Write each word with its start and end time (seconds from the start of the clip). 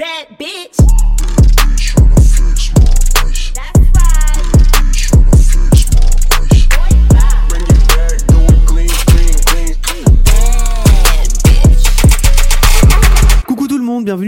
Bad 0.00 0.38
bitch. 0.38 0.99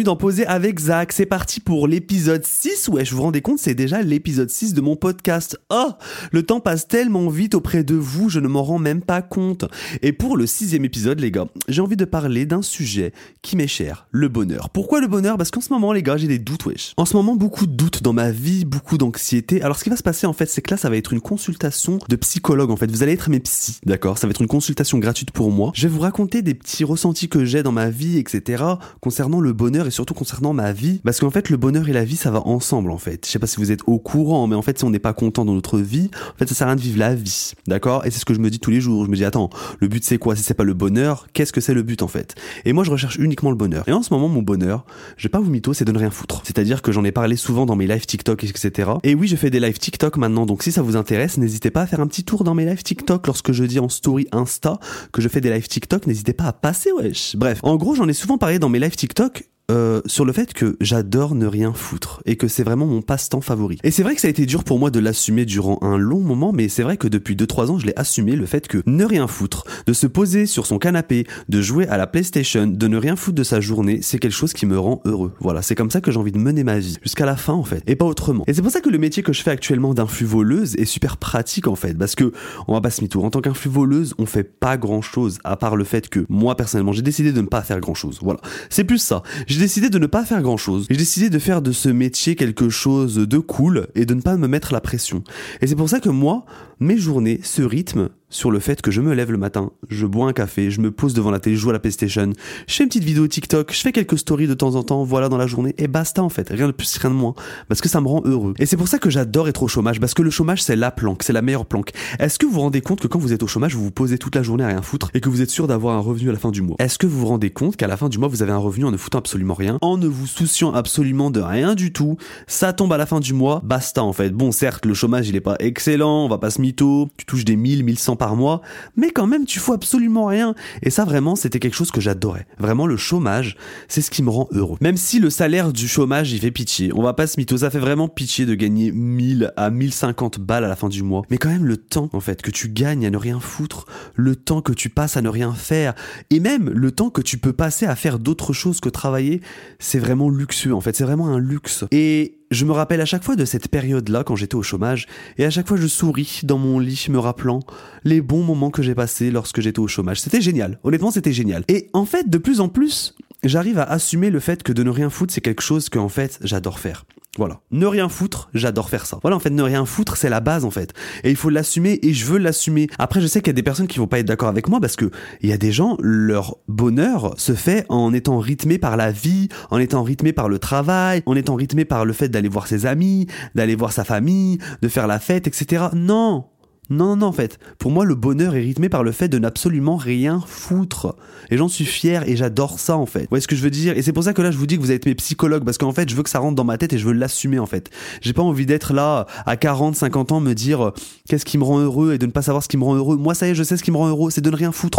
Dans 0.05 0.17
Poser 0.17 0.47
avec 0.47 0.79
Zach. 0.79 1.13
C'est 1.13 1.27
parti 1.27 1.61
pour 1.61 1.87
l'épisode 1.87 2.45
6. 2.45 2.89
Ouais, 2.89 3.05
je 3.05 3.15
vous 3.15 3.23
rendez 3.23 3.41
compte, 3.41 3.59
c'est 3.59 3.75
déjà 3.75 4.03
l'épisode 4.03 4.51
6 4.51 4.75
de 4.75 4.81
mon 4.81 4.97
podcast. 4.97 5.59
Oh, 5.71 5.91
le 6.31 6.43
temps 6.43 6.61
passe 6.61 6.89
tellement 6.89 7.29
vite 7.29 7.55
auprès 7.55 7.85
de 7.85 7.95
vous, 7.95 8.29
je 8.29 8.41
ne 8.41 8.49
m'en 8.49 8.63
rends 8.63 8.79
même 8.79 9.03
pas 9.03 9.23
compte. 9.23 9.65
Et 10.03 10.13
pour 10.13 10.37
le 10.37 10.47
sixième 10.47 10.85
épisode, 10.85 11.21
les 11.21 11.31
gars, 11.31 11.47
j'ai 11.69 11.81
envie 11.81 11.97
de 11.97 12.05
parler 12.05 12.47
d'un 12.47 12.63
sujet 12.63 13.13
qui 13.43 13.57
m'est 13.57 13.67
cher, 13.67 14.07
le 14.11 14.29
bonheur. 14.29 14.71
Pourquoi 14.71 15.01
le 15.01 15.07
bonheur? 15.07 15.37
Parce 15.37 15.51
qu'en 15.51 15.61
ce 15.61 15.73
moment, 15.73 15.93
les 15.93 16.03
gars, 16.03 16.17
j'ai 16.17 16.29
des 16.29 16.39
doutes, 16.39 16.67
wesh. 16.67 16.95
En 16.97 17.05
ce 17.05 17.17
moment, 17.17 17.37
beaucoup 17.37 17.67
de 17.67 17.73
doutes 17.73 18.03
dans 18.03 18.13
ma 18.13 18.31
vie, 18.31 18.65
beaucoup 18.65 18.99
d'anxiété. 18.99 19.63
Alors, 19.63 19.79
ce 19.79 19.85
qui 19.85 19.91
va 19.91 19.97
se 19.97 20.03
passer, 20.03 20.27
en 20.27 20.33
fait, 20.33 20.47
c'est 20.47 20.63
que 20.63 20.73
là, 20.73 20.77
ça 20.77 20.91
va 20.91 20.97
être 20.97 21.13
une 21.13 21.21
consultation 21.21 21.99
de 22.09 22.17
psychologue, 22.17 22.71
en 22.71 22.77
fait. 22.77 22.91
Vous 22.91 23.03
allez 23.03 23.13
être 23.13 23.31
mes 23.31 23.41
psys, 23.41 23.79
d'accord? 23.85 24.19
Ça 24.19 24.27
va 24.27 24.33
être 24.33 24.41
une 24.43 24.49
consultation 24.49 24.99
gratuite 24.99 25.31
pour 25.31 25.51
moi. 25.51 25.71
Je 25.75 25.87
vais 25.87 25.95
vous 25.95 26.01
raconter 26.01 26.43
des 26.43 26.55
petits 26.55 26.85
ressentis 26.85 27.29
que 27.29 27.45
j'ai 27.45 27.63
dans 27.63 27.73
ma 27.73 27.91
vie, 27.91 28.19
etc 28.19 28.63
concernant 29.01 29.41
le 29.41 29.53
bonheur 29.53 29.87
surtout 29.93 30.15
concernant 30.15 30.53
ma 30.53 30.73
vie. 30.73 31.01
Parce 31.05 31.21
qu'en 31.21 31.31
fait, 31.31 31.51
le 31.51 31.57
bonheur 31.57 31.89
et 31.89 31.93
la 31.93 32.05
vie, 32.05 32.17
ça 32.17 32.31
va 32.31 32.47
ensemble, 32.47 32.91
en 32.91 32.99
fait. 32.99 33.25
Je 33.25 33.31
sais 33.31 33.39
pas 33.39 33.47
si 33.47 33.59
vous 33.59 33.71
êtes 33.71 33.83
au 33.87 33.99
courant, 33.99 34.47
mais 34.47 34.57
en 34.57 34.63
fait, 34.63 34.79
si 34.79 34.85
on 34.85 34.91
n'est 34.91 34.99
pas 34.99 35.13
content 35.13 35.45
dans 35.45 35.55
notre 35.55 35.79
vie, 35.79 36.11
en 36.35 36.39
fait, 36.39 36.49
ça 36.49 36.55
sert 36.55 36.67
à 36.67 36.71
rien 36.71 36.77
de 36.77 36.81
vivre 36.81 36.99
la 36.99 37.15
vie. 37.15 37.53
D'accord? 37.67 38.05
Et 38.05 38.11
c'est 38.11 38.19
ce 38.19 38.25
que 38.25 38.35
je 38.35 38.41
me 38.41 38.51
dis 38.51 38.59
tous 38.59 38.71
les 38.71 38.81
jours. 38.81 39.05
Je 39.05 39.11
me 39.11 39.17
dis, 39.17 39.25
attends, 39.25 39.51
le 39.79 39.89
but 39.89 40.05
c'est 40.05 40.19
quoi? 40.19 40.35
Si 40.35 40.43
c'est 40.43 40.55
pas 40.55 40.65
le 40.65 40.75
bonheur, 40.75 41.29
qu'est-ce 41.33 41.53
que 41.53 41.61
c'est 41.61 41.75
le 41.75 41.83
but, 41.83 42.03
en 42.03 42.09
fait? 42.09 42.35
Et 42.65 42.73
moi, 42.73 42.85
je 42.85 42.91
recherche 42.91 43.17
uniquement 43.17 43.51
le 43.51 43.57
bonheur. 43.57 43.85
Et 43.87 43.93
en 43.93 44.03
ce 44.03 44.13
moment, 44.13 44.29
mon 44.29 44.43
bonheur, 44.43 44.85
je 45.17 45.25
vais 45.25 45.31
pas 45.31 45.41
vous 45.41 45.51
mytho, 45.51 45.73
c'est 45.73 45.85
de 45.85 45.93
ne 45.93 45.99
rien 45.99 46.11
foutre. 46.11 46.43
C'est-à-dire 46.45 46.83
que 46.83 46.93
j'en 46.93 47.05
ai 47.05 47.13
parlé 47.13 47.37
souvent 47.37 47.67
dans 47.67 47.77
mes 47.77 47.87
lives 47.87 48.07
TikTok, 48.07 48.45
etc. 48.45 48.91
Et 49.03 49.15
oui, 49.15 49.29
je 49.29 49.37
fais 49.37 49.51
des 49.51 49.61
lives 49.61 49.79
TikTok 49.79 50.17
maintenant, 50.17 50.47
donc 50.47 50.63
si 50.63 50.73
ça 50.73 50.83
vous 50.83 50.97
intéresse, 50.97 51.39
n'hésitez 51.39 51.71
pas 51.71 51.83
à 51.83 51.87
faire 51.87 52.01
un 52.01 52.07
petit 52.07 52.25
tour 52.25 52.45
dans 52.45 52.55
mes 52.55 52.65
lives 52.65 52.83
TikTok 52.83 53.27
lorsque 53.27 53.53
je 53.53 53.65
dis 53.65 53.79
en 53.79 53.89
story 53.89 54.27
Insta 54.33 54.79
que 55.13 55.21
je 55.21 55.29
fais 55.29 55.41
des 55.41 55.51
lives 55.51 55.69
TikTok, 55.69 56.07
n'hésitez 56.07 56.33
pas 56.33 56.45
à 56.45 56.53
passer, 56.53 56.93
wesh. 56.93 57.37
Bref. 57.37 57.61
En 57.63 57.77
gros, 57.77 57.95
j'en 57.95 58.09
ai 58.09 58.13
souvent 58.13 58.39
parlé 58.39 58.59
dans 58.59 58.69
mes 58.69 58.79
lives 58.79 58.97
TikTok 58.97 59.45
euh, 59.71 60.01
sur 60.07 60.25
le 60.25 60.33
fait 60.33 60.53
que 60.53 60.77
j'adore 60.81 61.35
ne 61.35 61.47
rien 61.47 61.73
foutre 61.73 62.21
et 62.27 62.37
que 62.37 62.49
c'est 62.49 62.63
vraiment 62.63 62.87
mon 62.87 63.01
passe-temps 63.01 63.41
favori. 63.41 63.79
Et 63.85 63.91
c'est 63.91 64.03
vrai 64.03 64.15
que 64.15 64.21
ça 64.21 64.27
a 64.27 64.31
été 64.31 64.45
dur 64.45 64.65
pour 64.65 64.79
moi 64.79 64.91
de 64.91 64.99
l'assumer 64.99 65.45
durant 65.45 65.79
un 65.83 65.97
long 65.97 66.21
moment, 66.21 66.53
mais 66.53 66.69
c'est 66.69 66.83
vrai 66.83 66.97
que 66.97 67.09
depuis 67.09 67.37
2-3 67.37 67.71
ans, 67.71 67.79
je 67.79 67.87
l'ai 67.87 67.93
assumé 67.97 68.37
le 68.37 68.47
fait 68.47 68.67
que 68.69 68.83
ne 68.87 69.05
rien 69.05 69.27
foutre, 69.27 69.65
de 69.87 69.93
se 69.93 70.07
poser 70.07 70.47
sur 70.47 70.67
son 70.67 70.79
canapé, 70.79 71.27
de 71.49 71.63
jouer 71.63 71.87
à 71.89 71.97
la 71.97 72.07
PlayStation, 72.07 72.67
de 72.67 72.89
ne 72.89 72.97
rien 72.97 73.17
foutre 73.17 73.37
de 73.37 73.45
sa 73.45 73.61
journée, 73.61 74.01
c'est 74.03 74.19
quelque 74.19 74.33
chose 74.33 74.53
qui 74.53 74.67
me 74.67 74.79
rend 74.79 75.01
heureux. 75.05 75.33
Voilà, 75.41 75.63
c'est 75.63 75.75
comme 75.75 75.91
ça 75.91 76.01
que 76.01 76.11
j'ai 76.11 76.19
envie 76.19 76.33
de 76.33 76.39
mener 76.39 76.65
ma 76.65 76.79
vie, 76.79 76.99
jusqu'à 77.03 77.27
la 77.27 77.37
fin 77.37 77.55
en 77.55 77.65
fait, 77.65 77.83
et 77.87 77.97
pas 77.97 78.05
autrement. 78.05 78.45
Et 78.47 78.55
c'est 78.55 78.63
pour 78.63 78.71
ça 78.71 78.81
que 78.81 78.91
le 78.91 78.99
métier 78.99 79.23
que 79.23 79.33
je 79.33 79.43
fais 79.43 79.51
actuellement 79.51 79.95
d'influ 79.95 80.27
voleuse 80.27 80.75
est 80.77 80.85
super 80.85 81.17
pratique 81.17 81.69
en 81.69 81.77
fait, 81.77 81.97
parce 81.97 82.15
que 82.15 82.33
on 82.67 82.75
va 82.75 82.81
pas 82.81 82.91
se 82.91 83.01
mytho. 83.01 83.23
En 83.23 83.31
tant 83.31 83.41
qu'influ 83.41 83.71
voleuse, 83.71 84.15
on 84.19 84.27
fait 84.27 84.45
pas 84.45 84.77
grand 84.77 85.03
chose 85.03 85.39
à 85.45 85.57
part 85.57 85.77
le 85.77 85.85
fait 85.85 86.09
que 86.09 86.27
moi 86.29 86.57
personnellement, 86.57 86.93
j'ai 86.93 87.03
décidé 87.03 87.33
de 87.33 87.41
ne 87.41 87.47
pas 87.47 87.63
faire 87.63 87.81
grand 87.81 87.95
chose. 87.95 88.19
Voilà, 88.23 88.41
c'est 88.69 88.85
plus 88.85 88.99
ça. 88.99 89.23
J'ai 89.53 89.59
décidé 89.59 89.91
de 89.91 89.99
ne 89.99 90.07
pas 90.07 90.25
faire 90.25 90.41
grand 90.41 90.57
chose. 90.57 90.87
J'ai 90.89 90.97
décidé 90.97 91.29
de 91.29 91.39
faire 91.39 91.61
de 91.61 91.73
ce 91.73 91.91
métier 91.91 92.37
quelque 92.37 92.71
chose 92.71 93.17
de 93.17 93.39
cool 93.39 93.89
et 93.95 94.07
de 94.07 94.15
ne 94.15 94.23
pas 94.23 94.39
me 94.39 94.49
mettre 94.49 94.73
la 94.73 94.81
pression. 94.81 95.23
Et 95.61 95.67
c'est 95.67 95.77
pour 95.77 95.91
ça 95.91 96.01
que 96.01 96.09
moi, 96.09 96.47
mes 96.81 96.97
journées, 96.97 97.39
ce 97.43 97.61
rythme, 97.61 98.09
sur 98.33 98.51
le 98.51 98.59
fait 98.59 98.81
que 98.81 98.91
je 98.91 99.01
me 99.01 99.15
lève 99.15 99.31
le 99.31 99.39
matin, 99.39 99.71
je 99.91 100.07
bois 100.07 100.27
un 100.27 100.33
café, 100.33 100.71
je 100.71 100.81
me 100.81 100.91
pose 100.91 101.13
devant 101.15 101.31
la 101.31 101.39
télé, 101.39 101.55
je 101.55 101.61
joue 101.61 101.71
à 101.71 101.75
la 101.75 101.79
PlayStation, 101.79 102.33
je 102.67 102.75
fais 102.75 102.83
une 102.83 102.89
petite 102.89 103.05
vidéo 103.05 103.29
TikTok, 103.29 103.73
je 103.73 103.81
fais 103.81 103.93
quelques 103.93 104.19
stories 104.19 104.49
de 104.49 104.55
temps 104.55 104.75
en 104.75 104.83
temps, 104.83 105.05
voilà 105.05 105.29
dans 105.29 105.37
la 105.37 105.47
journée, 105.47 105.75
et 105.77 105.87
basta 105.87 106.23
en 106.23 106.31
fait, 106.31 106.49
rien 106.49 106.67
de 106.67 106.73
plus, 106.73 106.97
rien 106.97 107.11
de 107.11 107.15
moins, 107.15 107.35
parce 107.69 107.83
que 107.83 107.91
ça 107.91 108.01
me 108.01 108.09
rend 108.09 108.23
heureux. 108.25 108.55
Et 108.59 108.65
c'est 108.65 108.79
pour 108.79 108.89
ça 108.89 108.99
que 108.99 109.11
j'adore 109.11 109.49
être 109.49 109.63
au 109.63 109.69
chômage, 109.69 110.01
parce 110.01 110.15
que 110.15 110.23
le 110.23 110.31
chômage 110.31 110.63
c'est 110.63 110.77
la 110.77 110.91
planque, 110.91 111.23
c'est 111.23 111.35
la 111.35 111.43
meilleure 111.43 111.67
planque. 111.67 111.91
Est-ce 112.19 112.39
que 112.39 112.47
vous 112.47 112.53
vous 112.53 112.61
rendez 112.61 112.81
compte 112.81 113.01
que 113.01 113.07
quand 113.07 113.19
vous 113.19 113.35
êtes 113.35 113.43
au 113.43 113.47
chômage, 113.47 113.77
vous 113.77 113.85
vous 113.85 113.91
posez 113.91 114.17
toute 114.17 114.35
la 114.35 114.43
journée 114.43 114.65
à 114.65 114.69
rien 114.69 114.83
foutre 114.83 115.11
et 115.13 115.21
que 115.21 115.29
vous 115.29 115.43
êtes 115.43 115.51
sûr 115.51 115.67
d'avoir 115.67 115.97
un 115.97 116.01
revenu 116.01 116.31
à 116.31 116.33
la 116.33 116.39
fin 116.39 116.51
du 116.51 116.63
mois? 116.63 116.77
Est-ce 116.79 116.99
que 116.99 117.07
vous 117.07 117.21
vous 117.21 117.27
rendez 117.27 117.51
compte 117.51 117.77
qu'à 117.77 117.87
la 117.87 117.99
fin 117.99 118.09
du 118.09 118.19
mois, 118.19 118.29
vous 118.29 118.43
avez 118.43 118.53
un 118.53 118.59
revenu 118.59 118.87
en 118.87 118.91
ne 118.91 118.97
foutant 118.97 119.19
absolument 119.19 119.55
rien, 119.55 119.77
en 119.83 119.99
ne 119.99 120.07
vous 120.07 120.27
souciant 120.27 120.73
absolument 120.73 121.31
de 121.31 121.41
rien 121.41 121.75
du 121.75 121.93
tout, 121.93 122.17
ça 122.47 122.73
tombe 122.73 122.95
à 122.95 122.97
la 122.97 123.05
fin 123.05 123.21
du 123.21 123.35
mois, 123.35 123.61
basta 123.63 124.03
en 124.03 124.15
fait. 124.15 124.31
Bon, 124.31 124.53
certes, 124.53 124.87
le 124.87 124.95
chômage 124.95 125.29
il 125.29 125.37
est 125.37 125.41
pas 125.41 125.57
excellent, 125.59 126.25
on 126.25 126.29
va 126.29 126.39
pas 126.39 126.51
se 126.51 126.63
mytho, 126.63 127.11
tu 127.19 127.27
touches 127.27 127.45
des 127.45 127.57
1000, 127.57 127.85
1100 127.85 128.17
mois, 128.31 128.63
mais 128.97 129.11
quand 129.11 129.27
même 129.27 129.45
tu 129.45 129.59
fous 129.59 129.73
absolument 129.73 130.27
rien. 130.27 130.55
Et 130.83 130.91
ça 130.91 131.05
vraiment 131.05 131.37
c'était 131.37 131.59
quelque 131.59 131.75
chose 131.75 131.91
que 131.91 132.01
j'adorais. 132.01 132.47
Vraiment 132.59 132.87
le 132.87 132.97
chômage, 132.97 133.57
c'est 133.89 134.03
ce 134.03 134.11
qui 134.11 134.23
me 134.23 134.31
rend 134.31 134.49
heureux. 134.53 134.79
Même 134.81 134.97
si 134.97 135.19
le 135.19 135.31
salaire 135.31 135.73
du 135.73 135.89
chômage 135.89 136.33
il 136.33 136.41
fait 136.41 136.51
pitié, 136.51 136.93
on 136.95 137.03
va 137.03 137.13
pas 137.13 137.27
se 137.27 137.39
mytho, 137.39 137.59
ça 137.59 137.71
fait 137.71 137.79
vraiment 137.79 138.09
pitié 138.09 138.47
de 138.47 138.55
gagner 138.55 138.93
1000 138.93 139.53
à 139.57 139.71
1050 139.71 140.41
balles 140.41 140.65
à 140.65 140.69
la 140.69 140.77
fin 140.77 140.89
du 140.89 141.03
mois. 141.03 141.23
Mais 141.31 141.39
quand 141.39 141.51
même 141.51 141.65
le 141.65 141.77
temps 141.77 142.09
en 142.13 142.21
fait 142.21 142.43
que 142.43 142.51
tu 142.51 142.69
gagnes 142.69 143.07
à 143.07 143.11
ne 143.11 143.17
rien 143.17 143.41
foutre, 143.41 143.87
le 144.15 144.37
temps 144.37 144.63
que 144.63 144.73
tu 144.73 144.89
passes 144.89 145.17
à 145.17 145.23
ne 145.23 145.29
rien 145.29 145.53
faire, 145.53 145.95
et 146.31 146.41
même 146.41 146.71
le 146.71 146.91
temps 146.91 147.11
que 147.11 147.21
tu 147.21 147.39
peux 147.39 147.53
passer 147.53 147.87
à 147.87 147.97
faire 147.97 148.19
d'autres 148.19 148.53
choses 148.53 148.81
que 148.81 148.89
travailler, 148.89 149.41
c'est 149.79 149.99
vraiment 149.99 150.31
luxueux 150.31 150.75
en 150.75 150.81
fait, 150.81 150.97
c'est 150.97 151.05
vraiment 151.05 151.29
un 151.29 151.39
luxe. 151.39 151.85
Et 151.91 152.42
je 152.53 152.65
me 152.65 152.73
rappelle 152.73 153.01
à 153.01 153.05
chaque 153.05 153.25
fois 153.25 153.37
de 153.37 153.45
cette 153.45 153.69
période-là 153.69 154.25
quand 154.25 154.37
j'étais 154.37 154.55
au 154.55 154.63
chômage, 154.63 155.07
et 155.39 155.45
à 155.45 155.51
chaque 155.51 155.69
fois 155.69 155.77
je 155.77 155.87
souris 155.87 156.41
dans 156.43 156.59
mon 156.59 156.79
lit 156.79 157.07
me 157.09 157.19
rappelant 157.19 157.61
les 158.05 158.21
bons 158.21 158.43
moments 158.43 158.71
que 158.71 158.83
j'ai 158.83 158.95
passés 158.95 159.31
lorsque 159.31 159.61
j'étais 159.61 159.81
au 159.81 159.89
chômage. 159.89 160.21
C'était 160.21 160.41
génial, 160.41 160.79
honnêtement 160.85 161.11
c'était 161.11 161.33
génial. 161.33 161.65
Et 161.69 161.89
en 161.93 162.05
fait, 162.05 162.29
de 162.29 162.39
plus 162.39 162.61
en 162.61 162.69
plus, 162.69 163.15
j'arrive 163.43 163.79
à 163.79 163.85
assumer 163.85 164.31
le 164.31 164.41
fait 164.41 164.63
que 164.63 164.73
de 164.73 164.83
ne 164.83 164.91
rien 164.91 165.11
foutre, 165.11 165.33
c'est 165.33 165.41
quelque 165.41 165.63
chose 165.63 165.89
que 165.89 165.99
en 165.99 166.09
fait 166.09 166.39
j'adore 166.43 166.79
faire. 166.79 167.05
Voilà. 167.39 167.61
Ne 167.71 167.87
rien 167.87 168.11
foutre, 168.11 168.51
j'adore 168.53 168.91
faire 168.91 169.07
ça. 169.07 169.19
Voilà, 169.23 169.37
en 169.37 169.41
fait, 169.41 169.49
ne 169.49 169.63
rien 169.63 169.87
foutre, 169.87 170.19
c'est 170.19 170.29
la 170.29 170.41
base, 170.41 170.67
en 170.67 170.71
fait. 170.71 170.93
Et 171.25 171.31
il 171.31 171.37
faut 171.37 171.49
l'assumer 171.49 171.99
et 172.03 172.13
je 172.13 172.27
veux 172.27 172.37
l'assumer. 172.37 172.89
Après, 172.99 173.23
je 173.23 173.27
sais 173.27 173.41
qu'il 173.41 173.49
y 173.49 173.51
a 173.51 173.55
des 173.55 173.63
personnes 173.63 173.87
qui 173.87 173.99
vont 173.99 174.07
pas 174.07 174.19
être 174.19 174.27
d'accord 174.27 174.51
avec 174.51 174.69
moi 174.69 174.81
parce 174.81 174.97
que 174.97 175.11
il 175.41 175.49
y 175.49 175.53
a 175.53 175.57
des 175.57 175.73
gens, 175.73 175.97
leur 176.01 176.59
bonheur 176.69 177.35
se 177.39 177.55
fait 177.55 177.87
en 177.89 178.13
étant 178.13 178.39
rythmé 178.39 178.77
par 178.77 178.99
la 178.99 179.11
vie, 179.11 179.49
en 179.71 179.79
étant 179.79 180.03
rythmé 180.03 180.35
par 180.35 180.51
le 180.51 180.59
travail, 180.59 181.23
en 181.25 181.35
étant 181.35 181.55
rythmé 181.55 181.87
par 181.87 182.05
le 182.05 182.13
fait 182.13 182.29
d'aller 182.29 182.51
voir 182.51 182.67
ses 182.67 182.85
amis, 182.85 183.27
d'aller 183.55 183.77
voir 183.77 183.93
sa 183.93 184.05
famille, 184.05 184.59
de 184.83 184.89
faire 184.89 185.07
la 185.07 185.19
fête, 185.19 185.47
etc. 185.47 185.87
Non! 185.95 186.52
Non, 186.91 187.07
non, 187.07 187.17
non, 187.17 187.27
en 187.29 187.33
fait. 187.33 187.59
Pour 187.79 187.93
moi, 187.93 188.05
le 188.05 188.17
bonheur 188.17 188.57
est 188.57 188.61
rythmé 188.61 188.89
par 188.89 189.05
le 189.05 189.13
fait 189.13 189.29
de 189.29 189.39
n'absolument 189.39 189.97
rien 189.97 190.43
foutre. 190.47 191.15
Et 191.51 191.57
j'en 191.57 191.69
suis 191.69 191.85
fier 191.85 192.29
et 192.29 192.35
j'adore 192.37 192.81
ça, 192.81 192.97
en 192.97 193.07
fait. 193.07 193.21
Vous 193.21 193.27
voyez 193.31 193.41
ce 193.41 193.47
que 193.47 193.55
je 193.55 193.63
veux 193.63 193.71
dire? 193.71 193.97
Et 193.97 194.03
c'est 194.03 194.13
pour 194.13 194.25
ça 194.25 194.33
que 194.33 194.43
là, 194.43 194.51
je 194.51 194.59
vous 194.59 194.67
dis 194.67 194.77
que 194.77 194.83
vous 194.83 194.91
êtes 194.91 195.07
mes 195.07 195.15
psychologues, 195.15 195.65
parce 195.65 195.79
qu'en 195.79 195.93
fait, 195.93 196.09
je 196.09 196.17
veux 196.17 196.25
que 196.25 196.31
ça 196.31 196.41
rentre 196.41 196.57
dans 196.57 196.65
ma 196.65 196.79
tête 196.79 196.93
et 196.93 196.99
je 196.99 197.07
veux 197.07 197.13
l'assumer, 197.13 197.61
en 197.61 197.67
fait. 197.67 197.91
J'ai 198.21 198.33
pas 198.33 198.43
envie 198.43 198.67
d'être 198.67 198.93
là, 198.93 199.27
à 199.47 199.57
40, 199.57 199.95
50 199.95 200.33
ans, 200.33 200.41
me 200.41 200.55
dire 200.55 200.89
euh, 200.89 200.91
qu'est-ce 201.29 201.45
qui 201.45 201.57
me 201.57 201.65
rend 201.65 201.79
heureux 201.79 202.15
et 202.15 202.19
de 202.19 202.27
ne 202.27 202.33
pas 202.33 202.43
savoir 202.43 202.65
ce 202.65 202.69
qui 202.69 202.77
me 202.77 202.85
rend 202.85 202.97
heureux. 202.97 203.17
Moi, 203.17 203.35
ça 203.35 203.47
y 203.47 203.51
est, 203.51 203.55
je 203.55 203.63
sais 203.63 203.77
ce 203.77 203.85
qui 203.85 203.93
me 203.93 203.97
rend 203.97 204.09
heureux, 204.09 204.31
c'est 204.31 204.41
de 204.41 204.51
ne 204.51 204.57
rien 204.57 204.73
foutre. 204.73 204.99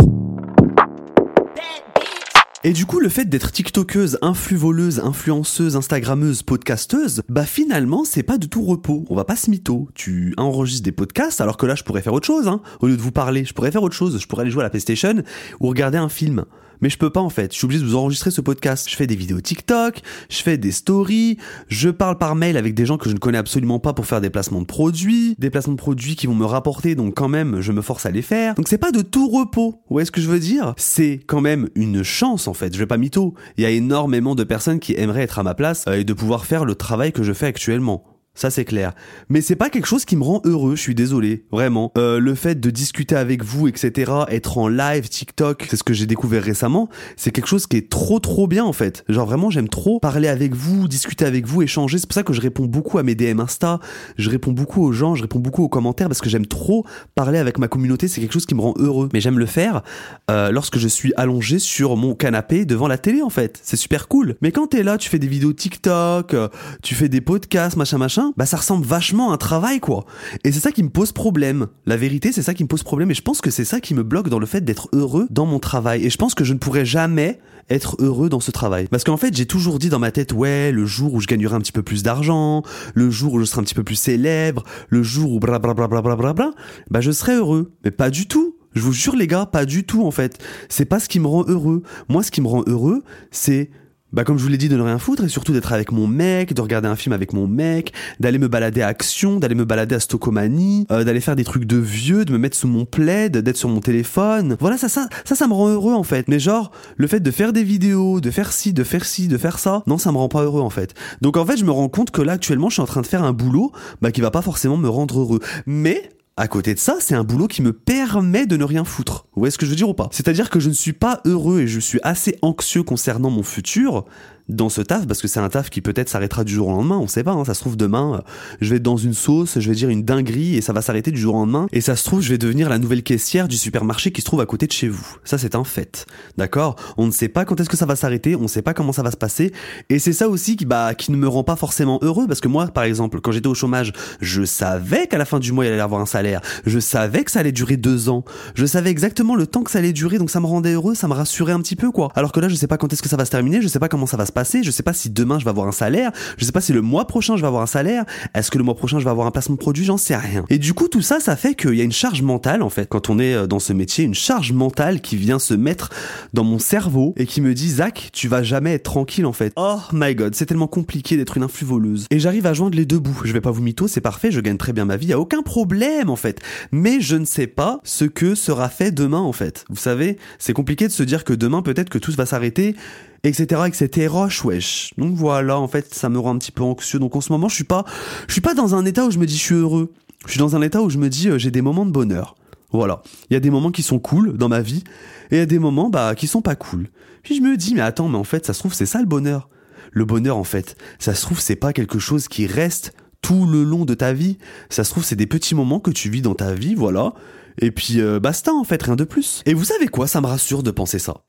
Et 2.66 2.72
du 2.72 2.86
coup, 2.86 3.02
le 3.02 3.10
fait 3.10 3.26
d'être 3.26 3.52
TikTokeuse, 3.52 4.20
influvoleuse, 4.22 5.02
influenceuse, 5.02 5.76
Instagrammeuse, 5.76 6.44
podcasteuse, 6.44 7.24
bah 7.28 7.44
finalement, 7.44 8.06
c'est 8.06 8.24
pas 8.24 8.38
du 8.38 8.48
tout 8.48 8.64
repos. 8.64 9.04
On 9.10 9.16
va 9.16 9.26
pas 9.26 9.36
se 9.36 9.50
mytho. 9.50 9.90
Tu 9.96 10.34
enregistres 10.38 10.86
des 10.86 10.94
podcasts, 10.94 11.42
alors 11.42 11.58
que 11.58 11.66
là, 11.66 11.76
je 11.76 11.84
pourrais 11.84 12.02
faire 12.02 12.14
autre 12.14 12.26
chose, 12.26 12.48
hein. 12.48 12.62
Au 12.80 12.88
lieu 12.88 12.96
de 12.96 13.02
vous 13.02 13.12
parler, 13.12 13.44
je 13.44 13.54
pourrais 13.54 13.72
faire 13.72 13.84
autre 13.84 13.96
chose. 13.96 14.18
Je 14.18 14.26
pourrais 14.28 14.44
aller 14.44 14.52
jouer 14.52 14.62
à 14.62 14.64
la 14.64 14.70
PlayStation 14.70 15.24
ou 15.60 15.68
regarder 15.68 15.98
un 15.98 16.08
film. 16.08 16.46
Mais 16.82 16.90
je 16.90 16.98
peux 16.98 17.10
pas 17.10 17.22
en 17.22 17.30
fait, 17.30 17.52
je 17.54 17.58
suis 17.58 17.66
obligé 17.66 17.82
de 17.82 17.88
vous 17.88 17.96
enregistrer 17.96 18.32
ce 18.32 18.42
podcast. 18.42 18.90
Je 18.90 18.96
fais 18.96 19.08
des 19.08 19.16
vidéos 19.16 19.42
TikTok, 19.42 20.02
je 20.30 20.38
fais 20.38 20.58
des 20.58 20.72
stories, 20.72 21.38
je 21.68 21.90
parle 21.90 22.18
par 22.18 22.36
mail 22.36 22.58
avec 22.58 22.74
des 22.74 22.86
gens 22.86 22.98
que 22.98 23.10
je 23.10 23.14
ne 23.14 23.20
connais 23.20 23.38
absolument 23.38 23.80
pas 23.80 23.94
pour 23.94 24.06
faire 24.06 24.22
des 24.22 24.30
placements 24.30 24.62
de 24.62 24.66
produits, 24.66 25.36
des 25.40 25.50
placements 25.50 25.74
de 25.74 25.78
produits 25.78 26.16
qui 26.16 26.28
vont 26.28 26.36
me 26.36 26.46
rapporter, 26.46 26.96
donc 26.96 27.16
quand 27.16 27.30
même 27.30 27.62
je 27.62 27.72
me 27.72 27.82
force 27.82 28.06
à 28.06 28.12
les 28.12 28.22
faire. 28.22 28.56
Donc 28.56 28.68
c'est 28.68 28.78
pas 28.78 28.92
de 28.92 29.02
tout 29.02 29.30
repos, 29.30 29.72
vous 29.72 29.96
voyez 29.96 30.06
ce 30.06 30.12
que 30.12 30.22
je 30.22 30.30
veux 30.30 30.40
dire? 30.40 30.74
C'est 30.78 31.22
quand 31.26 31.42
même 31.42 31.70
une 31.76 32.04
chance 32.04 32.48
en 32.48 32.54
fait, 32.54 32.74
je 32.74 32.80
vais 32.80 32.88
pas 32.88 32.98
mytho. 32.98 33.34
Il 33.58 33.64
y 33.64 33.66
a 33.66 33.70
énormément 33.70 34.36
de 34.36 34.44
personnes 34.44 34.80
qui 34.80 34.94
aimeraient 34.98 35.24
être 35.24 35.40
à 35.40 35.44
ma 35.44 35.54
place 35.54 35.86
euh, 35.88 35.94
et 35.94 36.04
de 36.04 36.14
pouvoir 36.14 36.46
faire 36.46 36.66
le 36.66 36.76
travail 36.76 37.12
que 37.12 37.24
je 37.24 37.34
fais 37.34 37.48
actuellement. 37.48 38.13
Ça 38.36 38.50
c'est 38.50 38.66
clair. 38.66 38.94
Mais 39.30 39.42
c'est 39.42 39.56
pas 39.56 39.70
quelque 39.70 39.86
chose 39.86 40.06
qui 40.06 40.16
me 40.16 40.24
rend 40.24 40.42
heureux, 40.44 40.76
je 40.76 40.82
suis 40.82 40.96
désolé, 40.96 41.46
vraiment. 41.52 41.92
Euh, 42.00 42.20
le 42.20 42.34
fait 42.34 42.60
de 42.60 42.72
discuter 42.72 43.16
avec 43.16 43.44
vous, 43.44 43.68
etc., 43.68 44.12
être 44.30 44.58
en 44.58 44.68
live, 44.68 45.08
TikTok, 45.08 45.68
c'est 45.70 45.78
ce 45.78 45.84
que 45.84 45.94
j'ai 45.94 46.08
découvert 46.08 46.42
récemment, 46.42 46.90
c'est 47.16 47.30
quelque 47.30 47.46
chose 47.46 47.68
qui 47.68 47.78
est 47.78 47.92
trop 47.92 48.20
trop 48.20 48.48
bien 48.48 48.66
en 48.66 48.74
fait. 48.74 49.06
Genre 49.08 49.28
vraiment 49.28 49.52
j'aime 49.52 49.70
trop 49.70 50.00
parler 50.00 50.28
avec 50.28 50.56
vous, 50.56 50.88
discuter 50.88 51.26
avec 51.26 51.46
vous, 51.46 51.62
échanger. 51.62 52.00
C'est 52.00 52.08
pour 52.08 52.16
ça 52.16 52.24
que 52.24 52.34
je 52.34 52.42
réponds 52.42 52.66
beaucoup 52.66 52.98
à 52.98 53.04
mes 53.04 53.14
DM 53.14 53.40
Insta, 53.40 53.80
je 54.18 54.32
réponds 54.32 54.52
beaucoup 54.52 54.84
aux 54.84 54.92
gens, 54.92 55.14
je 55.14 55.22
réponds 55.22 55.40
beaucoup 55.40 55.64
aux 55.64 55.70
commentaires 55.70 56.08
parce 56.08 56.22
que 56.22 56.30
j'aime 56.30 56.48
trop 56.48 56.88
parler 57.14 57.38
avec 57.38 57.60
ma 57.60 57.68
communauté, 57.68 58.08
c'est 58.08 58.20
quelque 58.20 58.34
chose 58.34 58.48
qui 58.48 58.56
me 58.56 58.62
rend 58.62 58.74
heureux. 58.78 59.10
Mais 59.14 59.22
j'aime 59.22 59.38
le 59.38 59.46
faire 59.46 59.84
euh, 60.32 60.52
lorsque 60.52 60.80
je 60.80 60.88
suis 60.88 61.14
allongé 61.18 61.60
sur 61.60 61.96
mon 61.98 62.16
canapé 62.16 62.66
devant 62.66 62.88
la 62.88 62.98
télé 62.98 63.22
en 63.22 63.30
fait. 63.30 63.60
C'est 63.64 63.78
super 63.78 64.08
cool. 64.08 64.38
Mais 64.42 64.52
quand 64.52 64.68
t'es 64.68 64.82
là, 64.82 64.98
tu 64.98 65.08
fais 65.08 65.20
des 65.20 65.28
vidéos 65.28 65.54
TikTok, 65.54 66.34
euh, 66.34 66.48
tu 66.82 66.96
fais 66.96 67.10
des 67.10 67.22
podcasts, 67.22 67.78
machin 67.78 68.00
machin, 68.00 68.23
bah 68.38 68.46
ça 68.46 68.58
ressemble 68.58 68.86
vachement 68.86 69.32
à 69.32 69.34
un 69.34 69.38
travail 69.38 69.80
quoi. 69.80 70.06
Et 70.44 70.52
c'est 70.52 70.60
ça 70.60 70.72
qui 70.72 70.84
me 70.84 70.90
pose 70.90 71.12
problème. 71.12 71.68
La 71.86 71.98
vérité, 71.98 72.32
c'est 72.32 72.42
ça 72.42 72.54
qui 72.54 72.64
me 72.64 72.68
pose 72.68 72.84
problème 72.84 73.12
et 73.12 73.14
je 73.14 73.22
pense 73.22 73.42
que 73.42 73.50
c'est 73.50 73.66
ça 73.66 73.80
qui 73.80 73.94
me 73.94 74.04
bloque 74.04 74.30
dans 74.30 74.40
le 74.40 74.46
fait 74.46 74.62
d'être 74.62 74.90
heureux 74.94 75.28
dans 75.30 75.46
mon 75.46 75.60
travail. 75.60 76.06
Et 76.06 76.10
je 76.10 76.18
pense 76.18 76.36
que 76.36 76.44
je 76.44 76.54
ne 76.54 76.60
pourrais 76.60 76.86
jamais 76.86 77.40
être 77.70 77.96
heureux 78.00 78.30
dans 78.30 78.40
ce 78.40 78.52
travail. 78.52 78.88
Parce 78.90 79.04
qu'en 79.04 79.18
fait, 79.18 79.36
j'ai 79.36 79.46
toujours 79.46 79.80
dit 79.80 79.90
dans 79.90 80.00
ma 80.00 80.12
tête, 80.12 80.34
ouais, 80.34 80.72
le 80.72 80.86
jour 80.86 81.14
où 81.14 81.20
je 81.20 81.28
gagnerai 81.28 81.56
un 81.56 81.60
petit 81.60 81.72
peu 81.72 81.84
plus 81.84 82.04
d'argent, 82.04 82.64
le 82.94 83.10
jour 83.10 83.34
où 83.34 83.40
je 83.40 83.46
serai 83.46 83.62
un 83.62 83.64
petit 83.64 83.76
peu 83.76 83.84
plus 83.84 83.96
célèbre, 83.96 84.64
le 84.90 85.04
jour 85.04 85.32
où 85.32 85.40
bla 85.40 85.60
bla 85.60 85.74
bla 85.74 85.88
bla 85.88 86.02
bla 86.02 86.16
bla 86.16 86.34
bla, 86.34 86.52
bah 86.90 87.02
je 87.02 87.12
serai 87.12 87.36
heureux. 87.36 87.72
Mais 87.84 87.92
pas 87.92 88.10
du 88.10 88.28
tout. 88.28 88.56
Je 88.76 88.82
vous 88.82 88.94
jure 88.94 89.16
les 89.16 89.28
gars, 89.28 89.46
pas 89.46 89.66
du 89.66 89.84
tout 89.84 90.04
en 90.04 90.12
fait. 90.12 90.40
C'est 90.68 90.86
pas 90.86 91.00
ce 91.00 91.08
qui 91.08 91.20
me 91.20 91.28
rend 91.28 91.46
heureux. 91.48 91.84
Moi, 92.10 92.24
ce 92.24 92.32
qui 92.32 92.42
me 92.42 92.48
rend 92.48 92.64
heureux, 92.66 93.04
c'est 93.32 93.70
bah 94.14 94.24
comme 94.24 94.38
je 94.38 94.44
vous 94.44 94.50
l'ai 94.50 94.58
dit 94.58 94.70
de 94.70 94.78
ne 94.78 94.82
rien 94.82 95.00
foutre 95.00 95.24
et 95.24 95.28
surtout 95.28 95.54
d'être 95.54 95.74
avec 95.74 95.92
mon 95.92 96.08
mec, 96.08 96.54
de 96.54 96.62
regarder 96.62 96.88
un 96.88 96.96
film 96.96 97.14
avec 97.14 97.34
mon 97.34 97.48
mec, 97.48 97.94
d'aller 98.20 98.38
me 98.38 98.48
balader 98.48 98.82
à 98.82 98.88
Action, 98.88 99.40
d'aller 99.40 99.56
me 99.56 99.66
balader 99.66 99.96
à 99.96 100.00
Stocomanie, 100.00 100.86
euh, 100.92 101.04
d'aller 101.04 101.20
faire 101.20 101.36
des 101.36 101.44
trucs 101.44 101.66
de 101.66 101.78
vieux, 101.78 102.26
de 102.26 102.32
me 102.32 102.38
mettre 102.38 102.56
sous 102.56 102.68
mon 102.68 102.86
plaid, 102.86 103.36
d'être 103.38 103.58
sur 103.58 103.70
mon 103.70 103.80
téléphone. 103.80 104.56
Voilà, 104.60 104.78
ça, 104.78 104.88
ça, 104.88 105.08
ça, 105.26 105.36
ça 105.36 105.48
me 105.48 105.54
rend 105.54 105.70
heureux 105.70 105.94
en 105.94 106.04
fait. 106.04 106.28
Mais 106.28 106.40
genre, 106.40 106.72
le 106.96 107.08
fait 107.08 107.20
de 107.20 107.32
faire 107.32 107.54
des 107.54 107.64
vidéos, 107.64 108.22
de 108.22 108.32
faire 108.32 108.54
ci, 108.54 108.74
de 108.74 108.84
faire 108.84 109.06
ci, 109.06 109.28
de 109.28 109.38
faire 109.38 109.60
ça, 109.60 109.84
non, 109.88 109.98
ça 109.98 110.12
me 110.12 110.18
rend 110.18 110.30
pas 110.30 110.44
heureux 110.44 110.62
en 110.62 110.70
fait. 110.70 110.94
Donc 111.22 111.38
en 111.38 111.46
fait, 111.46 111.58
je 111.58 111.66
me 111.66 111.72
rends 111.72 111.90
compte 111.90 112.12
que 112.12 112.22
là 112.22 112.34
actuellement, 112.34 112.70
je 112.70 112.76
suis 112.76 112.82
en 112.82 112.88
train 112.88 113.02
de 113.02 113.08
faire 113.08 113.24
un 113.24 113.34
boulot, 113.34 113.72
bah 114.02 114.12
qui 114.12 114.22
va 114.22 114.32
pas 114.32 114.42
forcément 114.42 114.78
me 114.78 114.90
rendre 114.90 115.20
heureux. 115.20 115.40
Mais 115.66 116.12
à 116.36 116.48
côté 116.48 116.74
de 116.74 116.80
ça, 116.80 116.98
c'est 117.00 117.14
un 117.14 117.24
boulot 117.24 117.48
qui 117.48 117.62
me 117.62 117.74
permet 117.74 118.48
de 118.48 118.58
ne 118.58 118.64
rien 118.64 118.84
foutre. 118.84 119.28
Vous 119.36 119.42
voyez 119.42 119.52
ce 119.52 119.58
que 119.58 119.66
je 119.66 119.72
veux 119.72 119.76
dire 119.76 119.90
ou 119.90 119.94
pas? 119.94 120.10
C'est-à-dire 120.12 120.50
que 120.50 120.60
je 120.60 120.70
ne 120.70 120.74
suis 120.74 120.94
pas 120.94 121.22
heureux 121.26 121.62
et 121.62 121.68
je 121.68 121.80
suis 121.80 122.00
assez 122.02 122.40
anxieux 122.42 122.82
concernant 122.82 123.30
mon 123.30 123.44
futur 123.44 124.06
dans 124.50 124.70
ce 124.70 124.82
taf 124.82 125.08
parce 125.08 125.22
que 125.22 125.28
c'est 125.28 125.40
un 125.40 125.50
taf 125.50 125.70
qui 125.70 125.82
peut-être 125.82 126.10
s'arrêtera 126.10 126.44
du 126.44 126.54
jour 126.54 126.68
au 126.68 126.72
lendemain, 126.72 126.98
on 126.98 127.08
sait 127.08 127.24
pas, 127.24 127.32
hein, 127.32 127.46
ça 127.46 127.54
se 127.54 127.62
trouve 127.62 127.78
demain, 127.78 128.16
euh, 128.16 128.22
je 128.62 128.70
vais 128.70 128.76
être 128.78 128.84
dans 128.84 128.98
une 128.98 129.14
sauce, 129.14 129.60
je 129.60 129.70
vais 129.70 129.76
dire 129.76 129.90
une 129.90 130.04
dinguerie 130.04 130.56
et 130.56 130.62
ça 130.62 130.74
va 130.74 130.82
s'arrêter 130.82 131.12
du 131.12 131.20
jour 131.20 131.36
au 131.36 131.40
lendemain 131.40 131.68
et 131.72 131.82
ça 131.82 131.96
se 131.96 132.04
trouve 132.04 132.22
je 132.22 132.30
vais 132.30 132.38
devenir 132.38 132.70
la 132.70 132.78
nouvelle 132.78 133.04
caissière 133.04 133.48
du 133.48 133.58
supermarché 133.58 134.12
qui 134.12 134.22
se 134.22 134.26
trouve 134.26 134.42
à 134.42 134.46
côté 134.46 134.68
de 134.68 134.72
chez 134.72 134.90
vous. 134.90 135.18
Ça 135.24 135.38
c'est 135.38 135.56
un 135.56 135.64
fait. 135.64 136.06
D'accord? 136.38 136.76
On 136.98 137.06
ne 137.06 137.12
sait 137.12 137.30
pas 137.30 137.46
quand 137.46 137.60
est-ce 137.60 137.70
que 137.70 137.78
ça 137.78 137.86
va 137.86 137.96
s'arrêter, 137.96 138.36
on 138.36 138.44
ne 138.44 138.48
sait 138.48 138.62
pas 138.62 138.74
comment 138.74 138.92
ça 138.92 139.04
va 139.04 139.12
se 139.12 139.18
passer 139.18 139.54
et 139.90 140.00
c'est 140.00 140.14
ça 140.14 140.28
aussi 140.28 140.56
qui 140.56 140.66
bah 140.66 140.94
qui 140.94 141.12
ne 141.12 141.18
me 141.18 141.28
rend 141.28 141.44
pas 141.44 141.56
forcément 141.56 142.00
heureux 142.02 142.28
parce 142.28 142.42
que 142.42 142.48
moi 142.48 142.68
par 142.68 142.84
exemple 142.84 143.22
quand 143.22 143.32
j'étais 143.32 143.48
au 143.48 143.56
chômage, 143.56 143.94
je 144.20 144.44
savais 144.44 145.08
qu'à 145.08 145.18
la 145.18 145.26
fin 145.26 145.40
du 145.40 145.52
mois 145.52 145.66
il 145.66 145.72
allait 145.72 145.82
avoir 145.82 146.02
un 146.02 146.06
salaire, 146.06 146.42
je 146.66 146.80
savais 146.80 147.24
que 147.24 147.32
ça 147.32 147.40
allait 147.40 147.52
durer 147.52 147.78
deux 147.78 148.10
ans, 148.10 148.26
je 148.56 148.66
savais 148.66 148.90
exactement 148.90 149.36
le 149.36 149.48
temps 149.48 149.64
que 149.64 149.72
ça 149.72 149.80
allait 149.80 149.94
durer 149.94 150.18
donc 150.18 150.30
ça 150.30 150.42
me 150.42 150.48
rendait 150.48 150.74
heureux, 150.74 150.96
ça 150.96 151.08
me 151.08 151.14
rassurait 151.14 151.54
un 151.54 151.62
petit 151.62 151.76
peu 151.76 151.92
quoi. 151.92 152.10
Alors 152.16 152.32
que 152.32 152.40
là 152.40 152.50
je 152.50 152.56
sais 152.56 152.68
pas 152.68 152.78
quand 152.78 152.92
est-ce 152.92 153.02
que 153.02 153.10
ça 153.10 153.18
va 153.18 153.26
se 153.26 153.32
terminer, 153.32 153.62
je 153.62 153.68
sais 153.68 153.80
pas 153.80 153.90
comment 153.90 154.06
ça 154.06 154.18
va 154.18 154.26
se 154.26 154.33
passer, 154.34 154.64
je 154.64 154.72
sais 154.72 154.84
pas 154.84 154.94
si 154.94 155.10
demain 155.10 155.40
je 155.40 155.46
vais 155.46 155.50
avoir 155.50 155.68
un 155.68 155.72
salaire, 155.72 156.12
je 156.38 156.46
sais 156.46 156.52
pas 156.52 156.62
si 156.62 156.74
le 156.74 156.82
mois 156.82 157.08
prochain 157.08 157.36
je 157.38 157.42
vais 157.42 157.48
avoir 157.48 157.64
un 157.64 157.68
salaire, 157.68 158.06
est-ce 158.34 158.52
que 158.52 158.58
le 158.58 158.64
mois 158.64 158.76
prochain 158.76 159.00
je 159.00 159.06
vais 159.06 159.12
avoir 159.12 159.28
un 159.28 159.32
placement 159.32 159.56
de 159.56 159.60
produit, 159.60 159.86
j'en 159.86 159.98
sais 159.98 160.16
rien. 160.16 160.46
Et 160.50 160.58
du 160.58 160.74
coup 160.74 160.88
tout 160.88 161.02
ça 161.02 161.20
ça 161.20 161.36
fait 161.36 161.56
qu'il 161.56 161.76
y 161.76 161.82
a 161.82 161.84
une 161.84 161.92
charge 161.92 162.22
mentale 162.22 162.62
en 162.62 162.70
fait 162.70 162.88
quand 162.90 163.10
on 163.10 163.20
est 163.20 163.34
euh, 163.34 163.48
dans 163.48 163.60
ce 163.60 163.74
métier, 163.74 164.04
une 164.04 164.14
charge 164.14 164.52
mentale 164.52 165.02
qui 165.02 165.16
vient 165.16 165.40
se 165.40 165.54
mettre 165.54 165.90
dans 166.34 166.44
mon 166.44 166.60
cerveau 166.60 167.14
et 167.18 167.26
qui 167.26 167.42
me 167.42 167.54
dit 167.54 167.70
Zach, 167.70 168.10
tu 168.12 168.28
vas 168.28 168.44
jamais 168.44 168.74
être 168.74 168.84
tranquille 168.84 169.26
en 169.26 169.34
fait. 169.34 169.54
Oh 169.56 169.80
my 169.92 170.16
god, 170.16 170.36
c'est 170.36 170.46
tellement 170.46 170.68
compliqué 170.68 171.16
d'être 171.18 171.38
une 171.38 171.44
voleuse. 171.62 172.08
Et 172.10 172.20
j'arrive 172.20 172.46
à 172.46 172.54
joindre 172.54 172.76
les 172.76 172.86
deux 172.86 173.00
bouts. 173.00 173.22
Je 173.24 173.34
vais 173.34 173.42
pas 173.42 173.52
vous 173.52 173.62
mytho, 173.62 173.88
c'est 173.88 174.02
parfait, 174.02 174.32
je 174.32 174.40
gagne 174.40 174.58
très 174.58 174.74
bien 174.74 174.86
ma 174.86 174.98
vie, 174.98 175.08
y 175.08 175.14
a 175.14 175.20
aucun 175.20 175.44
problème 175.44 176.10
en 176.10 176.16
fait. 176.16 176.42
Mais 176.72 177.02
je 177.02 177.16
ne 177.16 177.26
sais 177.26 177.48
pas 177.48 177.80
ce 177.84 178.06
que 178.06 178.36
sera 178.36 178.70
fait 178.70 178.92
demain 178.92 179.20
en 179.20 179.34
fait. 179.34 179.66
Vous 179.70 179.76
savez, 179.76 180.18
c'est 180.40 180.54
compliqué 180.54 180.88
de 180.88 180.94
se 180.94 181.04
dire 181.04 181.24
que 181.24 181.34
demain 181.34 181.62
peut-être 181.62 181.90
que 181.90 181.98
tout 181.98 182.12
va 182.14 182.26
s'arrêter 182.26 182.76
etc 183.26 183.62
etc 183.68 184.14
wesh. 184.44 184.94
Donc 184.98 185.16
voilà 185.16 185.58
en 185.58 185.70
fait 185.70 185.94
ça 185.94 186.10
me 186.10 186.20
rend 186.20 186.36
un 186.36 186.38
petit 186.38 186.52
peu 186.52 186.64
anxieux. 186.64 187.00
Donc 187.00 187.16
en 187.16 187.22
ce 187.22 187.32
moment 187.32 187.48
je 187.48 187.56
suis 187.56 187.64
pas 187.64 187.86
je 188.28 188.34
suis 188.34 188.42
pas 188.42 188.54
dans 188.54 188.76
un 188.76 188.86
état 188.86 189.06
où 189.06 189.12
je 189.12 189.18
me 189.18 189.26
dis 189.26 189.38
je 189.38 189.44
suis 189.44 189.56
heureux. 189.56 189.94
Je 190.26 190.32
suis 190.32 190.40
dans 190.40 190.56
un 190.56 190.62
état 190.62 190.82
où 190.82 190.90
je 190.90 190.98
me 190.98 191.10
dis 191.10 191.30
euh, 191.30 191.38
j'ai 191.38 191.52
des 191.52 191.62
moments 191.62 191.86
de 191.86 191.92
bonheur. 191.92 192.36
Voilà. 192.72 193.02
Il 193.30 193.34
y 193.34 193.38
a 193.38 193.40
des 193.40 193.50
moments 193.50 193.72
qui 193.72 193.84
sont 193.84 194.00
cool 194.00 194.38
dans 194.38 194.50
ma 194.50 194.62
vie 194.62 194.84
et 195.32 195.36
il 195.36 195.38
y 195.38 195.42
a 195.42 195.46
des 195.46 195.60
moments 195.60 195.90
bah 195.90 196.16
qui 196.16 196.28
sont 196.28 196.42
pas 196.42 196.56
cool. 196.56 196.90
Puis 197.24 197.38
je 197.38 197.42
me 197.42 197.56
dis 197.56 197.76
mais 197.76 197.82
attends 197.82 198.10
mais 198.10 198.18
en 198.18 198.26
fait 198.26 198.46
ça 198.46 198.54
se 198.54 198.60
trouve 198.60 198.74
c'est 198.74 198.86
ça 198.86 199.00
le 199.00 199.06
bonheur. 199.06 199.48
Le 199.92 200.04
bonheur 200.04 200.36
en 200.36 200.44
fait 200.44 200.76
ça 201.00 201.16
se 201.16 201.22
trouve 201.22 201.40
c'est 201.40 201.56
pas 201.56 201.72
quelque 201.72 202.00
chose 202.00 202.28
qui 202.28 202.46
reste 202.46 202.94
tout 203.22 203.46
le 203.46 203.64
long 203.64 203.86
de 203.86 203.94
ta 203.94 204.12
vie. 204.12 204.38
Ça 204.70 204.84
se 204.84 204.92
trouve 204.92 205.06
c'est 205.06 205.16
des 205.16 205.28
petits 205.28 205.56
moments 205.56 205.80
que 205.80 205.92
tu 205.92 206.10
vis 206.10 206.22
dans 206.22 206.36
ta 206.36 206.54
vie 206.54 206.76
voilà. 206.76 207.14
Et 207.62 207.72
puis 207.72 208.02
euh, 208.02 208.20
basta 208.20 208.52
en 208.52 208.66
fait 208.66 208.84
rien 208.84 208.98
de 208.98 209.06
plus. 209.06 209.44
Et 209.46 209.54
vous 209.54 209.64
savez 209.64 209.88
quoi? 209.88 210.08
Ça 210.08 210.20
me 210.20 210.28
rassure 210.28 210.62
de 210.62 210.72
penser 210.72 211.00
ça 211.00 211.24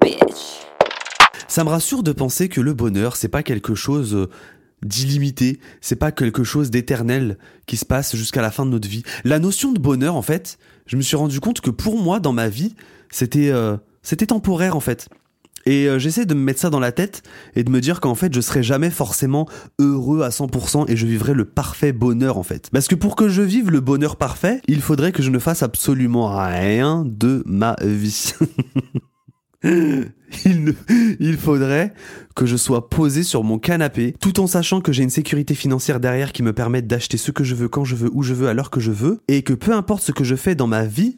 bitch. 0.00 0.66
ça 1.48 1.64
me 1.64 1.68
rassure 1.68 2.02
de 2.02 2.12
penser 2.12 2.48
que 2.48 2.60
le 2.60 2.74
bonheur, 2.74 3.16
c'est 3.16 3.28
pas 3.28 3.42
quelque 3.42 3.74
chose 3.74 4.14
euh, 4.14 4.28
d'illimité, 4.82 5.60
c'est 5.80 5.96
pas 5.96 6.12
quelque 6.12 6.44
chose 6.44 6.70
d'éternel 6.70 7.38
qui 7.66 7.76
se 7.76 7.84
passe 7.84 8.16
jusqu'à 8.16 8.42
la 8.42 8.50
fin 8.50 8.66
de 8.66 8.70
notre 8.70 8.88
vie. 8.88 9.02
La 9.24 9.38
notion 9.38 9.72
de 9.72 9.78
bonheur, 9.78 10.16
en 10.16 10.22
fait, 10.22 10.58
je 10.86 10.96
me 10.96 11.02
suis 11.02 11.16
rendu 11.16 11.40
compte 11.40 11.60
que 11.60 11.70
pour 11.70 12.00
moi, 12.00 12.20
dans 12.20 12.32
ma 12.32 12.48
vie, 12.48 12.74
c'était 13.10 13.50
euh, 13.50 13.76
c'était 14.02 14.26
temporaire, 14.26 14.76
en 14.76 14.80
fait. 14.80 15.08
Et 15.66 15.86
euh, 15.88 15.98
j'essaie 15.98 16.26
de 16.26 16.34
me 16.34 16.40
mettre 16.40 16.60
ça 16.60 16.70
dans 16.70 16.80
la 16.80 16.92
tête 16.92 17.22
et 17.54 17.64
de 17.64 17.70
me 17.70 17.80
dire 17.80 18.00
qu'en 18.00 18.14
fait 18.14 18.32
je 18.32 18.40
serai 18.40 18.62
jamais 18.62 18.90
forcément 18.90 19.46
heureux 19.78 20.22
à 20.22 20.30
100% 20.30 20.90
et 20.90 20.96
je 20.96 21.06
vivrai 21.06 21.34
le 21.34 21.44
parfait 21.44 21.92
bonheur 21.92 22.38
en 22.38 22.42
fait. 22.42 22.70
Parce 22.72 22.88
que 22.88 22.94
pour 22.94 23.14
que 23.14 23.28
je 23.28 23.42
vive 23.42 23.70
le 23.70 23.80
bonheur 23.80 24.16
parfait, 24.16 24.62
il 24.68 24.80
faudrait 24.80 25.12
que 25.12 25.22
je 25.22 25.30
ne 25.30 25.38
fasse 25.38 25.62
absolument 25.62 26.34
rien 26.34 27.04
de 27.06 27.42
ma 27.46 27.76
vie. 27.82 28.32
il, 29.64 30.64
ne- 30.64 30.72
il 31.20 31.36
faudrait 31.36 31.92
que 32.34 32.46
je 32.46 32.56
sois 32.56 32.88
posé 32.88 33.22
sur 33.22 33.44
mon 33.44 33.58
canapé, 33.58 34.14
tout 34.20 34.40
en 34.40 34.46
sachant 34.46 34.80
que 34.80 34.92
j'ai 34.92 35.02
une 35.02 35.10
sécurité 35.10 35.54
financière 35.54 36.00
derrière 36.00 36.32
qui 36.32 36.42
me 36.42 36.52
permette 36.52 36.86
d'acheter 36.86 37.16
ce 37.16 37.30
que 37.30 37.44
je 37.44 37.54
veux, 37.54 37.68
quand 37.68 37.84
je 37.84 37.94
veux, 37.96 38.10
où 38.12 38.22
je 38.22 38.34
veux, 38.34 38.48
à 38.48 38.54
l'heure 38.54 38.70
que 38.70 38.80
je 38.80 38.90
veux, 38.90 39.20
et 39.28 39.42
que 39.42 39.52
peu 39.52 39.72
importe 39.72 40.02
ce 40.02 40.12
que 40.12 40.24
je 40.24 40.34
fais 40.36 40.54
dans 40.54 40.66
ma 40.66 40.84
vie, 40.84 41.16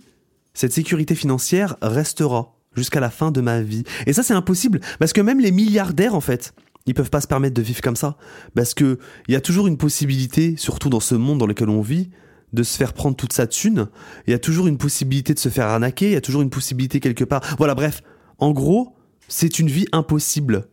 cette 0.55 0.73
sécurité 0.73 1.15
financière 1.15 1.77
restera 1.83 2.57
jusqu'à 2.75 3.01
la 3.01 3.11
fin 3.11 3.31
de 3.31 3.41
ma 3.41 3.61
vie. 3.63 3.85
Et 4.07 4.13
ça, 4.13 4.23
c'est 4.23 4.35
impossible, 4.35 4.81
parce 4.99 5.13
que 5.13 5.21
même 5.21 5.41
les 5.41 5.53
milliardaires, 5.53 6.15
en 6.15 6.21
fait, 6.21 6.55
ils 6.87 6.95
peuvent 6.95 7.11
pas 7.11 7.21
se 7.21 7.29
permettre 7.29 7.55
de 7.55 7.63
vivre 7.63 7.81
comme 7.81 7.97
ça, 7.97 8.17
parce 8.57 8.75
que 8.75 8.99
il 9.29 9.35
y 9.35 9.37
a 9.37 9.41
toujours 9.41 9.69
une 9.69 9.77
possibilité, 9.77 10.57
surtout 10.57 10.89
dans 10.89 11.01
ce 11.01 11.15
monde 11.15 11.39
dans 11.39 11.47
lequel 11.47 11.69
on 11.69 11.81
vit, 11.81 12.11
de 12.53 12.63
se 12.63 12.77
faire 12.77 12.93
prendre 12.93 13.17
toute 13.17 13.33
sa 13.33 13.47
thune. 13.47 13.89
Il 14.27 14.31
y 14.31 14.35
a 14.35 14.39
toujours 14.39 14.67
une 14.67 14.77
possibilité 14.77 15.33
de 15.33 15.39
se 15.39 15.49
faire 15.49 15.69
arnaquer. 15.69 16.09
Il 16.09 16.13
y 16.13 16.17
a 16.17 16.21
toujours 16.21 16.43
une 16.43 16.51
possibilité 16.51 17.01
quelque 17.01 17.25
part. 17.25 17.41
Voilà, 17.57 17.75
bref. 17.75 18.03
En 18.43 18.51
gros, 18.51 18.97
c'est 19.29 19.61
une 19.61 19.69
vie 19.69 19.87
impossible 19.93 20.67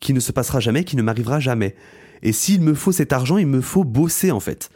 qui 0.00 0.12
ne 0.12 0.18
se 0.18 0.32
passera 0.32 0.58
jamais, 0.58 0.82
qui 0.82 0.96
ne 0.96 1.02
m'arrivera 1.02 1.38
jamais. 1.38 1.76
Et 2.24 2.32
s'il 2.32 2.60
me 2.62 2.74
faut 2.74 2.90
cet 2.90 3.12
argent, 3.12 3.36
il 3.36 3.46
me 3.46 3.60
faut 3.60 3.84
bosser 3.84 4.32
en 4.32 4.40
fait. 4.40 4.70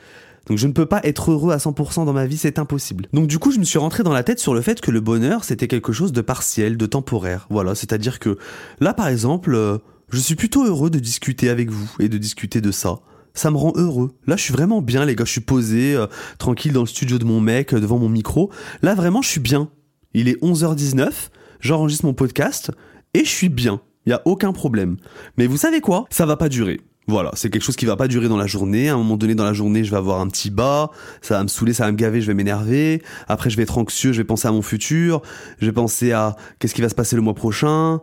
Donc 0.46 0.56
je 0.56 0.69
ne 0.69 0.72
peux 0.72 0.87
pas 0.87 1.00
être 1.02 1.32
heureux 1.32 1.52
à 1.52 1.56
100% 1.56 2.04
dans 2.04 2.12
ma 2.12 2.25
vie, 2.25 2.37
c'est 2.37 2.60
impossible. 2.60 3.08
Donc 3.12 3.26
du 3.26 3.40
coup, 3.40 3.50
je 3.50 3.58
me 3.58 3.64
suis 3.64 3.81
rentré 3.81 4.04
dans 4.04 4.12
la 4.12 4.22
tête 4.22 4.38
sur 4.38 4.54
le 4.54 4.60
fait 4.60 4.81
que 4.81 4.93
le 4.93 5.00
bonheur, 5.00 5.43
c'était 5.43 5.66
quelque 5.66 5.93
chose 5.93 6.12
de 6.12 6.20
partiel, 6.20 6.76
de 6.76 6.87
temporaire. 6.87 7.48
Voilà, 7.50 7.75
c'est-à-dire 7.75 8.20
que 8.20 8.38
là, 8.78 8.94
par 8.94 9.08
exemple, 9.08 9.52
euh, 9.56 9.78
je 10.10 10.19
suis 10.20 10.37
plutôt 10.37 10.64
heureux 10.64 10.88
de 10.88 11.00
discuter 11.00 11.48
avec 11.48 11.69
vous 11.69 11.91
et 11.98 12.08
de 12.08 12.17
discuter 12.17 12.60
de 12.60 12.70
ça. 12.70 13.00
Ça 13.34 13.50
me 13.50 13.56
rend 13.56 13.72
heureux. 13.74 14.12
Là, 14.29 14.36
je 14.36 14.43
suis 14.43 14.53
vraiment 14.53 14.82
bien, 14.82 15.05
les 15.05 15.17
gars. 15.17 15.24
Je 15.24 15.32
suis 15.32 15.41
posé, 15.41 15.96
euh, 15.96 16.06
tranquille 16.38 16.72
dans 16.72 16.82
le 16.82 16.86
studio 16.86 17.19
de 17.19 17.24
mon 17.24 17.41
mec, 17.41 17.74
euh, 17.74 17.81
devant 17.81 17.98
mon 17.98 18.08
micro. 18.08 18.53
Là, 18.82 18.94
vraiment, 18.94 19.20
je 19.20 19.31
suis 19.31 19.41
bien. 19.41 19.69
Il 20.15 20.29
est 20.29 20.41
11h19, 20.43 21.10
j'enregistre 21.60 22.05
mon 22.06 22.15
podcast 22.15 22.70
et 23.15 23.20
je 23.25 23.31
suis 23.31 23.48
bien. 23.48 23.81
Il 24.06 24.10
y 24.10 24.13
a 24.13 24.22
aucun 24.25 24.53
problème. 24.53 24.96
Mais 25.36 25.46
vous 25.46 25.56
savez 25.56 25.81
quoi? 25.81 26.06
Ça 26.10 26.27
va 26.27 26.36
pas 26.36 26.48
durer. 26.48 26.81
Voilà, 27.08 27.31
c'est 27.34 27.51
quelque 27.51 27.63
chose 27.63 27.77
qui 27.77 27.86
va 27.86 27.96
pas 27.96 28.08
durer 28.08 28.29
dans 28.29 28.36
la 28.36 28.46
journée. 28.48 28.89
À 28.89 28.94
un 28.94 28.98
moment 28.98 29.17
donné 29.17 29.36
dans 29.36 29.44
la 29.44 29.53
journée, 29.53 29.84
je 29.84 29.91
vais 29.93 29.96
avoir 29.96 30.20
un 30.20 30.27
petit 30.27 30.51
bas, 30.51 30.91
ça 31.22 31.36
va 31.36 31.43
me 31.44 31.48
saouler, 31.48 31.72
ça 31.72 31.84
va 31.84 31.93
me 31.93 31.96
gaver, 31.96 32.20
je 32.20 32.27
vais 32.27 32.34
m'énerver. 32.34 33.01
Après, 33.29 33.48
je 33.48 33.56
vais 33.56 33.63
être 33.63 33.79
anxieux, 33.79 34.13
je 34.13 34.19
vais 34.19 34.25
penser 34.25 34.48
à 34.48 34.53
mon 34.53 34.63
futur, 34.63 35.22
je 35.60 35.67
vais 35.67 35.72
penser 35.72 36.10
à 36.10 36.34
qu'est-ce 36.58 36.75
qui 36.75 36.82
va 36.82 36.89
se 36.89 36.96
passer 36.96 37.15
le 37.15 37.22
mois 37.22 37.34
prochain. 37.34 38.01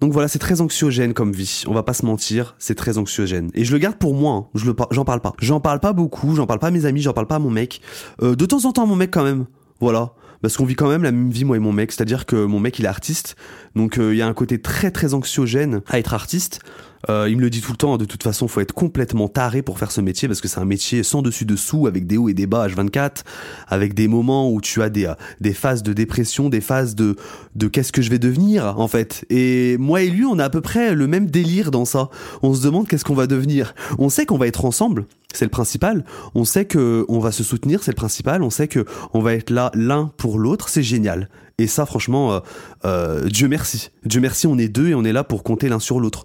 Donc 0.00 0.12
voilà, 0.12 0.28
c'est 0.28 0.38
très 0.38 0.60
anxiogène 0.60 1.14
comme 1.14 1.32
vie. 1.32 1.62
On 1.66 1.72
va 1.72 1.82
pas 1.82 1.94
se 1.94 2.04
mentir, 2.04 2.54
c'est 2.58 2.74
très 2.74 2.98
anxiogène. 2.98 3.50
Et 3.54 3.64
je 3.64 3.72
le 3.72 3.78
garde 3.78 3.96
pour 3.96 4.12
moi. 4.12 4.32
hein. 4.34 4.46
Je 4.54 4.66
le 4.66 4.76
j'en 4.90 5.06
parle 5.06 5.20
pas. 5.20 5.32
J'en 5.40 5.60
parle 5.60 5.80
pas 5.80 5.94
beaucoup. 5.94 6.34
J'en 6.36 6.46
parle 6.46 6.58
pas 6.58 6.66
à 6.66 6.70
mes 6.70 6.84
amis. 6.84 7.00
J'en 7.00 7.14
parle 7.14 7.26
pas 7.26 7.36
à 7.36 7.38
mon 7.38 7.50
mec. 7.50 7.80
Euh, 8.22 8.34
de 8.36 8.44
temps 8.44 8.66
en 8.66 8.72
temps 8.72 8.86
mon 8.86 8.96
mec 8.96 9.10
quand 9.10 9.24
même. 9.24 9.46
Voilà. 9.80 10.12
Parce 10.44 10.58
qu'on 10.58 10.66
vit 10.66 10.74
quand 10.74 10.90
même 10.90 11.02
la 11.02 11.10
même 11.10 11.30
vie 11.30 11.46
moi 11.46 11.56
et 11.56 11.58
mon 11.58 11.72
mec. 11.72 11.90
C'est-à-dire 11.90 12.26
que 12.26 12.36
mon 12.36 12.60
mec 12.60 12.78
il 12.78 12.84
est 12.84 12.88
artiste. 12.88 13.34
Donc 13.76 13.96
euh, 13.96 14.12
il 14.12 14.18
y 14.18 14.20
a 14.20 14.26
un 14.26 14.34
côté 14.34 14.60
très 14.60 14.90
très 14.90 15.14
anxiogène 15.14 15.80
à 15.88 15.98
être 15.98 16.12
artiste. 16.12 16.60
Euh, 17.08 17.28
il 17.28 17.36
me 17.36 17.42
le 17.42 17.50
dit 17.50 17.60
tout 17.60 17.72
le 17.72 17.76
temps, 17.76 17.96
de 17.96 18.04
toute 18.04 18.22
façon, 18.22 18.48
faut 18.48 18.60
être 18.60 18.72
complètement 18.72 19.28
taré 19.28 19.62
pour 19.62 19.78
faire 19.78 19.90
ce 19.90 20.00
métier 20.00 20.28
parce 20.28 20.40
que 20.40 20.48
c'est 20.48 20.60
un 20.60 20.64
métier 20.64 21.02
sans 21.02 21.22
dessus 21.22 21.44
dessous, 21.44 21.86
avec 21.86 22.06
des 22.06 22.16
hauts 22.16 22.28
et 22.28 22.34
des 22.34 22.46
bas 22.46 22.66
H24, 22.68 23.22
avec 23.68 23.94
des 23.94 24.08
moments 24.08 24.50
où 24.50 24.60
tu 24.60 24.82
as 24.82 24.90
des, 24.90 25.06
euh, 25.06 25.14
des 25.40 25.52
phases 25.52 25.82
de 25.82 25.92
dépression, 25.92 26.48
des 26.48 26.60
phases 26.60 26.94
de, 26.94 27.16
de 27.54 27.68
qu'est-ce 27.68 27.92
que 27.92 28.02
je 28.02 28.10
vais 28.10 28.18
devenir 28.18 28.78
en 28.78 28.88
fait. 28.88 29.24
Et 29.30 29.76
moi 29.78 30.02
et 30.02 30.10
lui, 30.10 30.24
on 30.24 30.38
a 30.38 30.44
à 30.44 30.50
peu 30.50 30.60
près 30.60 30.94
le 30.94 31.06
même 31.06 31.26
délire 31.26 31.70
dans 31.70 31.84
ça. 31.84 32.08
On 32.42 32.54
se 32.54 32.62
demande 32.62 32.88
qu'est-ce 32.88 33.04
qu'on 33.04 33.14
va 33.14 33.26
devenir. 33.26 33.74
On 33.98 34.08
sait 34.08 34.26
qu'on 34.26 34.38
va 34.38 34.46
être 34.46 34.64
ensemble, 34.64 35.06
c'est 35.32 35.44
le 35.44 35.50
principal. 35.50 36.04
On 36.34 36.44
sait 36.44 36.64
que 36.64 37.04
on 37.08 37.18
va 37.18 37.32
se 37.32 37.42
soutenir, 37.42 37.82
c'est 37.82 37.90
le 37.90 37.96
principal. 37.96 38.42
On 38.42 38.50
sait 38.50 38.68
que 38.68 38.84
on 39.12 39.20
va 39.20 39.34
être 39.34 39.50
là 39.50 39.70
l'un 39.74 40.10
pour 40.16 40.38
l'autre, 40.38 40.68
c'est 40.68 40.82
génial. 40.82 41.28
Et 41.58 41.66
ça, 41.66 41.86
franchement, 41.86 42.32
euh, 42.32 42.40
euh, 42.84 43.28
Dieu 43.28 43.48
merci. 43.48 43.90
Dieu 44.04 44.20
merci, 44.20 44.46
on 44.46 44.58
est 44.58 44.68
deux 44.68 44.88
et 44.88 44.94
on 44.94 45.04
est 45.04 45.12
là 45.12 45.24
pour 45.24 45.42
compter 45.42 45.68
l'un 45.68 45.78
sur 45.78 46.00
l'autre. 46.00 46.24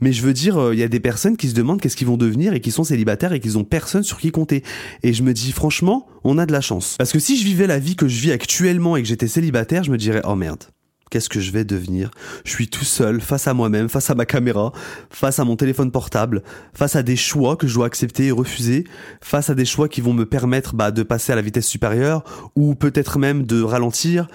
Mais 0.00 0.12
je 0.12 0.22
veux 0.22 0.32
dire, 0.32 0.58
euh, 0.58 0.74
il 0.74 0.80
y 0.80 0.82
a 0.82 0.88
des 0.88 1.00
personnes 1.00 1.36
qui 1.36 1.48
se 1.48 1.54
demandent 1.54 1.80
qu'est-ce 1.80 1.96
qu'ils 1.96 2.06
vont 2.06 2.16
devenir 2.16 2.52
et 2.52 2.60
qui 2.60 2.70
sont 2.70 2.84
célibataires 2.84 3.32
et 3.32 3.40
qui 3.40 3.56
ont 3.56 3.64
personne 3.64 4.02
sur 4.02 4.18
qui 4.18 4.30
compter. 4.30 4.62
Et 5.02 5.12
je 5.12 5.22
me 5.22 5.32
dis, 5.32 5.52
franchement, 5.52 6.06
on 6.24 6.38
a 6.38 6.46
de 6.46 6.52
la 6.52 6.60
chance. 6.60 6.96
Parce 6.98 7.12
que 7.12 7.18
si 7.18 7.38
je 7.38 7.44
vivais 7.44 7.66
la 7.66 7.78
vie 7.78 7.96
que 7.96 8.08
je 8.08 8.20
vis 8.20 8.32
actuellement 8.32 8.96
et 8.96 9.02
que 9.02 9.08
j'étais 9.08 9.28
célibataire, 9.28 9.84
je 9.84 9.90
me 9.90 9.98
dirais, 9.98 10.20
oh 10.24 10.34
merde. 10.34 10.64
Qu'est-ce 11.08 11.28
que 11.28 11.38
je 11.38 11.52
vais 11.52 11.64
devenir? 11.64 12.10
Je 12.44 12.50
suis 12.50 12.66
tout 12.66 12.84
seul, 12.84 13.20
face 13.20 13.46
à 13.46 13.54
moi-même, 13.54 13.88
face 13.88 14.10
à 14.10 14.16
ma 14.16 14.26
caméra, 14.26 14.72
face 15.08 15.38
à 15.38 15.44
mon 15.44 15.54
téléphone 15.54 15.92
portable, 15.92 16.42
face 16.74 16.96
à 16.96 17.04
des 17.04 17.14
choix 17.14 17.56
que 17.56 17.68
je 17.68 17.74
dois 17.74 17.86
accepter 17.86 18.26
et 18.26 18.30
refuser, 18.32 18.84
face 19.20 19.48
à 19.48 19.54
des 19.54 19.64
choix 19.64 19.88
qui 19.88 20.00
vont 20.00 20.12
me 20.12 20.26
permettre 20.26 20.74
bah, 20.74 20.90
de 20.90 21.04
passer 21.04 21.32
à 21.32 21.36
la 21.36 21.42
vitesse 21.42 21.68
supérieure, 21.68 22.24
ou 22.56 22.74
peut-être 22.74 23.20
même 23.20 23.44
de 23.44 23.62
ralentir, 23.62 24.26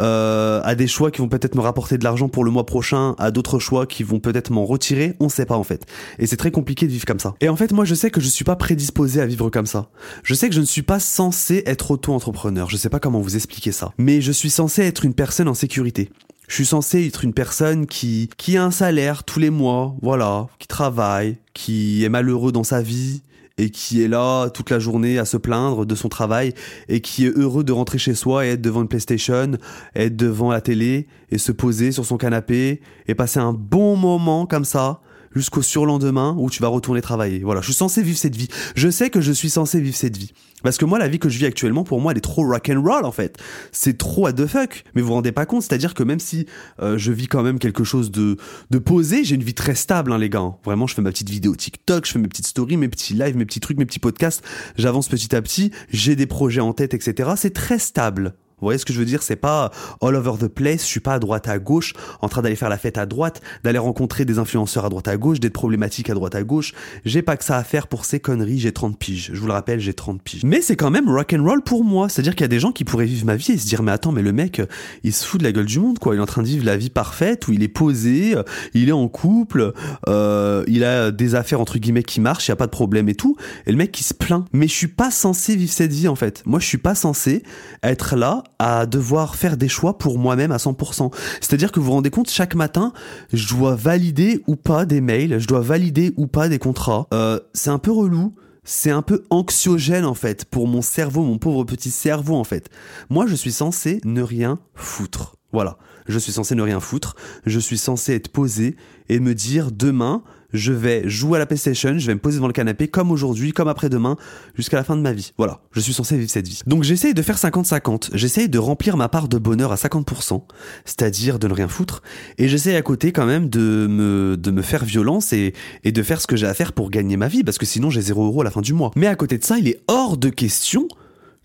euh, 0.00 0.60
à 0.64 0.74
des 0.74 0.86
choix 0.86 1.10
qui 1.10 1.20
vont 1.20 1.28
peut-être 1.28 1.54
me 1.54 1.60
rapporter 1.60 1.98
de 1.98 2.04
l'argent 2.04 2.28
pour 2.28 2.44
le 2.44 2.50
mois 2.50 2.66
prochain, 2.66 3.14
à 3.18 3.30
d'autres 3.30 3.58
choix 3.58 3.86
qui 3.86 4.02
vont 4.02 4.20
peut-être 4.20 4.50
m'en 4.50 4.64
retirer, 4.64 5.16
on 5.20 5.28
sait 5.28 5.46
pas 5.46 5.56
en 5.56 5.64
fait. 5.64 5.86
Et 6.18 6.26
c'est 6.26 6.36
très 6.36 6.50
compliqué 6.50 6.86
de 6.86 6.92
vivre 6.92 7.04
comme 7.04 7.20
ça. 7.20 7.34
Et 7.40 7.48
en 7.48 7.56
fait, 7.56 7.72
moi 7.72 7.84
je 7.84 7.94
sais 7.94 8.10
que 8.10 8.20
je 8.20 8.28
suis 8.28 8.44
pas 8.44 8.56
prédisposé 8.56 9.20
à 9.20 9.26
vivre 9.26 9.50
comme 9.50 9.66
ça. 9.66 9.90
Je 10.22 10.34
sais 10.34 10.48
que 10.48 10.54
je 10.54 10.60
ne 10.60 10.66
suis 10.66 10.82
pas 10.82 11.00
censé 11.00 11.62
être 11.66 11.90
auto-entrepreneur, 11.90 12.68
je 12.70 12.76
sais 12.76 12.88
pas 12.88 13.00
comment 13.00 13.20
vous 13.20 13.36
expliquer 13.36 13.72
ça. 13.72 13.92
Mais 13.98 14.20
je 14.20 14.32
suis 14.32 14.50
censé 14.50 14.82
être 14.82 15.04
une 15.04 15.14
personne 15.14 15.48
en 15.48 15.54
sécurité. 15.54 16.10
Je 16.48 16.56
suis 16.56 16.66
censé 16.66 17.06
être 17.06 17.22
une 17.22 17.32
personne 17.32 17.86
qui, 17.86 18.28
qui 18.36 18.56
a 18.56 18.64
un 18.64 18.72
salaire 18.72 19.22
tous 19.22 19.38
les 19.38 19.50
mois, 19.50 19.94
voilà, 20.02 20.48
qui 20.58 20.66
travaille, 20.66 21.36
qui 21.54 22.04
est 22.04 22.08
malheureux 22.08 22.50
dans 22.50 22.64
sa 22.64 22.82
vie, 22.82 23.22
et 23.60 23.68
qui 23.68 24.02
est 24.02 24.08
là 24.08 24.48
toute 24.48 24.70
la 24.70 24.78
journée 24.78 25.18
à 25.18 25.26
se 25.26 25.36
plaindre 25.36 25.84
de 25.84 25.94
son 25.94 26.08
travail 26.08 26.54
et 26.88 27.02
qui 27.02 27.26
est 27.26 27.36
heureux 27.36 27.62
de 27.62 27.72
rentrer 27.72 27.98
chez 27.98 28.14
soi 28.14 28.46
et 28.46 28.50
être 28.50 28.62
devant 28.62 28.80
une 28.80 28.88
PlayStation, 28.88 29.52
être 29.94 30.16
devant 30.16 30.50
la 30.50 30.62
télé 30.62 31.08
et 31.30 31.36
se 31.36 31.52
poser 31.52 31.92
sur 31.92 32.06
son 32.06 32.16
canapé 32.16 32.80
et 33.06 33.14
passer 33.14 33.38
un 33.38 33.52
bon 33.52 33.96
moment 33.96 34.46
comme 34.46 34.64
ça 34.64 35.02
jusqu'au 35.34 35.62
surlendemain 35.62 36.34
où 36.38 36.50
tu 36.50 36.62
vas 36.62 36.68
retourner 36.68 37.00
travailler. 37.00 37.40
Voilà, 37.40 37.60
je 37.60 37.66
suis 37.66 37.74
censé 37.74 38.02
vivre 38.02 38.18
cette 38.18 38.36
vie. 38.36 38.48
Je 38.74 38.88
sais 38.88 39.10
que 39.10 39.20
je 39.20 39.32
suis 39.32 39.50
censé 39.50 39.80
vivre 39.80 39.96
cette 39.96 40.16
vie. 40.16 40.32
Parce 40.62 40.76
que 40.76 40.84
moi, 40.84 40.98
la 40.98 41.08
vie 41.08 41.18
que 41.18 41.28
je 41.28 41.38
vis 41.38 41.46
actuellement, 41.46 41.84
pour 41.84 42.00
moi, 42.00 42.12
elle 42.12 42.18
est 42.18 42.22
trop 42.22 42.46
rock 42.46 42.70
and 42.70 42.82
roll 42.82 43.04
en 43.04 43.12
fait. 43.12 43.38
C'est 43.72 43.96
trop 43.96 44.22
what 44.22 44.34
the 44.34 44.46
fuck. 44.46 44.84
Mais 44.94 45.00
vous 45.00 45.08
vous 45.08 45.14
rendez 45.14 45.32
pas 45.32 45.46
compte, 45.46 45.62
c'est-à-dire 45.62 45.94
que 45.94 46.02
même 46.02 46.20
si 46.20 46.46
euh, 46.82 46.98
je 46.98 47.12
vis 47.12 47.28
quand 47.28 47.42
même 47.42 47.58
quelque 47.58 47.84
chose 47.84 48.10
de 48.10 48.36
de 48.70 48.78
posé, 48.78 49.24
j'ai 49.24 49.36
une 49.36 49.42
vie 49.42 49.54
très 49.54 49.74
stable, 49.74 50.12
hein, 50.12 50.18
les 50.18 50.28
gars. 50.28 50.52
Vraiment, 50.64 50.86
je 50.86 50.94
fais 50.94 51.02
ma 51.02 51.10
petite 51.10 51.30
vidéo 51.30 51.56
TikTok, 51.56 52.06
je 52.06 52.12
fais 52.12 52.18
mes 52.18 52.28
petites 52.28 52.46
stories, 52.46 52.76
mes 52.76 52.88
petits 52.88 53.14
lives, 53.14 53.36
mes 53.36 53.46
petits 53.46 53.60
trucs, 53.60 53.78
mes 53.78 53.86
petits 53.86 53.98
podcasts. 53.98 54.42
J'avance 54.76 55.08
petit 55.08 55.34
à 55.34 55.40
petit. 55.40 55.70
J'ai 55.90 56.16
des 56.16 56.26
projets 56.26 56.60
en 56.60 56.72
tête, 56.72 56.94
etc. 56.94 57.30
C'est 57.36 57.54
très 57.54 57.78
stable. 57.78 58.34
Vous 58.60 58.66
voyez 58.66 58.78
ce 58.78 58.84
que 58.84 58.92
je 58.92 58.98
veux 58.98 59.04
dire? 59.04 59.22
C'est 59.22 59.36
pas 59.36 59.70
all 60.00 60.14
over 60.14 60.32
the 60.38 60.48
place. 60.48 60.82
Je 60.82 60.86
suis 60.86 61.00
pas 61.00 61.14
à 61.14 61.18
droite 61.18 61.48
à 61.48 61.58
gauche, 61.58 61.94
en 62.20 62.28
train 62.28 62.42
d'aller 62.42 62.56
faire 62.56 62.68
la 62.68 62.78
fête 62.78 62.98
à 62.98 63.06
droite, 63.06 63.40
d'aller 63.64 63.78
rencontrer 63.78 64.24
des 64.24 64.38
influenceurs 64.38 64.84
à 64.84 64.88
droite 64.88 65.08
à 65.08 65.16
gauche, 65.16 65.40
d'être 65.40 65.52
problématique 65.52 66.10
à 66.10 66.14
droite 66.14 66.34
à 66.34 66.42
gauche. 66.42 66.72
J'ai 67.04 67.22
pas 67.22 67.36
que 67.36 67.44
ça 67.44 67.56
à 67.56 67.64
faire 67.64 67.86
pour 67.86 68.04
ces 68.04 68.20
conneries. 68.20 68.58
J'ai 68.58 68.72
30 68.72 68.98
piges. 68.98 69.30
Je 69.32 69.40
vous 69.40 69.46
le 69.46 69.52
rappelle, 69.52 69.80
j'ai 69.80 69.94
30 69.94 70.22
piges. 70.22 70.44
Mais 70.44 70.60
c'est 70.60 70.76
quand 70.76 70.90
même 70.90 71.08
rock 71.08 71.34
and 71.36 71.44
roll 71.44 71.62
pour 71.62 71.84
moi. 71.84 72.08
C'est-à-dire 72.08 72.34
qu'il 72.34 72.42
y 72.42 72.44
a 72.44 72.48
des 72.48 72.60
gens 72.60 72.72
qui 72.72 72.84
pourraient 72.84 73.06
vivre 73.06 73.26
ma 73.26 73.36
vie 73.36 73.52
et 73.52 73.58
se 73.58 73.66
dire 73.66 73.82
mais 73.82 73.92
attends, 73.92 74.12
mais 74.12 74.22
le 74.22 74.32
mec, 74.32 74.62
il 75.04 75.12
se 75.12 75.24
fout 75.26 75.40
de 75.40 75.44
la 75.44 75.52
gueule 75.52 75.66
du 75.66 75.78
monde 75.78 75.98
quoi. 75.98 76.14
Il 76.14 76.18
est 76.18 76.22
en 76.22 76.26
train 76.26 76.42
de 76.42 76.46
vivre 76.46 76.64
la 76.64 76.76
vie 76.76 76.90
parfaite 76.90 77.48
où 77.48 77.52
il 77.52 77.62
est 77.62 77.68
posé, 77.68 78.34
il 78.74 78.88
est 78.88 78.92
en 78.92 79.08
couple, 79.08 79.72
euh, 80.08 80.64
il 80.66 80.84
a 80.84 81.10
des 81.10 81.34
affaires 81.34 81.60
entre 81.60 81.78
guillemets 81.78 82.02
qui 82.02 82.20
marchent, 82.20 82.48
il 82.48 82.50
y 82.50 82.52
a 82.52 82.56
pas 82.56 82.66
de 82.66 82.70
problème 82.70 83.08
et 83.08 83.14
tout. 83.14 83.36
Et 83.66 83.70
le 83.70 83.76
mec 83.76 83.92
qui 83.92 84.04
se 84.04 84.14
plaint. 84.14 84.44
Mais 84.52 84.68
je 84.68 84.74
suis 84.74 84.88
pas 84.88 85.10
censé 85.10 85.56
vivre 85.56 85.72
cette 85.72 85.92
vie 85.92 86.08
en 86.08 86.14
fait. 86.14 86.42
Moi, 86.46 86.60
je 86.60 86.66
suis 86.66 86.78
pas 86.78 86.94
censé 86.94 87.42
être 87.82 88.16
là 88.16 88.42
à 88.58 88.86
devoir 88.86 89.36
faire 89.36 89.56
des 89.56 89.68
choix 89.68 89.98
pour 89.98 90.18
moi-même 90.18 90.52
à 90.52 90.56
100%. 90.56 91.12
C'est-à-dire 91.40 91.72
que 91.72 91.80
vous 91.80 91.86
vous 91.86 91.92
rendez 91.92 92.10
compte, 92.10 92.30
chaque 92.30 92.54
matin, 92.54 92.92
je 93.32 93.48
dois 93.48 93.74
valider 93.74 94.42
ou 94.46 94.56
pas 94.56 94.84
des 94.84 95.00
mails, 95.00 95.38
je 95.38 95.46
dois 95.46 95.60
valider 95.60 96.12
ou 96.16 96.26
pas 96.26 96.48
des 96.48 96.58
contrats. 96.58 97.06
Euh, 97.14 97.40
c'est 97.54 97.70
un 97.70 97.78
peu 97.78 97.92
relou. 97.92 98.34
C'est 98.62 98.90
un 98.90 99.00
peu 99.00 99.24
anxiogène 99.30 100.04
en 100.04 100.14
fait 100.14 100.44
pour 100.44 100.68
mon 100.68 100.82
cerveau, 100.82 101.22
mon 101.22 101.38
pauvre 101.38 101.64
petit 101.64 101.90
cerveau 101.90 102.36
en 102.36 102.44
fait. 102.44 102.68
Moi 103.08 103.26
je 103.26 103.34
suis 103.34 103.52
censé 103.52 104.02
ne 104.04 104.22
rien 104.22 104.58
foutre. 104.74 105.36
Voilà, 105.50 105.78
je 106.06 106.18
suis 106.18 106.30
censé 106.30 106.54
ne 106.54 106.62
rien 106.62 106.78
foutre, 106.78 107.16
je 107.46 107.58
suis 107.58 107.78
censé 107.78 108.14
être 108.14 108.28
posé 108.28 108.76
et 109.08 109.18
me 109.18 109.34
dire 109.34 109.72
demain 109.72 110.22
je 110.52 110.72
vais 110.72 111.08
jouer 111.08 111.36
à 111.36 111.38
la 111.38 111.46
PlayStation, 111.46 111.98
je 111.98 112.06
vais 112.06 112.14
me 112.14 112.20
poser 112.20 112.36
devant 112.36 112.46
le 112.46 112.52
canapé 112.52 112.88
comme 112.88 113.10
aujourd'hui, 113.10 113.52
comme 113.52 113.68
après-demain, 113.68 114.16
jusqu'à 114.54 114.76
la 114.76 114.84
fin 114.84 114.96
de 114.96 115.02
ma 115.02 115.12
vie. 115.12 115.32
Voilà, 115.38 115.60
je 115.72 115.80
suis 115.80 115.92
censé 115.92 116.16
vivre 116.16 116.30
cette 116.30 116.48
vie. 116.48 116.60
Donc 116.66 116.82
j'essaye 116.82 117.14
de 117.14 117.22
faire 117.22 117.36
50-50, 117.36 118.10
j'essaye 118.14 118.48
de 118.48 118.58
remplir 118.58 118.96
ma 118.96 119.08
part 119.08 119.28
de 119.28 119.38
bonheur 119.38 119.72
à 119.72 119.76
50%, 119.76 120.42
c'est-à-dire 120.84 121.38
de 121.38 121.48
ne 121.48 121.54
rien 121.54 121.68
foutre, 121.68 122.02
et 122.38 122.48
j'essaye 122.48 122.76
à 122.76 122.82
côté 122.82 123.12
quand 123.12 123.26
même 123.26 123.48
de 123.48 123.86
me, 123.88 124.36
de 124.36 124.50
me 124.50 124.62
faire 124.62 124.84
violence 124.84 125.32
et, 125.32 125.54
de 125.84 126.02
faire 126.02 126.20
ce 126.20 126.26
que 126.26 126.36
j'ai 126.36 126.46
à 126.46 126.54
faire 126.54 126.72
pour 126.72 126.90
gagner 126.90 127.16
ma 127.16 127.28
vie, 127.28 127.44
parce 127.44 127.58
que 127.58 127.66
sinon 127.66 127.90
j'ai 127.90 128.00
0 128.00 128.24
euros 128.24 128.40
à 128.42 128.44
la 128.44 128.50
fin 128.50 128.60
du 128.60 128.72
mois. 128.72 128.90
Mais 128.96 129.06
à 129.06 129.14
côté 129.16 129.38
de 129.38 129.44
ça, 129.44 129.58
il 129.58 129.68
est 129.68 129.80
hors 129.88 130.16
de 130.16 130.28
question 130.28 130.88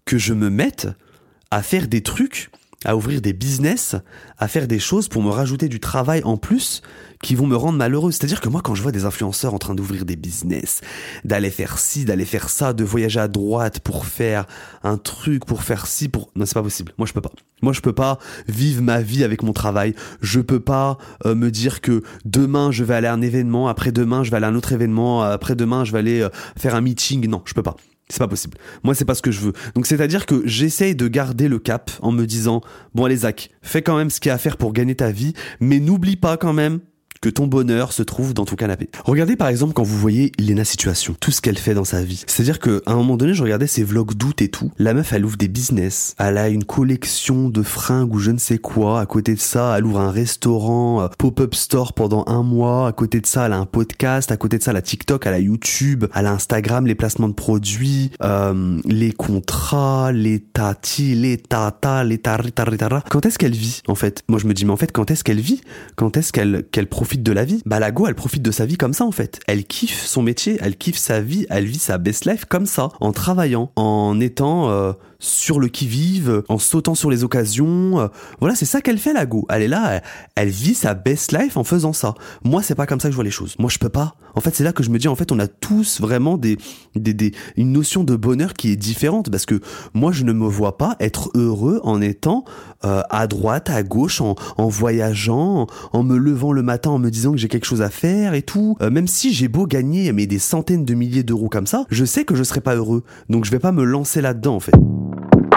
que 0.05 0.17
je 0.17 0.33
me 0.33 0.49
mette 0.49 0.87
à 1.51 1.61
faire 1.61 1.87
des 1.87 2.01
trucs 2.01 2.49
à 2.85 2.95
ouvrir 2.95 3.21
des 3.21 3.33
business, 3.33 3.95
à 4.37 4.47
faire 4.47 4.67
des 4.67 4.79
choses 4.79 5.07
pour 5.07 5.21
me 5.21 5.29
rajouter 5.29 5.67
du 5.67 5.79
travail 5.79 6.21
en 6.23 6.37
plus 6.37 6.81
qui 7.21 7.35
vont 7.35 7.47
me 7.47 7.55
rendre 7.55 7.77
malheureux. 7.77 8.11
C'est-à-dire 8.11 8.39
que 8.39 8.49
moi, 8.49 8.61
quand 8.63 8.75
je 8.75 8.83
vois 8.83 8.91
des 8.91 9.05
influenceurs 9.05 9.53
en 9.53 9.57
train 9.57 9.73
d'ouvrir 9.73 10.05
des 10.05 10.15
business, 10.15 10.81
d'aller 11.23 11.49
faire 11.49 11.79
ci, 11.79 12.05
d'aller 12.05 12.25
faire 12.25 12.49
ça, 12.49 12.73
de 12.73 12.83
voyager 12.83 13.19
à 13.19 13.27
droite 13.27 13.79
pour 13.79 14.05
faire 14.05 14.45
un 14.83 14.97
truc, 14.97 15.45
pour 15.45 15.63
faire 15.63 15.87
ci, 15.87 16.07
pour... 16.07 16.29
Non, 16.35 16.45
c'est 16.45 16.53
pas 16.53 16.63
possible. 16.63 16.93
Moi, 16.97 17.07
je 17.07 17.13
peux 17.13 17.21
pas. 17.21 17.31
Moi, 17.61 17.73
je 17.73 17.81
peux 17.81 17.93
pas 17.93 18.19
vivre 18.47 18.81
ma 18.83 19.01
vie 19.01 19.23
avec 19.23 19.41
mon 19.41 19.53
travail. 19.53 19.95
Je 20.21 20.39
peux 20.39 20.59
pas 20.59 20.97
euh, 21.25 21.33
me 21.33 21.49
dire 21.49 21.81
que 21.81 22.03
demain, 22.25 22.71
je 22.71 22.83
vais 22.83 22.93
aller 22.93 23.07
à 23.07 23.13
un 23.13 23.21
événement, 23.21 23.67
après-demain, 23.67 24.23
je 24.23 24.29
vais 24.29 24.37
aller 24.37 24.45
à 24.45 24.49
un 24.49 24.55
autre 24.55 24.73
événement, 24.73 25.23
après-demain, 25.23 25.83
je 25.83 25.91
vais 25.91 25.99
aller 25.99 26.21
euh, 26.21 26.29
faire 26.57 26.75
un 26.75 26.81
meeting. 26.81 27.27
Non, 27.27 27.41
je 27.45 27.53
peux 27.53 27.63
pas. 27.63 27.75
C'est 28.09 28.19
pas 28.19 28.27
possible. 28.27 28.57
Moi, 28.83 28.93
c'est 28.93 29.05
pas 29.05 29.15
ce 29.15 29.21
que 29.21 29.31
je 29.31 29.39
veux. 29.39 29.53
Donc, 29.73 29.87
c'est-à-dire 29.87 30.25
que 30.25 30.43
j'essaye 30.45 30.95
de 30.95 31.07
garder 31.07 31.47
le 31.47 31.57
cap 31.57 31.89
en 32.01 32.11
me 32.11 32.25
disant, 32.25 32.61
bon, 32.93 33.05
allez, 33.05 33.17
Zach, 33.17 33.49
fais 33.63 33.81
quand 33.81 33.97
même 33.97 34.11
ce 34.11 34.19
qu'il 34.19 34.29
y 34.29 34.31
a 34.31 34.35
à 34.35 34.37
faire 34.37 34.57
pour 34.57 34.73
gagner 34.73 34.95
ta 34.95 35.11
vie, 35.11 35.33
mais 35.59 35.79
n'oublie 35.79 36.15
pas 36.15 36.37
quand 36.37 36.53
même 36.53 36.81
que 37.25 37.29
ton 37.31 37.47
bonheur 37.47 37.91
se 37.91 38.03
trouve 38.03 38.35
dans 38.35 38.45
ton 38.45 38.55
canapé. 38.55 38.87
Regardez 39.03 39.35
par 39.35 39.47
exemple 39.47 39.73
quand 39.73 39.81
vous 39.81 39.97
voyez 39.97 40.31
Lena 40.37 40.63
Situation, 40.63 41.15
tout 41.19 41.31
ce 41.31 41.41
qu'elle 41.41 41.57
fait 41.57 41.73
dans 41.73 41.83
sa 41.83 42.03
vie. 42.03 42.23
C'est-à-dire 42.27 42.59
que 42.59 42.83
à 42.85 42.91
un 42.91 42.97
moment 42.97 43.17
donné, 43.17 43.33
je 43.33 43.41
regardais 43.41 43.65
ses 43.65 43.83
vlogs 43.83 44.13
d'août 44.13 44.43
et 44.43 44.49
tout. 44.49 44.71
La 44.77 44.93
meuf, 44.93 45.11
elle 45.11 45.25
ouvre 45.25 45.35
des 45.35 45.47
business. 45.47 46.13
Elle 46.19 46.37
a 46.37 46.49
une 46.49 46.65
collection 46.65 47.49
de 47.49 47.63
fringues 47.63 48.13
ou 48.13 48.19
je 48.19 48.29
ne 48.29 48.37
sais 48.37 48.59
quoi. 48.59 49.01
À 49.01 49.07
côté 49.07 49.33
de 49.33 49.39
ça, 49.39 49.73
elle 49.75 49.87
ouvre 49.87 50.01
un 50.01 50.11
restaurant 50.11 51.01
euh, 51.01 51.07
pop-up 51.17 51.55
store 51.55 51.93
pendant 51.93 52.25
un 52.27 52.43
mois. 52.43 52.89
À 52.89 52.91
côté 52.91 53.19
de 53.21 53.25
ça, 53.25 53.47
elle 53.47 53.53
a 53.53 53.57
un 53.57 53.65
podcast. 53.65 54.31
À 54.31 54.37
côté 54.37 54.59
de 54.59 54.63
ça, 54.63 54.69
elle 54.69 54.77
a 54.77 54.83
TikTok, 54.83 55.25
elle 55.25 55.33
a 55.33 55.39
YouTube, 55.39 56.05
elle 56.13 56.27
a 56.27 56.31
Instagram, 56.31 56.85
les 56.85 56.93
placements 56.93 57.29
de 57.29 57.33
produits, 57.33 58.11
euh, 58.21 58.79
les 58.85 59.13
contrats, 59.13 60.11
les 60.11 60.41
tati, 60.41 61.15
les 61.15 61.37
tata, 61.37 62.03
les 62.03 62.19
tari, 62.19 62.51
tara. 62.51 63.01
Quand 63.09 63.25
est-ce 63.25 63.39
qu'elle 63.39 63.55
vit 63.55 63.81
en 63.87 63.95
fait? 63.95 64.21
Moi, 64.27 64.37
je 64.37 64.45
me 64.45 64.53
dis 64.53 64.63
mais 64.63 64.73
en 64.73 64.77
fait, 64.77 64.91
quand 64.91 65.09
est-ce 65.09 65.23
qu'elle 65.23 65.39
vit? 65.39 65.61
Quand 65.95 66.17
est-ce 66.17 66.31
qu'elle 66.31 66.63
qu'elle 66.71 66.87
profite 66.87 67.14
de 67.23 67.31
la 67.31 67.45
vie 67.45 67.61
Bah 67.65 67.79
la 67.79 67.91
go, 67.91 68.07
elle 68.07 68.15
profite 68.15 68.41
de 68.41 68.51
sa 68.51 68.65
vie 68.65 68.77
comme 68.77 68.93
ça 68.93 69.05
en 69.05 69.11
fait. 69.11 69.39
Elle 69.47 69.65
kiffe 69.65 70.05
son 70.05 70.21
métier, 70.21 70.57
elle 70.61 70.75
kiffe 70.75 70.97
sa 70.97 71.21
vie, 71.21 71.45
elle 71.49 71.65
vit 71.65 71.79
sa 71.79 71.97
best 71.97 72.25
life 72.25 72.45
comme 72.45 72.65
ça, 72.65 72.89
en 72.99 73.11
travaillant, 73.11 73.71
en 73.75 74.19
étant 74.19 74.69
euh, 74.69 74.93
sur 75.19 75.59
le 75.59 75.67
qui-vive, 75.67 76.43
en 76.49 76.57
sautant 76.57 76.95
sur 76.95 77.09
les 77.09 77.23
occasions. 77.23 77.99
euh, 77.99 78.07
voilà, 78.39 78.55
c'est 78.55 78.65
ça 78.65 78.81
qu'elle 78.81 78.97
fait 78.97 79.13
la 79.13 79.25
go. 79.25 79.45
Elle 79.49 79.63
est 79.63 79.67
là, 79.67 80.01
elle, 80.35 80.49
vit 80.49 80.75
sa 80.75 80.93
best 80.93 81.31
life 81.31 81.57
en 81.57 81.63
faisant 81.63 81.93
ça. 81.93 82.13
Moi, 82.43 82.61
c'est 82.61 82.75
pas 82.75 82.85
comme 82.85 82.99
ça 82.99 83.07
que 83.07 83.11
je 83.11 83.15
vois 83.15 83.23
les 83.23 83.31
choses. 83.31 83.55
Moi, 83.59 83.69
je 83.69 83.79
peux 83.79 83.89
pas. 83.89 84.15
En 84.35 84.41
fait, 84.41 84.53
c'est 84.53 84.63
là 84.63 84.73
que 84.73 84.83
je 84.83 84.89
me 84.89 84.99
dis, 84.99 85.07
en 85.07 85.15
fait, 85.15 85.31
on 85.31 85.39
a 85.39 85.47
tous 85.47 86.01
vraiment 86.01 86.37
des, 86.37 86.57
des, 86.95 87.13
des, 87.13 87.33
une 87.55 87.71
notion 87.71 88.03
de 88.03 88.15
bonheur 88.15 88.53
qui 88.53 88.71
est 88.71 88.75
différente 88.75 89.29
parce 89.29 89.45
que 89.45 89.61
moi, 89.93 90.11
je 90.11 90.23
ne 90.23 90.33
me 90.33 90.47
vois 90.47 90.77
pas 90.77 90.95
être 90.99 91.29
heureux 91.35 91.79
en 91.83 92.01
étant 92.01 92.43
euh, 92.83 93.01
à 93.09 93.27
droite, 93.27 93.69
à 93.69 93.83
gauche, 93.83 94.21
en, 94.21 94.35
en 94.57 94.67
voyageant, 94.67 95.61
en, 95.61 95.67
en 95.93 96.03
me 96.03 96.17
levant 96.17 96.51
le 96.51 96.63
matin, 96.63 96.91
en 96.91 96.99
me 96.99 97.09
disant 97.09 97.31
que 97.31 97.37
j'ai 97.37 97.47
quelque 97.47 97.65
chose 97.65 97.81
à 97.81 97.89
faire 97.89 98.33
et 98.33 98.41
tout. 98.41 98.75
Euh, 98.81 98.89
même 98.89 99.07
si 99.07 99.33
j'ai 99.33 99.47
beau 99.47 99.65
gagner 99.65 100.11
mais 100.11 100.27
des 100.27 100.39
centaines 100.39 100.85
de 100.85 100.93
milliers 100.93 101.23
d'euros 101.23 101.49
comme 101.49 101.67
ça, 101.67 101.85
je 101.89 102.05
sais 102.05 102.25
que 102.25 102.35
je 102.35 102.43
serai 102.43 102.61
pas 102.61 102.75
heureux. 102.75 103.03
Donc, 103.29 103.45
je 103.45 103.51
vais 103.51 103.59
pas 103.59 103.71
me 103.71 103.83
lancer 103.83 104.21
là-dedans, 104.21 104.55
en 104.55 104.59
fait. 104.59 104.75
Thank 105.31 105.53
you. 105.53 105.54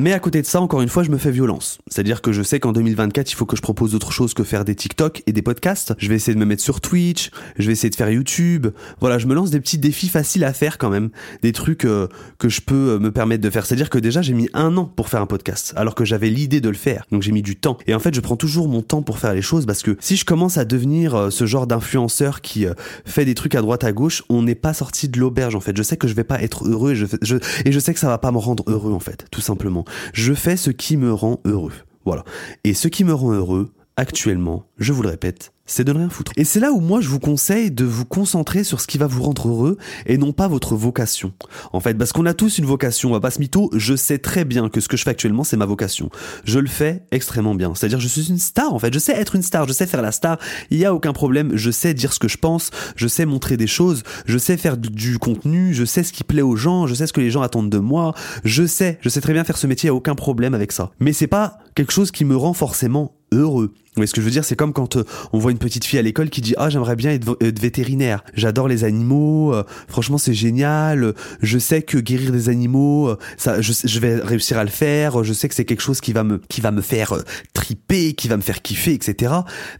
Mais 0.00 0.12
à 0.12 0.20
côté 0.20 0.40
de 0.42 0.46
ça, 0.46 0.60
encore 0.60 0.80
une 0.80 0.88
fois, 0.88 1.02
je 1.02 1.10
me 1.10 1.18
fais 1.18 1.32
violence. 1.32 1.78
C'est-à-dire 1.88 2.22
que 2.22 2.30
je 2.32 2.42
sais 2.42 2.60
qu'en 2.60 2.72
2024, 2.72 3.32
il 3.32 3.34
faut 3.34 3.46
que 3.46 3.56
je 3.56 3.62
propose 3.62 3.96
autre 3.96 4.12
chose 4.12 4.32
que 4.32 4.44
faire 4.44 4.64
des 4.64 4.76
TikTok 4.76 5.24
et 5.26 5.32
des 5.32 5.42
podcasts. 5.42 5.92
Je 5.98 6.08
vais 6.08 6.14
essayer 6.14 6.34
de 6.34 6.38
me 6.38 6.44
mettre 6.44 6.62
sur 6.62 6.80
Twitch, 6.80 7.30
je 7.58 7.66
vais 7.66 7.72
essayer 7.72 7.90
de 7.90 7.96
faire 7.96 8.08
YouTube. 8.10 8.68
Voilà, 9.00 9.18
je 9.18 9.26
me 9.26 9.34
lance 9.34 9.50
des 9.50 9.58
petits 9.60 9.76
défis 9.78 10.08
faciles 10.08 10.44
à 10.44 10.52
faire 10.52 10.78
quand 10.78 10.88
même. 10.90 11.10
Des 11.42 11.50
trucs 11.50 11.84
euh, 11.84 12.06
que 12.38 12.48
je 12.48 12.60
peux 12.60 12.90
euh, 12.90 12.98
me 13.00 13.10
permettre 13.10 13.42
de 13.42 13.50
faire. 13.50 13.66
C'est-à-dire 13.66 13.90
que 13.90 13.98
déjà, 13.98 14.22
j'ai 14.22 14.34
mis 14.34 14.48
un 14.54 14.76
an 14.76 14.84
pour 14.84 15.08
faire 15.08 15.20
un 15.20 15.26
podcast, 15.26 15.72
alors 15.76 15.96
que 15.96 16.04
j'avais 16.04 16.30
l'idée 16.30 16.60
de 16.60 16.68
le 16.68 16.76
faire. 16.76 17.04
Donc 17.10 17.22
j'ai 17.22 17.32
mis 17.32 17.42
du 17.42 17.56
temps. 17.56 17.76
Et 17.88 17.94
en 17.94 17.98
fait, 17.98 18.14
je 18.14 18.20
prends 18.20 18.36
toujours 18.36 18.68
mon 18.68 18.82
temps 18.82 19.02
pour 19.02 19.18
faire 19.18 19.34
les 19.34 19.42
choses 19.42 19.66
parce 19.66 19.82
que 19.82 19.96
si 19.98 20.14
je 20.16 20.24
commence 20.24 20.58
à 20.58 20.64
devenir 20.64 21.14
euh, 21.16 21.30
ce 21.30 21.44
genre 21.44 21.66
d'influenceur 21.66 22.40
qui 22.40 22.66
fait 23.04 23.24
des 23.24 23.34
trucs 23.34 23.56
à 23.56 23.62
droite 23.62 23.82
à 23.82 23.90
gauche, 23.90 24.22
on 24.28 24.42
n'est 24.42 24.54
pas 24.54 24.74
sorti 24.74 25.08
de 25.08 25.18
l'auberge 25.18 25.56
en 25.56 25.60
fait. 25.60 25.76
Je 25.76 25.82
sais 25.82 25.96
que 25.96 26.06
je 26.06 26.14
vais 26.14 26.22
pas 26.24 26.40
être 26.40 26.68
heureux 26.68 26.92
et 26.92 26.94
je, 26.96 27.06
je- 27.22 27.36
et 27.64 27.72
je 27.72 27.78
sais 27.80 27.92
que 27.94 28.00
ça 28.00 28.06
va 28.08 28.18
pas 28.18 28.30
me 28.30 28.38
rendre 28.38 28.62
heureux 28.68 28.92
en 28.92 29.00
fait, 29.00 29.26
tout 29.32 29.40
simplement. 29.40 29.84
Je 30.12 30.32
fais 30.34 30.56
ce 30.56 30.70
qui 30.70 30.96
me 30.96 31.12
rend 31.12 31.40
heureux. 31.44 31.72
Voilà. 32.04 32.24
Et 32.64 32.74
ce 32.74 32.88
qui 32.88 33.04
me 33.04 33.12
rend 33.12 33.32
heureux, 33.32 33.72
actuellement, 33.96 34.66
je 34.78 34.92
vous 34.92 35.02
le 35.02 35.08
répète, 35.10 35.52
c'est 35.68 35.84
de 35.84 35.92
ne 35.92 35.98
rien 35.98 36.08
foutre. 36.08 36.32
Et 36.36 36.44
c'est 36.44 36.58
là 36.58 36.72
où 36.72 36.80
moi 36.80 37.00
je 37.00 37.08
vous 37.08 37.20
conseille 37.20 37.70
de 37.70 37.84
vous 37.84 38.04
concentrer 38.04 38.64
sur 38.64 38.80
ce 38.80 38.86
qui 38.88 38.98
va 38.98 39.06
vous 39.06 39.22
rendre 39.22 39.48
heureux 39.48 39.78
et 40.06 40.18
non 40.18 40.32
pas 40.32 40.48
votre 40.48 40.74
vocation. 40.74 41.32
En 41.72 41.78
fait, 41.78 41.94
parce 41.94 42.12
qu'on 42.12 42.26
a 42.26 42.34
tous 42.34 42.58
une 42.58 42.64
vocation, 42.64 43.10
on 43.10 43.12
va 43.12 43.20
pas 43.20 43.30
se 43.30 43.38
mytho, 43.38 43.70
je 43.74 43.94
sais 43.94 44.18
très 44.18 44.44
bien 44.44 44.68
que 44.68 44.80
ce 44.80 44.88
que 44.88 44.96
je 44.96 45.04
fais 45.04 45.10
actuellement 45.10 45.44
c'est 45.44 45.56
ma 45.56 45.66
vocation. 45.66 46.10
Je 46.44 46.58
le 46.58 46.66
fais 46.66 47.02
extrêmement 47.12 47.54
bien. 47.54 47.74
C'est-à-dire 47.74 48.00
je 48.00 48.08
suis 48.08 48.28
une 48.28 48.38
star 48.38 48.74
en 48.74 48.78
fait, 48.78 48.92
je 48.92 48.98
sais 48.98 49.12
être 49.12 49.36
une 49.36 49.42
star, 49.42 49.68
je 49.68 49.72
sais 49.72 49.86
faire 49.86 50.02
la 50.02 50.12
star, 50.12 50.38
il 50.70 50.78
y 50.78 50.84
a 50.84 50.94
aucun 50.94 51.12
problème, 51.12 51.52
je 51.54 51.70
sais 51.70 51.94
dire 51.94 52.12
ce 52.12 52.18
que 52.18 52.28
je 52.28 52.38
pense, 52.38 52.70
je 52.96 53.06
sais 53.06 53.26
montrer 53.26 53.56
des 53.56 53.66
choses, 53.66 54.02
je 54.26 54.38
sais 54.38 54.56
faire 54.56 54.76
du, 54.76 55.18
contenu, 55.18 55.74
je 55.74 55.84
sais 55.84 56.02
ce 56.02 56.12
qui 56.12 56.24
plaît 56.24 56.42
aux 56.42 56.56
gens, 56.56 56.86
je 56.86 56.94
sais 56.94 57.06
ce 57.06 57.12
que 57.12 57.20
les 57.20 57.30
gens 57.30 57.42
attendent 57.42 57.70
de 57.70 57.78
moi, 57.78 58.14
je 58.44 58.66
sais, 58.66 58.98
je 59.02 59.08
sais 59.08 59.20
très 59.20 59.34
bien 59.34 59.44
faire 59.44 59.58
ce 59.58 59.66
métier, 59.66 59.88
il 59.88 59.90
y 59.90 59.94
a 59.94 59.94
aucun 59.94 60.14
problème 60.14 60.54
avec 60.54 60.72
ça. 60.72 60.90
Mais 60.98 61.12
c'est 61.12 61.26
pas 61.26 61.58
quelque 61.74 61.92
chose 61.92 62.10
qui 62.10 62.24
me 62.24 62.36
rend 62.36 62.54
forcément 62.54 63.17
heureux. 63.32 63.72
Mais 63.96 64.06
ce 64.06 64.14
que 64.14 64.20
je 64.20 64.26
veux 64.26 64.30
dire, 64.30 64.44
c'est 64.44 64.56
comme 64.56 64.72
quand 64.72 64.96
euh, 64.96 65.04
on 65.32 65.38
voit 65.38 65.50
une 65.50 65.58
petite 65.58 65.84
fille 65.84 65.98
à 65.98 66.02
l'école 66.02 66.30
qui 66.30 66.40
dit 66.40 66.54
ah 66.56 66.70
j'aimerais 66.70 66.96
bien 66.96 67.10
être, 67.10 67.60
vétérinaire. 67.60 68.24
J'adore 68.34 68.68
les 68.68 68.84
animaux. 68.84 69.54
euh, 69.54 69.64
franchement, 69.88 70.18
c'est 70.18 70.34
génial. 70.34 71.14
Je 71.42 71.58
sais 71.58 71.82
que 71.82 71.98
guérir 71.98 72.32
des 72.32 72.48
animaux, 72.48 73.08
euh, 73.08 73.18
ça, 73.36 73.60
je, 73.60 73.72
je 73.84 74.00
vais 74.00 74.16
réussir 74.16 74.58
à 74.58 74.64
le 74.64 74.70
faire. 74.70 75.24
Je 75.24 75.32
sais 75.32 75.48
que 75.48 75.54
c'est 75.54 75.64
quelque 75.64 75.82
chose 75.82 76.00
qui 76.00 76.12
va 76.12 76.24
me 76.24 76.40
qui 76.48 76.60
va 76.60 76.70
me 76.70 76.80
faire 76.80 77.14
triper, 77.54 78.14
qui 78.14 78.28
va 78.28 78.36
me 78.36 78.42
faire 78.42 78.62
kiffer, 78.62 78.94
etc. 78.94 79.32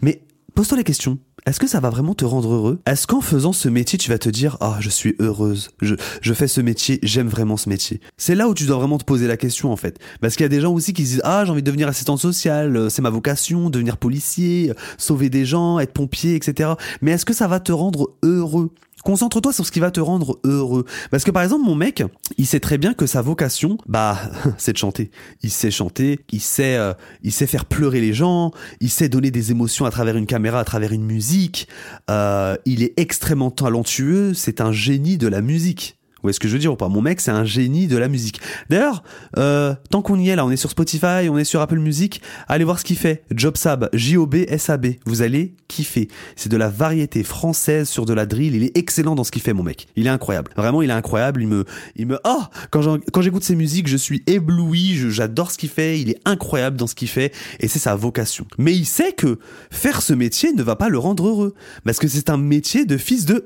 Mais 0.02 0.22
pose-toi 0.54 0.76
la 0.76 0.84
question. 0.84 1.18
Est-ce 1.48 1.60
que 1.60 1.66
ça 1.66 1.80
va 1.80 1.88
vraiment 1.88 2.14
te 2.14 2.26
rendre 2.26 2.52
heureux? 2.52 2.78
Est-ce 2.84 3.06
qu'en 3.06 3.22
faisant 3.22 3.54
ce 3.54 3.70
métier, 3.70 3.98
tu 3.98 4.10
vas 4.10 4.18
te 4.18 4.28
dire 4.28 4.58
ah 4.60 4.76
je 4.80 4.90
suis 4.90 5.16
heureuse, 5.18 5.70
je, 5.80 5.94
je 6.20 6.34
fais 6.34 6.46
ce 6.46 6.60
métier, 6.60 6.98
j'aime 7.02 7.28
vraiment 7.28 7.56
ce 7.56 7.70
métier? 7.70 8.02
C'est 8.18 8.34
là 8.34 8.50
où 8.50 8.54
tu 8.54 8.66
dois 8.66 8.76
vraiment 8.76 8.98
te 8.98 9.04
poser 9.04 9.26
la 9.26 9.38
question 9.38 9.72
en 9.72 9.76
fait, 9.76 9.98
parce 10.20 10.36
qu'il 10.36 10.44
y 10.44 10.44
a 10.44 10.50
des 10.50 10.60
gens 10.60 10.74
aussi 10.74 10.92
qui 10.92 11.06
se 11.06 11.12
disent 11.12 11.22
ah 11.24 11.46
j'ai 11.46 11.50
envie 11.50 11.62
de 11.62 11.66
devenir 11.66 11.88
assistante 11.88 12.18
sociale, 12.18 12.76
euh, 12.76 12.90
c'est 12.90 13.00
ma 13.00 13.08
vocation, 13.08 13.70
devenir 13.70 13.96
policier, 13.96 14.68
euh, 14.68 14.74
sauver 14.98 15.30
des 15.30 15.46
gens, 15.46 15.78
être 15.78 15.94
pompier, 15.94 16.34
etc. 16.34 16.72
Mais 17.00 17.12
est-ce 17.12 17.24
que 17.24 17.32
ça 17.32 17.48
va 17.48 17.60
te 17.60 17.72
rendre 17.72 18.10
heureux? 18.22 18.70
Concentre-toi 19.08 19.54
sur 19.54 19.64
ce 19.64 19.72
qui 19.72 19.80
va 19.80 19.90
te 19.90 20.00
rendre 20.00 20.38
heureux. 20.44 20.84
Parce 21.10 21.24
que 21.24 21.30
par 21.30 21.42
exemple, 21.42 21.64
mon 21.64 21.74
mec, 21.74 22.02
il 22.36 22.46
sait 22.46 22.60
très 22.60 22.76
bien 22.76 22.92
que 22.92 23.06
sa 23.06 23.22
vocation, 23.22 23.78
bah, 23.86 24.18
c'est 24.58 24.74
de 24.74 24.76
chanter. 24.76 25.10
Il 25.42 25.48
sait 25.48 25.70
chanter, 25.70 26.20
il 26.30 26.42
sait, 26.42 26.76
euh, 26.76 26.92
il 27.22 27.32
sait 27.32 27.46
faire 27.46 27.64
pleurer 27.64 28.02
les 28.02 28.12
gens, 28.12 28.50
il 28.80 28.90
sait 28.90 29.08
donner 29.08 29.30
des 29.30 29.50
émotions 29.50 29.86
à 29.86 29.90
travers 29.90 30.18
une 30.18 30.26
caméra, 30.26 30.60
à 30.60 30.64
travers 30.64 30.92
une 30.92 31.06
musique. 31.06 31.68
Euh, 32.10 32.58
il 32.66 32.82
est 32.82 32.92
extrêmement 32.98 33.50
talentueux, 33.50 34.34
c'est 34.34 34.60
un 34.60 34.72
génie 34.72 35.16
de 35.16 35.26
la 35.26 35.40
musique. 35.40 35.97
Vous 36.18 36.22
voyez 36.22 36.34
ce 36.34 36.40
que 36.40 36.48
je 36.48 36.54
veux 36.54 36.58
dire 36.58 36.72
ou 36.72 36.76
pas? 36.76 36.88
Mon 36.88 37.00
mec, 37.00 37.20
c'est 37.20 37.30
un 37.30 37.44
génie 37.44 37.86
de 37.86 37.96
la 37.96 38.08
musique. 38.08 38.40
D'ailleurs, 38.68 39.04
euh, 39.36 39.74
tant 39.88 40.02
qu'on 40.02 40.18
y 40.18 40.30
est 40.30 40.36
là, 40.36 40.44
on 40.44 40.50
est 40.50 40.56
sur 40.56 40.70
Spotify, 40.70 41.28
on 41.30 41.38
est 41.38 41.44
sur 41.44 41.60
Apple 41.60 41.78
Music, 41.78 42.20
allez 42.48 42.64
voir 42.64 42.80
ce 42.80 42.84
qu'il 42.84 42.98
fait. 42.98 43.22
Jobsab, 43.30 43.88
J-O-B-S-A-B. 43.92 44.86
Vous 45.06 45.22
allez 45.22 45.54
kiffer. 45.68 46.08
C'est 46.34 46.48
de 46.48 46.56
la 46.56 46.68
variété 46.68 47.22
française 47.22 47.88
sur 47.88 48.04
de 48.04 48.12
la 48.12 48.26
drill. 48.26 48.56
Il 48.56 48.64
est 48.64 48.76
excellent 48.76 49.14
dans 49.14 49.22
ce 49.22 49.30
qu'il 49.30 49.42
fait, 49.42 49.52
mon 49.52 49.62
mec. 49.62 49.86
Il 49.94 50.06
est 50.06 50.10
incroyable. 50.10 50.50
Vraiment, 50.56 50.82
il 50.82 50.90
est 50.90 50.94
incroyable. 50.94 51.42
Il 51.42 51.48
me, 51.48 51.64
il 51.94 52.06
me, 52.06 52.18
oh, 52.24 52.42
quand 52.70 53.22
j'écoute 53.22 53.44
ses 53.44 53.54
musiques, 53.54 53.86
je 53.86 53.96
suis 53.96 54.24
ébloui. 54.26 54.96
J'adore 55.10 55.52
ce 55.52 55.58
qu'il 55.58 55.68
fait. 55.68 56.00
Il 56.00 56.10
est 56.10 56.20
incroyable 56.24 56.76
dans 56.76 56.86
ce 56.86 56.94
qu'il 56.94 57.08
fait 57.08 57.32
et 57.60 57.68
c'est 57.68 57.78
sa 57.78 57.94
vocation. 57.94 58.46
Mais 58.58 58.74
il 58.74 58.86
sait 58.86 59.12
que 59.12 59.38
faire 59.70 60.02
ce 60.02 60.14
métier 60.14 60.52
ne 60.52 60.62
va 60.62 60.74
pas 60.74 60.88
le 60.88 60.98
rendre 60.98 61.28
heureux 61.28 61.54
parce 61.84 61.98
que 61.98 62.08
c'est 62.08 62.30
un 62.30 62.38
métier 62.38 62.84
de 62.84 62.96
fils 62.96 63.24
de. 63.24 63.44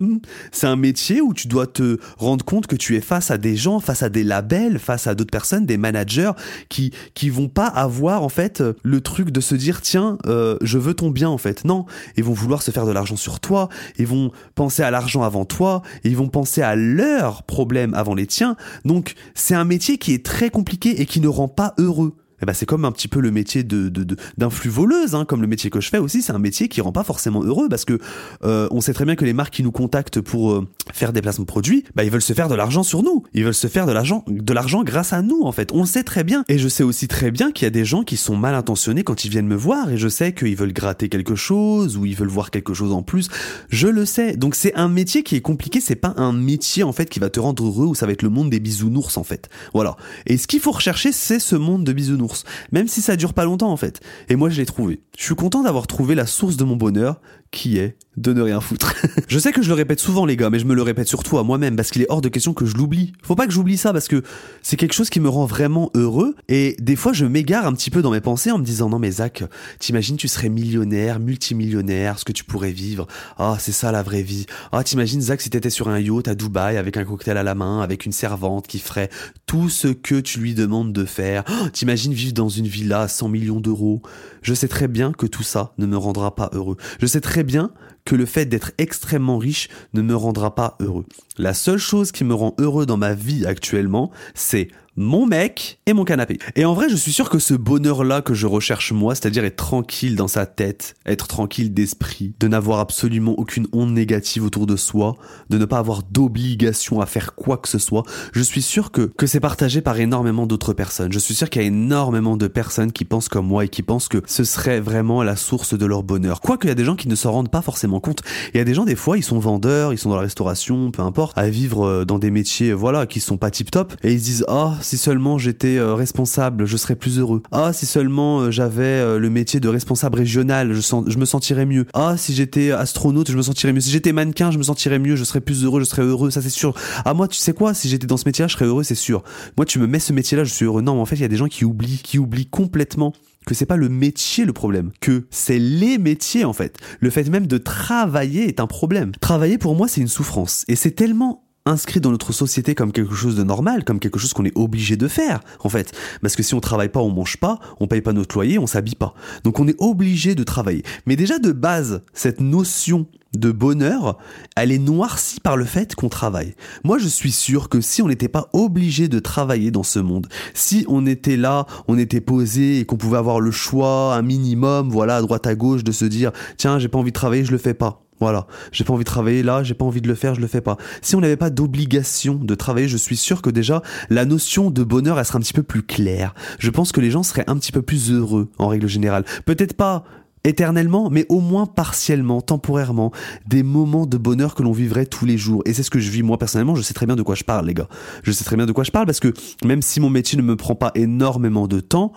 C'est 0.53 0.67
un 0.67 0.77
métier 0.77 1.21
où 1.21 1.35
tu 1.35 1.49
dois 1.49 1.67
te 1.67 1.99
rendre 2.17 2.45
compte 2.45 2.62
que 2.67 2.77
tu 2.77 2.97
es 2.97 3.01
face 3.01 3.31
à 3.31 3.39
des 3.39 3.57
gens, 3.57 3.81
face 3.81 4.03
à 4.03 4.09
des 4.09 4.25
labels, 4.25 4.79
face 4.79 5.07
à 5.07 5.15
d'autres 5.15 5.31
personnes, 5.31 5.67
des 5.67 5.77
managers 5.77 6.33
qui 6.69 6.93
qui 7.15 7.31
vont 7.31 7.49
pas 7.49 7.67
avoir 7.67 8.23
en 8.23 8.29
fait 8.29 8.63
le 8.83 9.01
truc 9.01 9.31
de 9.31 9.41
se 9.41 9.55
dire 9.55 9.81
tiens 9.83 10.19
euh, 10.27 10.57
je 10.63 10.79
veux 10.79 10.95
ton 10.95 11.11
bien 11.11 11.29
en 11.29 11.39
fait. 11.39 11.65
Non, 11.65 11.87
ils 12.17 12.25
vont 12.25 12.33
vouloir 12.33 12.63
se 12.63 12.71
faire 12.71 12.87
de 12.87 12.93
l'argent 12.93 13.17
sur 13.17 13.41
toi, 13.41 13.69
ils 13.99 14.07
vont 14.07 14.31
penser 14.55 14.83
à 14.83 14.91
l'argent 14.91 15.23
avant 15.23 15.45
toi, 15.45 15.83
et 16.05 16.09
ils 16.09 16.17
vont 16.17 16.29
penser 16.29 16.63
à 16.63 16.77
leurs 16.77 17.43
problèmes 17.43 17.95
avant 17.95 18.15
les 18.15 18.27
tiens. 18.27 18.57
Donc 18.85 19.15
c'est 19.35 19.55
un 19.55 19.65
métier 19.65 19.99
qui 19.99 20.13
est 20.15 20.25
très 20.25 20.51
compliqué 20.51 21.01
et 21.01 21.07
qui 21.07 21.21
ne 21.21 21.29
rend 21.29 21.49
pas 21.49 21.75
heureux. 21.79 22.15
Eh 22.41 22.45
ben, 22.45 22.55
c'est 22.55 22.67
comme 22.67 22.85
un 22.85 22.91
petit 22.91 23.07
peu 23.07 23.21
le 23.21 23.31
métier 23.31 23.63
de, 23.63 23.89
de, 23.89 24.03
de- 24.03 24.17
d'influx 24.37 24.69
voleuse, 24.69 25.15
hein, 25.15 25.25
comme 25.25 25.43
le 25.43 25.47
métier 25.47 25.71
que 25.71 25.81
je 25.81 25.89
fais 25.89 25.99
aussi. 25.99 26.23
C'est 26.23 26.33
un 26.33 26.41
métier 26.41 26.67
qui 26.67 26.81
rend 26.81 26.91
pas 26.91 27.05
forcément 27.05 27.45
heureux 27.45 27.69
parce 27.69 27.85
que 27.85 28.01
euh, 28.43 28.67
on 28.73 28.81
sait 28.81 28.93
très 28.93 29.05
bien 29.05 29.15
que 29.15 29.25
les 29.25 29.33
marques 29.33 29.55
qui 29.55 29.63
nous 29.63 29.71
contactent 29.71 30.21
pour 30.21 30.51
euh, 30.51 30.67
faire 30.93 31.13
des 31.13 31.23
placements 31.23 31.43
de 31.43 31.47
produits, 31.47 31.85
bah, 31.95 32.05
ils 32.05 32.11
veulent 32.11 32.23
se 32.23 32.33
faire 32.33 32.49
de 32.49 32.55
l'argent 32.55 32.83
sur 32.83 33.03
nous. 33.03 33.23
Ils 33.35 33.45
veulent 33.45 33.55
se 33.55 33.67
faire 33.67 33.87
de 33.87 33.93
l'argent, 33.93 34.25
de 34.27 34.53
l'argent 34.53 34.83
grâce 34.83 35.13
à 35.13 35.23
nous, 35.23 35.43
en 35.43 35.53
fait. 35.53 35.71
On 35.73 35.81
le 35.81 35.87
sait 35.87 36.03
très 36.03 36.25
bien. 36.25 36.45
Et 36.49 36.59
je 36.59 36.69
sais 36.69 36.83
aussi 36.83 37.09
très 37.09 37.31
bien 37.31 37.53
qu'il 37.53 37.65
y 37.65 37.67
a 37.67 37.71
des 37.71 37.85
gens 37.85 38.03
qui 38.03 38.17
sont 38.17 38.37
mal 38.37 38.55
intentionnés 38.55 39.05
quand 39.05 39.25
ils 39.25 39.31
viennent 39.31 39.47
me 39.47 39.57
voir 39.57 39.91
et 39.91 39.97
je 39.97 40.09
sais 40.09 40.33
qu'ils 40.33 40.57
veulent 40.57 40.73
gratter 40.73 41.09
quelque 41.09 41.35
chose 41.35 41.97
ou 41.97 42.07
ils 42.07 42.17
veulent 42.17 42.29
voir 42.29 42.51
quelque 42.51 42.75
chose 42.75 42.93
en 42.93 43.03
plus. 43.03 43.29
Je 43.69 43.89
le 43.89 44.05
sais. 44.05 44.37
Donc 44.37 44.55
c'est 44.55 44.75
un 44.75 44.89
métier 44.89 45.23
qui 45.23 45.37
est 45.37 45.41
compliqué. 45.41 45.81
C'est 45.81 45.97
pas 45.97 46.15
un 46.17 46.33
métier, 46.33 46.83
en 46.83 46.93
fait, 46.93 47.09
qui 47.09 47.19
va 47.19 47.31
te 47.31 47.41
rendre 47.41 47.65
heureux 47.65 47.87
ou 47.87 47.95
ça 47.95 48.07
va 48.07 48.13
être 48.13 48.23
le 48.23 48.31
monde 48.31 48.51
des 48.51 48.61
bisounours, 48.61 49.17
en 49.17 49.25
fait. 49.25 49.49
Voilà. 49.75 49.97
Et 50.27 50.37
ce 50.37 50.47
qu'il 50.47 50.61
faut 50.61 50.73
rechercher, 50.73 51.13
c'est 51.13 51.39
ce 51.39 51.57
monde 51.57 51.85
de 51.85 51.93
bisounours. 51.93 52.45
Même 52.73 52.89
si 52.89 53.03
ça 53.03 53.17
dure 53.17 53.35
pas 53.35 53.45
longtemps, 53.45 53.71
en 53.71 53.77
fait. 53.77 54.01
Et 54.29 54.37
moi, 54.37 54.51
je 54.51 54.59
l'ai 54.59 54.67
trouvé. 54.67 55.01
Je 55.19 55.25
suis 55.25 55.35
content 55.35 55.63
d'avoir 55.63 55.87
trouvé 55.87 56.15
la 56.15 56.27
source 56.27 56.57
de 56.57 56.65
mon 56.65 56.77
bonheur, 56.77 57.21
qui 57.53 57.79
est 57.79 57.97
de 58.17 58.33
ne 58.33 58.43
rien 58.43 58.61
foutre. 58.61 58.95
je 59.29 59.39
sais 59.39 59.53
que 59.53 59.63
je 59.63 59.69
le 59.69 59.75
répète 59.75 60.01
souvent, 60.01 60.27
les 60.27 60.37
gars, 60.37 60.51
mais 60.51 60.59
je 60.59 60.67
me 60.67 60.75
le 60.75 60.83
répète 60.83 61.09
surtout 61.09 61.39
à 61.39 61.45
moi-même, 61.45 61.77
parce 61.77 61.91
qu'il 61.91 62.03
est 62.03 62.11
hors 62.11 62.21
de 62.21 62.29
question 62.29 62.53
que 62.53 62.67
je 62.67 62.75
l'oublie. 62.77 63.13
Faut 63.23 63.35
pas 63.37 63.47
que 63.47 63.53
j'oublie 63.53 63.77
ça, 63.77 63.93
parce 63.93 64.09
que 64.09 64.23
c'est 64.63 64.77
quelque 64.77 64.93
chose 64.93 65.09
qui 65.09 65.21
me 65.21 65.29
rend 65.29 65.47
vraiment 65.47 65.91
heureux. 65.95 66.35
Et 66.49 66.77
des 66.79 66.97
fois, 66.97 67.13
je 67.13 67.25
m'égare 67.25 67.67
un 67.67 67.73
petit 67.73 67.91
peu 67.91 68.03
dans 68.03 68.11
mes 68.11 68.21
pensées 68.21 68.51
en 68.51 68.59
me 68.59 68.65
disant, 68.65 68.89
non, 68.89 68.99
mais 68.99 69.11
Zach, 69.13 69.45
t'imagines, 69.79 70.17
tu 70.17 70.29
serais 70.29 70.49
millionnaire, 70.49 71.21
multimillionnaire, 71.21 72.19
ce 72.19 72.25
que 72.25 72.33
tu 72.33 72.45
pourrais 72.45 72.73
vivre. 72.73 73.07
Ah, 73.39 73.57
c'est 73.59 73.73
ça 73.73 73.93
la 73.93 74.03
vraie 74.03 74.23
vie. 74.23 74.47
Ah, 74.73 74.83
t'imagines, 74.83 75.21
Zach, 75.21 75.41
si 75.41 75.49
t'étais 75.49 75.71
sur 75.71 75.89
un 75.89 75.99
yacht 75.99 76.29
à 76.29 76.35
Dubaï, 76.35 76.77
avec 76.77 76.97
un 76.97 77.05
cocktail 77.05 77.37
à 77.37 77.43
la 77.43 77.55
main, 77.55 77.81
avec 77.81 78.05
une 78.05 78.13
servante 78.13 78.67
qui 78.67 78.79
ferait 78.79 79.11
tout 79.47 79.69
ce 79.69 79.89
que 79.89 80.21
tu 80.21 80.39
lui 80.41 80.55
demandes 80.55 80.93
de 80.93 81.05
faire. 81.05 81.45
Ah, 81.47 81.69
t'imagines 81.73 82.13
vivre 82.13 82.35
dans 82.35 82.49
une 82.49 82.67
villa 82.67 83.03
à 83.03 83.09
100 83.09 83.29
millions 83.29 83.61
d'euros. 83.61 84.03
Je 84.43 84.55
sais 84.55 84.69
très 84.69 84.89
bien 84.89 85.13
que 85.13 85.27
tout 85.27 85.43
ça 85.43 85.73
ne 85.79 85.87
me 85.87 85.97
rendra 85.97 86.35
pas 86.35 86.51
heureux. 86.53 86.77
Je 87.01 87.07
sais 87.07 87.21
très 87.21 87.42
bien 87.43 87.73
que 88.05 88.17
le 88.17 88.27
fait 88.27 88.47
d'être 88.47 88.73
extrêmement 88.79 89.39
riche 89.39 89.69
ne 89.95 90.03
me 90.03 90.15
rendra 90.15 90.55
pas 90.55 90.77
heureux. 90.81 91.07
La 91.39 91.55
seule 91.55 91.79
chose 91.79 92.13
qui 92.13 92.25
me 92.25 92.35
rend 92.35 92.55
heureux 92.59 92.87
dans 92.87 92.97
ma 92.97 93.15
vie 93.15 93.47
actuellement, 93.47 94.11
c'est 94.35 94.69
mon 94.97 95.27
mec 95.27 95.79
et 95.87 95.93
mon 95.93 96.05
canapé. 96.05 96.39
Et 96.57 96.65
en 96.65 96.75
vrai, 96.75 96.89
je 96.89 96.97
suis 96.97 97.13
sûr 97.13 97.31
que 97.31 97.39
ce 97.39 97.55
bonheur-là 97.55 98.23
que 98.23 98.35
je 98.35 98.47
recherche 98.47 98.93
moi, 98.93 99.15
c'est-à-dire 99.15 99.45
être 99.45 99.57
tranquille 99.57 100.17
dans 100.17 100.29
sa 100.29 100.47
tête, 100.47 100.95
être 101.07 101.29
tranquille 101.29 101.73
d'esprit, 101.73 102.35
de 102.41 102.49
n'avoir 102.49 102.81
absolument 102.81 103.35
aucune 103.39 103.67
onde 103.73 103.93
négative 103.93 104.45
autour 104.45 104.67
de 104.67 104.77
soi, 104.77 105.17
de 105.51 105.59
ne 105.59 105.65
pas 105.65 105.79
avoir 105.79 106.03
d'obligation 106.03 107.01
à 107.01 107.07
faire 107.07 107.35
quoi 107.35 107.57
que 107.57 107.69
ce 107.69 107.79
soit, 107.79 108.03
je 108.33 108.43
suis 108.43 108.63
sûr 108.63 108.91
que, 108.91 109.03
que 109.03 109.27
c'est 109.27 109.41
partagé 109.41 109.81
par 109.81 109.99
énormément 109.99 110.47
d'autres 110.47 110.73
personnes. 110.73 111.13
Je 111.13 111.19
suis 111.19 111.35
sûr 111.35 111.51
qu'il 111.51 111.63
y 111.63 111.65
a 111.65 111.69
énormément 111.69 112.37
de 112.37 112.47
personnes 112.47 112.93
qui 112.93 113.05
pensent 113.05 113.29
comme 113.29 113.47
moi 113.47 113.65
et 113.65 113.69
qui 113.69 113.83
pensent 113.83 114.09
que 114.09 114.23
ce 114.27 114.45
serait 114.45 114.81
vraiment 114.81 115.23
la 115.23 115.37
source 115.37 115.77
de 115.77 115.87
leur 115.87 116.03
bonheur. 116.03 116.41
Quoique 116.41 116.67
il 116.67 116.69
y 116.69 116.73
a 116.73 116.77
des 116.77 116.85
gens 116.85 116.97
qui 116.97 117.09
ne 117.09 117.15
s'en 117.15 117.33
rendent 117.33 117.51
pas 117.51 117.63
forcément 117.63 118.01
compte. 118.01 118.23
Il 118.55 118.59
y 118.59 118.61
a 118.61 118.65
des 118.65 118.75
gens, 118.75 118.85
des 118.85 118.95
fois, 118.95 119.17
ils 119.17 119.23
sont 119.23 119.39
vendeurs, 119.39 119.93
ils 119.93 119.99
sont 119.99 120.11
dans 120.11 120.17
la 120.17 120.23
restauration, 120.23 120.91
peu 120.91 121.03
importe, 121.03 121.37
à 121.37 121.49
vivre 121.49 121.87
euh, 121.87 122.05
dans 122.05 122.19
des 122.19 122.31
métiers, 122.31 122.73
voilà, 122.73 123.07
qui 123.07 123.21
sont 123.21 123.37
pas 123.37 123.51
tip 123.51 123.71
top, 123.71 123.95
et 124.03 124.13
ils 124.13 124.21
se 124.21 124.25
disent, 124.25 124.45
ah, 124.49 124.75
si 124.83 124.99
seulement 124.99 125.39
j'étais 125.39 125.77
euh, 125.77 125.95
responsable, 125.95 126.67
je 126.67 126.77
serais 126.77 126.97
plus 126.97 127.19
heureux. 127.19 127.43
Ah, 127.53 127.73
si 127.73 127.87
seulement 127.87 128.41
euh, 128.41 128.51
j'avais 128.51 128.85
euh, 128.85 129.19
le 129.19 129.31
métier 129.31 129.61
de 129.61 129.69
responsable 129.69 130.19
régional, 130.19 130.73
je, 130.73 130.81
je 130.81 131.19
me 131.19 131.25
sentirais 131.25 131.67
mieux. 131.67 131.87
Ah, 131.95 132.17
si 132.17 132.35
j'étais 132.35 132.73
astronaute, 132.73 133.31
je 133.31 133.37
me 133.37 133.43
sentirais 133.43 133.73
mieux. 133.73 133.81
Si 133.81 133.91
j'étais 133.91 134.13
mannequin, 134.13 134.51
je 134.51 134.59
me 134.59 134.63
sentirais 134.63 134.99
mieux, 134.99 135.17
je 135.17 135.25
serais 135.25 135.41
plus 135.41 135.65
heureux, 135.65 135.81
je 135.81 135.85
serais 135.85 136.03
heureux, 136.03 136.31
ça 136.31 136.43
c'est 136.43 136.51
sûr. 136.51 136.75
Ah, 137.05 137.15
moi, 137.15 137.29
tu 137.29 137.39
sais 137.39 137.53
quoi, 137.53 137.75
si 137.75 137.89
j'étais 137.89 138.07
dans 138.07 138.17
ce 138.17 138.25
métier-là, 138.27 138.49
je 138.49 138.55
serais 138.55 138.67
heureux, 138.67 138.83
c'est 138.83 138.95
sûr. 138.95 139.23
Moi, 139.57 139.67
tu 139.67 139.79
me 139.79 139.87
mets 139.87 139.99
ce 139.99 140.13
métier-là, 140.13 140.45
je 140.45 140.53
suis 140.53 140.65
heureux. 140.65 140.83
Non, 140.83 140.95
mais 140.95 141.01
en 141.01 141.07
fait, 141.07 141.17
il 141.17 141.23
y 141.23 141.25
a 141.25 141.29
des 141.29 141.37
gens 141.37 141.49
qui 141.49 141.65
oublient, 141.65 142.01
qui 142.03 142.19
oublient 142.19 142.47
complètement 142.47 143.13
que 143.47 143.55
c'est 143.55 143.67
pas 143.67 143.77
le 143.77 143.89
métier 143.89 144.45
le 144.45 144.53
problème, 144.53 144.91
que 145.01 145.27
c'est 145.31 145.59
les 145.59 145.99
métiers 145.99 146.45
en 146.45 146.53
fait. 146.53 146.79
Le 147.01 147.11
fait 147.11 147.29
même 147.29 147.47
de 147.47 147.59
travailler 147.59 148.47
est 148.47 148.61
un 148.61 148.67
problème. 148.67 149.13
Travailler 149.21 149.59
pour 149.59 149.75
moi 149.75 149.89
c'est 149.89 150.01
une 150.01 150.09
souffrance 150.09 150.65
et 150.69 150.77
c'est 150.77 150.93
tellement 150.93 151.45
inscrit 151.67 152.01
dans 152.01 152.11
notre 152.11 152.33
société 152.33 152.75
comme 152.75 152.93
quelque 152.93 153.15
chose 153.15 153.37
de 153.37 153.43
normal, 153.43 153.85
comme 153.85 154.01
quelque 154.01 154.19
chose 154.19 154.33
qu'on 154.33 154.45
est 154.45 154.57
obligé 154.57 154.97
de 154.97 155.09
faire, 155.09 155.41
en 155.61 155.69
fait. 155.69 155.93
Parce 156.21 156.37
que 156.37 156.43
si 156.43 156.55
on 156.55 156.61
travaille 156.61 156.89
pas, 156.89 157.01
on 157.01 157.11
mange 157.11 157.37
pas, 157.37 157.59
on 157.81 157.87
paye 157.87 158.01
pas 158.01 158.13
notre 158.13 158.35
loyer, 158.35 158.59
on 158.59 158.67
s'habille 158.67 158.95
pas. 158.95 159.15
Donc 159.45 159.61
on 159.61 159.69
est 159.69 159.77
obligé 159.79 160.35
de 160.35 160.43
travailler. 160.45 160.83
Mais 161.07 161.17
déjà 161.17 161.39
de 161.39 161.53
base, 161.53 162.03
cette 162.13 162.41
notion 162.41 163.07
de 163.37 163.51
bonheur, 163.51 164.19
elle 164.57 164.73
est 164.73 164.79
noircie 164.79 165.41
par 165.41 165.57
le 165.57 165.65
fait 165.65 165.95
qu'on 165.95 166.09
travaille. 166.09 166.55
Moi, 166.85 166.99
je 166.99 167.09
suis 167.09 167.33
sûr 167.33 167.69
que 167.69 167.81
si 167.81 168.03
on 168.03 168.09
n'était 168.09 168.29
pas 168.29 168.49
obligé 168.53 169.09
de 169.09 169.19
travailler 169.19 169.71
dans 169.71 169.83
ce 169.83 169.99
monde, 169.99 170.29
si 170.55 170.85
on 170.89 171.07
était 171.07 171.37
là, 171.37 171.67
on 171.89 171.99
était 171.99 172.21
posé 172.21 172.81
et 172.81 172.85
qu'on 172.85 172.97
pouvait 172.97 173.19
avoir 173.19 173.41
le 173.41 173.51
choix, 173.51 174.15
un 174.15 174.23
minimum, 174.23 174.91
voilà, 174.91 175.17
à 175.17 175.23
droite 175.23 175.47
à 175.47 175.55
gauche, 175.55 175.85
de 175.85 175.93
se 175.93 176.05
dire, 176.05 176.33
tiens, 176.57 176.79
j'ai 176.79 176.89
pas 176.89 176.99
envie 176.99 177.11
de 177.11 177.17
travailler, 177.17 177.45
je 177.45 177.53
le 177.53 177.59
fais 177.59 177.75
pas. 177.75 178.03
Voilà, 178.23 178.47
j'ai 178.71 178.85
pas 178.85 178.93
envie 178.93 179.03
de 179.03 179.11
travailler 179.11 179.43
là, 179.43 179.65
j'ai 179.65 179.75
pas 179.75 179.85
envie 179.85 180.01
de 180.01 180.07
le 180.07 180.15
faire, 180.15 180.37
je 180.37 180.41
le 180.41 180.47
fais 180.47 180.61
pas. 180.61 180.77
Si 181.01 181.17
on 181.17 181.21
n'avait 181.21 181.37
pas 181.37 181.51
d'obligation 181.51 182.37
de 182.37 182.55
travailler, 182.55 182.87
je 182.87 182.97
suis 182.97 183.17
sûr 183.17 183.43
que 183.43 183.51
déjà 183.51 183.83
la 184.11 184.25
notion 184.25 184.71
de 184.71 184.85
bonheur 184.85 185.19
elle 185.19 185.25
serait 185.25 185.39
un 185.39 185.41
petit 185.41 185.53
peu 185.53 185.65
plus 185.65 185.83
claire. 185.83 186.33
Je 186.61 186.71
pense 186.71 186.93
que 186.93 187.01
les 187.01 187.11
gens 187.11 187.25
seraient 187.25 187.43
un 187.49 187.57
petit 187.57 187.73
peu 187.73 187.83
plus 187.83 188.13
heureux 188.13 188.49
en 188.59 188.69
règle 188.69 188.87
générale. 188.87 189.25
Peut-être 189.45 189.75
pas 189.75 190.05
éternellement, 190.45 191.09
mais 191.11 191.27
au 191.29 191.41
moins 191.41 191.67
partiellement, 191.67 192.41
temporairement, 192.41 193.13
des 193.47 193.63
moments 193.63 194.07
de 194.07 194.17
bonheur 194.17 194.55
que 194.55 194.63
l'on 194.63 194.73
vivrait 194.73 195.07
tous 195.07 195.25
les 195.25 195.39
jours. 195.39 195.63
Et 195.67 195.73
c'est 195.73 195.83
ce 195.83 195.91
que 195.91 196.01
je 196.01 196.11
vis 196.11 196.23
moi 196.23 196.39
personnellement, 196.39 196.75
je 196.75 196.83
sais 196.83 196.95
très 196.95 197.07
bien 197.07 197.17
de 197.17 197.23
quoi 197.23 197.35
je 197.35 197.45
parle 197.45 197.67
les 197.67 197.75
gars. 197.75 197.89
Je 198.23 198.33
sais 198.33 198.45
très 198.45 198.57
bien 198.57 198.67
de 198.67 198.73
quoi 198.73 198.85
je 198.85 198.91
parle 198.91 199.07
parce 199.07 199.21
que 199.21 199.33
même 199.65 199.83
si 199.83 200.01
mon 200.01 200.11
métier 200.11 200.37
ne 200.37 200.43
me 200.43 200.57
prend 200.57 200.75
pas 200.75 200.93
énormément 200.95 201.69
de 201.69 201.81
temps, 201.81 202.13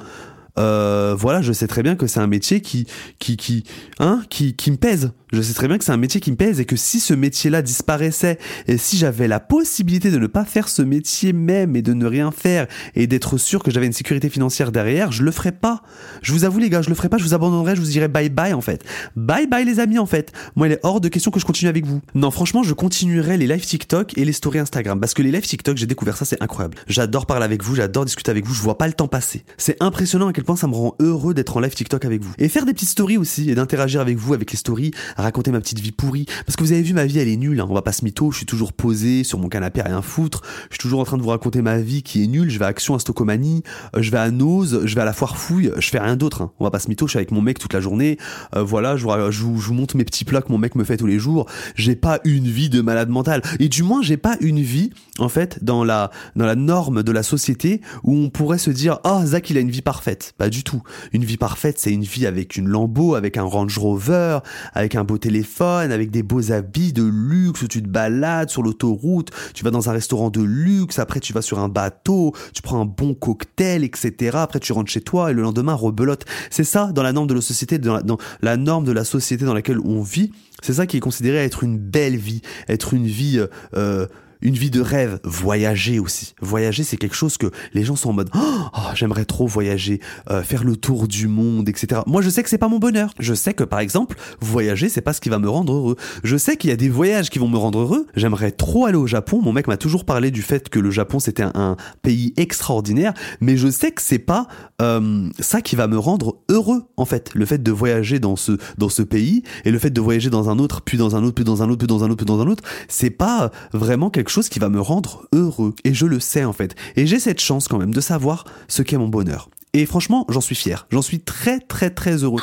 euh, 0.57 1.15
voilà, 1.17 1.41
je 1.41 1.51
sais 1.51 1.67
très 1.67 1.83
bien 1.83 1.95
que 1.95 2.07
c'est 2.07 2.19
un 2.19 2.27
métier 2.27 2.61
qui, 2.61 2.87
qui, 3.19 3.37
qui, 3.37 3.63
hein, 3.99 4.21
qui, 4.29 4.55
qui 4.55 4.71
me 4.71 4.77
pèse. 4.77 5.11
Je 5.35 5.41
sais 5.41 5.53
très 5.53 5.67
bien 5.67 5.77
que 5.77 5.83
c'est 5.83 5.91
un 5.91 5.97
métier 5.97 6.21
qui 6.21 6.31
me 6.31 6.37
pèse 6.37 6.61
et 6.61 6.65
que 6.65 6.77
si 6.77 7.01
ce 7.01 7.13
métier-là 7.13 7.61
disparaissait 7.61 8.39
et 8.67 8.77
si 8.77 8.95
j'avais 8.95 9.27
la 9.27 9.41
possibilité 9.41 10.09
de 10.09 10.17
ne 10.17 10.27
pas 10.27 10.45
faire 10.45 10.69
ce 10.69 10.81
métier 10.81 11.33
même 11.33 11.75
et 11.75 11.81
de 11.81 11.93
ne 11.93 12.05
rien 12.05 12.31
faire 12.31 12.67
et 12.95 13.05
d'être 13.05 13.37
sûr 13.37 13.61
que 13.61 13.69
j'avais 13.69 13.85
une 13.85 13.91
sécurité 13.91 14.29
financière 14.29 14.71
derrière, 14.71 15.11
je 15.11 15.23
le 15.23 15.31
ferais 15.31 15.51
pas. 15.51 15.81
Je 16.21 16.31
vous 16.31 16.45
avoue 16.45 16.59
les 16.59 16.69
gars, 16.69 16.81
je 16.81 16.87
le 16.87 16.95
ferais 16.95 17.09
pas, 17.09 17.17
je 17.17 17.25
vous 17.25 17.33
abandonnerais, 17.33 17.75
je 17.75 17.81
vous 17.81 17.87
dirais 17.87 18.07
bye 18.07 18.29
bye 18.29 18.53
en 18.53 18.61
fait. 18.61 18.85
Bye 19.17 19.45
bye 19.45 19.65
les 19.65 19.81
amis 19.81 19.99
en 19.99 20.05
fait. 20.05 20.31
Moi 20.55 20.67
il 20.69 20.71
est 20.71 20.79
hors 20.83 21.01
de 21.01 21.09
question 21.09 21.31
que 21.31 21.39
je 21.41 21.45
continue 21.45 21.67
avec 21.67 21.85
vous. 21.85 21.99
Non 22.13 22.31
franchement 22.31 22.63
je 22.63 22.73
continuerai 22.73 23.35
les 23.35 23.45
lives 23.45 23.65
TikTok 23.65 24.17
et 24.17 24.23
les 24.23 24.31
stories 24.31 24.59
Instagram 24.59 25.01
parce 25.01 25.13
que 25.13 25.21
les 25.21 25.31
lives 25.31 25.45
TikTok 25.45 25.75
j'ai 25.75 25.85
découvert 25.85 26.15
ça 26.15 26.23
c'est 26.23 26.41
incroyable. 26.41 26.77
J'adore 26.87 27.25
parler 27.25 27.43
avec 27.43 27.61
vous, 27.61 27.75
j'adore 27.75 28.05
discuter 28.05 28.31
avec 28.31 28.45
vous, 28.45 28.53
je 28.53 28.61
vois 28.61 28.77
pas 28.77 28.87
le 28.87 28.93
temps 28.93 29.09
passer. 29.09 29.43
C'est 29.57 29.75
impressionnant 29.81 30.29
à 30.29 30.33
quel 30.33 30.45
point 30.45 30.55
ça 30.55 30.67
me 30.67 30.75
rend 30.75 30.95
heureux 31.01 31.33
d'être 31.33 31.57
en 31.57 31.59
live 31.59 31.75
TikTok 31.75 32.05
avec 32.05 32.23
vous. 32.23 32.31
Et 32.37 32.47
faire 32.47 32.65
des 32.65 32.73
petites 32.73 32.87
stories 32.87 33.17
aussi 33.17 33.49
et 33.49 33.55
d'interagir 33.55 33.99
avec 33.99 34.15
vous 34.15 34.33
avec 34.33 34.49
les 34.51 34.57
stories, 34.57 34.91
raconter 35.25 35.51
ma 35.51 35.59
petite 35.59 35.79
vie 35.79 35.91
pourrie. 35.91 36.25
Parce 36.45 36.55
que 36.55 36.63
vous 36.63 36.71
avez 36.71 36.81
vu, 36.81 36.93
ma 36.93 37.05
vie, 37.05 37.19
elle 37.19 37.27
est 37.27 37.35
nulle. 37.37 37.59
hein. 37.59 37.67
On 37.69 37.73
va 37.73 37.81
pas 37.81 37.91
se 37.91 38.05
mytho. 38.05 38.31
Je 38.31 38.37
suis 38.37 38.45
toujours 38.45 38.73
posé 38.73 39.23
sur 39.23 39.39
mon 39.39 39.49
canapé 39.49 39.81
rien 39.81 40.01
foutre. 40.01 40.41
Je 40.69 40.75
suis 40.75 40.81
toujours 40.81 40.99
en 41.01 41.03
train 41.03 41.17
de 41.17 41.21
vous 41.23 41.29
raconter 41.29 41.61
ma 41.61 41.77
vie 41.77 42.03
qui 42.03 42.23
est 42.23 42.27
nulle. 42.27 42.49
Je 42.49 42.57
vais 42.59 42.65
à 42.65 42.69
Action, 42.69 42.95
à 42.95 42.99
Stocomanie. 42.99 43.63
euh, 43.95 44.01
Je 44.01 44.11
vais 44.11 44.17
à 44.17 44.31
Nose. 44.31 44.81
Je 44.85 44.95
vais 44.95 45.01
à 45.01 45.05
la 45.05 45.13
foire 45.13 45.37
fouille. 45.37 45.71
Je 45.77 45.89
fais 45.89 45.99
rien 45.99 46.15
d'autre. 46.15 46.41
hein. 46.41 46.51
On 46.59 46.63
va 46.63 46.71
pas 46.71 46.79
se 46.79 46.87
mytho. 46.89 47.07
Je 47.07 47.11
suis 47.11 47.17
avec 47.17 47.31
mon 47.31 47.41
mec 47.41 47.59
toute 47.59 47.73
la 47.73 47.81
journée. 47.81 48.17
Euh, 48.55 48.63
voilà, 48.63 48.95
je 48.97 49.03
vous, 49.05 49.73
montre 49.73 49.97
mes 49.97 50.05
petits 50.05 50.25
plats 50.25 50.41
que 50.41 50.51
mon 50.51 50.57
mec 50.57 50.75
me 50.75 50.83
fait 50.83 50.97
tous 50.97 51.07
les 51.07 51.19
jours. 51.19 51.45
J'ai 51.75 51.95
pas 51.95 52.19
une 52.23 52.47
vie 52.47 52.69
de 52.69 52.81
malade 52.81 53.09
mental. 53.09 53.41
Et 53.59 53.69
du 53.69 53.83
moins, 53.83 54.01
j'ai 54.01 54.17
pas 54.17 54.37
une 54.41 54.61
vie, 54.61 54.91
en 55.19 55.29
fait, 55.29 55.63
dans 55.63 55.83
la, 55.83 56.11
dans 56.35 56.45
la 56.45 56.55
norme 56.55 57.03
de 57.03 57.11
la 57.11 57.23
société 57.23 57.81
où 58.03 58.13
on 58.15 58.29
pourrait 58.29 58.57
se 58.57 58.69
dire, 58.69 58.99
ah, 59.03 59.25
Zach, 59.25 59.49
il 59.49 59.57
a 59.57 59.61
une 59.61 59.71
vie 59.71 59.81
parfaite. 59.81 60.33
Pas 60.37 60.49
du 60.49 60.63
tout. 60.63 60.81
Une 61.13 61.23
vie 61.23 61.37
parfaite, 61.37 61.79
c'est 61.79 61.91
une 61.91 62.03
vie 62.03 62.25
avec 62.25 62.57
une 62.57 62.67
Lambo, 62.67 63.15
avec 63.15 63.37
un 63.37 63.43
Range 63.43 63.77
Rover, 63.77 64.39
avec 64.73 64.95
un 64.95 65.04
beau 65.05 65.17
téléphone, 65.17 65.91
avec 65.91 66.11
des 66.11 66.23
beaux 66.23 66.51
habits 66.51 66.93
de 66.93 67.03
luxe, 67.03 67.65
tu 67.69 67.81
te 67.81 67.87
balades 67.87 68.49
sur 68.49 68.63
l'autoroute, 68.63 69.31
tu 69.53 69.63
vas 69.63 69.71
dans 69.71 69.89
un 69.89 69.93
restaurant 69.93 70.29
de 70.29 70.41
luxe, 70.41 70.99
après 70.99 71.19
tu 71.19 71.33
vas 71.33 71.41
sur 71.41 71.59
un 71.59 71.69
bateau, 71.69 72.33
tu 72.53 72.61
prends 72.61 72.81
un 72.81 72.85
bon 72.85 73.13
cocktail, 73.13 73.83
etc. 73.83 74.37
Après 74.37 74.59
tu 74.59 74.73
rentres 74.73 74.91
chez 74.91 75.01
toi 75.01 75.31
et 75.31 75.33
le 75.33 75.41
lendemain 75.41 75.73
rebelote. 75.73 76.25
C'est 76.49 76.63
ça 76.63 76.91
dans 76.91 77.03
la 77.03 77.13
norme 77.13 77.27
de 77.27 77.33
la 77.33 77.41
société, 77.41 77.77
dans 77.77 77.93
la, 77.93 78.01
dans 78.01 78.17
la 78.41 78.57
norme 78.57 78.85
de 78.85 78.91
la 78.91 79.03
société 79.03 79.45
dans 79.45 79.53
laquelle 79.53 79.79
on 79.79 80.01
vit. 80.01 80.31
C'est 80.61 80.73
ça 80.73 80.87
qui 80.87 80.97
est 80.97 81.01
considéré 81.01 81.37
être 81.37 81.63
une 81.63 81.77
belle 81.77 82.15
vie, 82.15 82.41
être 82.67 82.93
une 82.93 83.05
vie 83.05 83.39
euh, 83.39 83.47
euh, 83.75 84.07
une 84.45 84.53
vie 84.53 84.69
de 84.69 84.79
rêve, 84.79 85.19
voyager 85.23 85.97
aussi. 85.99 86.35
Voyager, 86.39 86.83
c'est 86.83 86.97
quelque 86.97 87.15
chose 87.15 87.37
que 87.37 87.47
les 87.73 87.83
gens 87.83 87.95
sont 87.95 88.11
en 88.11 88.13
mode 88.13 88.29
oh, 88.35 88.79
j'aimerais 88.93 89.25
trop 89.25 89.47
voyager, 89.47 89.99
euh, 90.29 90.43
faire 90.43 90.63
le 90.63 90.75
tour 90.75 91.07
du 91.07 91.27
monde, 91.27 91.67
etc. 91.67 92.01
Moi, 92.05 92.21
je 92.21 92.29
sais 92.29 92.43
que 92.43 92.49
c'est 92.49 92.59
pas 92.59 92.67
mon 92.67 92.77
bonheur. 92.77 93.09
Je 93.17 93.33
sais 93.33 93.55
que 93.55 93.63
par 93.63 93.79
exemple, 93.79 94.15
voyager, 94.39 94.87
c'est 94.87 95.01
pas 95.01 95.13
ce 95.13 95.21
qui 95.21 95.29
va 95.29 95.39
me 95.39 95.49
rendre 95.49 95.73
heureux. 95.73 95.95
Je 96.23 96.37
sais 96.37 96.57
qu'il 96.57 96.69
y 96.69 96.73
a 96.73 96.75
des 96.75 96.89
voyages 96.89 97.31
qui 97.31 97.39
vont 97.39 97.47
me 97.47 97.57
rendre 97.57 97.79
heureux. 97.79 98.05
J'aimerais 98.15 98.51
trop 98.51 98.85
aller 98.85 98.97
au 98.97 99.07
Japon. 99.07 99.41
Mon 99.41 99.51
mec 99.51 99.67
m'a 99.67 99.77
toujours 99.77 100.05
parlé 100.05 100.29
du 100.29 100.43
fait 100.43 100.69
que 100.69 100.77
le 100.77 100.91
Japon 100.91 101.17
c'était 101.19 101.43
un, 101.43 101.51
un 101.55 101.77
pays 102.03 102.31
extraordinaire, 102.37 103.15
mais 103.41 103.57
je 103.57 103.67
sais 103.67 103.91
que 103.91 104.01
c'est 104.01 104.19
pas 104.19 104.47
euh, 104.79 105.27
ça 105.39 105.61
qui 105.61 105.75
va 105.75 105.87
me 105.87 105.97
rendre 105.97 106.37
heureux 106.49 106.83
en 106.97 107.05
fait. 107.05 107.31
Le 107.33 107.47
fait 107.47 107.63
de 107.63 107.71
voyager 107.71 108.19
dans 108.19 108.35
ce 108.35 108.59
dans 108.77 108.89
ce 108.89 109.01
pays 109.01 109.41
et 109.63 109.71
le 109.71 109.79
fait 109.79 109.89
de 109.89 110.01
voyager 110.01 110.29
dans 110.29 110.51
un 110.51 110.59
autre, 110.59 110.81
puis 110.81 110.99
dans 110.99 111.15
un 111.15 111.23
autre, 111.23 111.33
puis 111.33 111.45
dans 111.45 111.63
un 111.63 111.69
autre, 111.69 111.79
puis 111.79 111.87
dans 111.87 112.03
un 112.03 112.11
autre, 112.11 112.17
puis 112.17 112.25
dans 112.27 112.41
un 112.41 112.47
autre, 112.47 112.63
c'est 112.87 113.09
pas 113.09 113.49
vraiment 113.73 114.11
quelque 114.11 114.29
chose 114.29 114.34
qui 114.43 114.59
va 114.59 114.69
me 114.69 114.81
rendre 114.81 115.27
heureux. 115.33 115.73
Et 115.83 115.93
je 115.93 116.05
le 116.05 116.19
sais 116.19 116.43
en 116.43 116.53
fait. 116.53 116.75
Et 116.95 117.07
j'ai 117.07 117.19
cette 117.19 117.39
chance 117.39 117.67
quand 117.67 117.77
même 117.77 117.93
de 117.93 118.01
savoir 118.01 118.45
ce 118.67 118.81
qu'est 118.81 118.97
mon 118.97 119.07
bonheur. 119.07 119.49
Et 119.73 119.85
franchement, 119.85 120.25
j'en 120.29 120.41
suis 120.41 120.55
fier. 120.55 120.87
J'en 120.91 121.01
suis 121.01 121.19
très 121.19 121.59
très 121.59 121.89
très 121.89 122.23
heureux. 122.23 122.41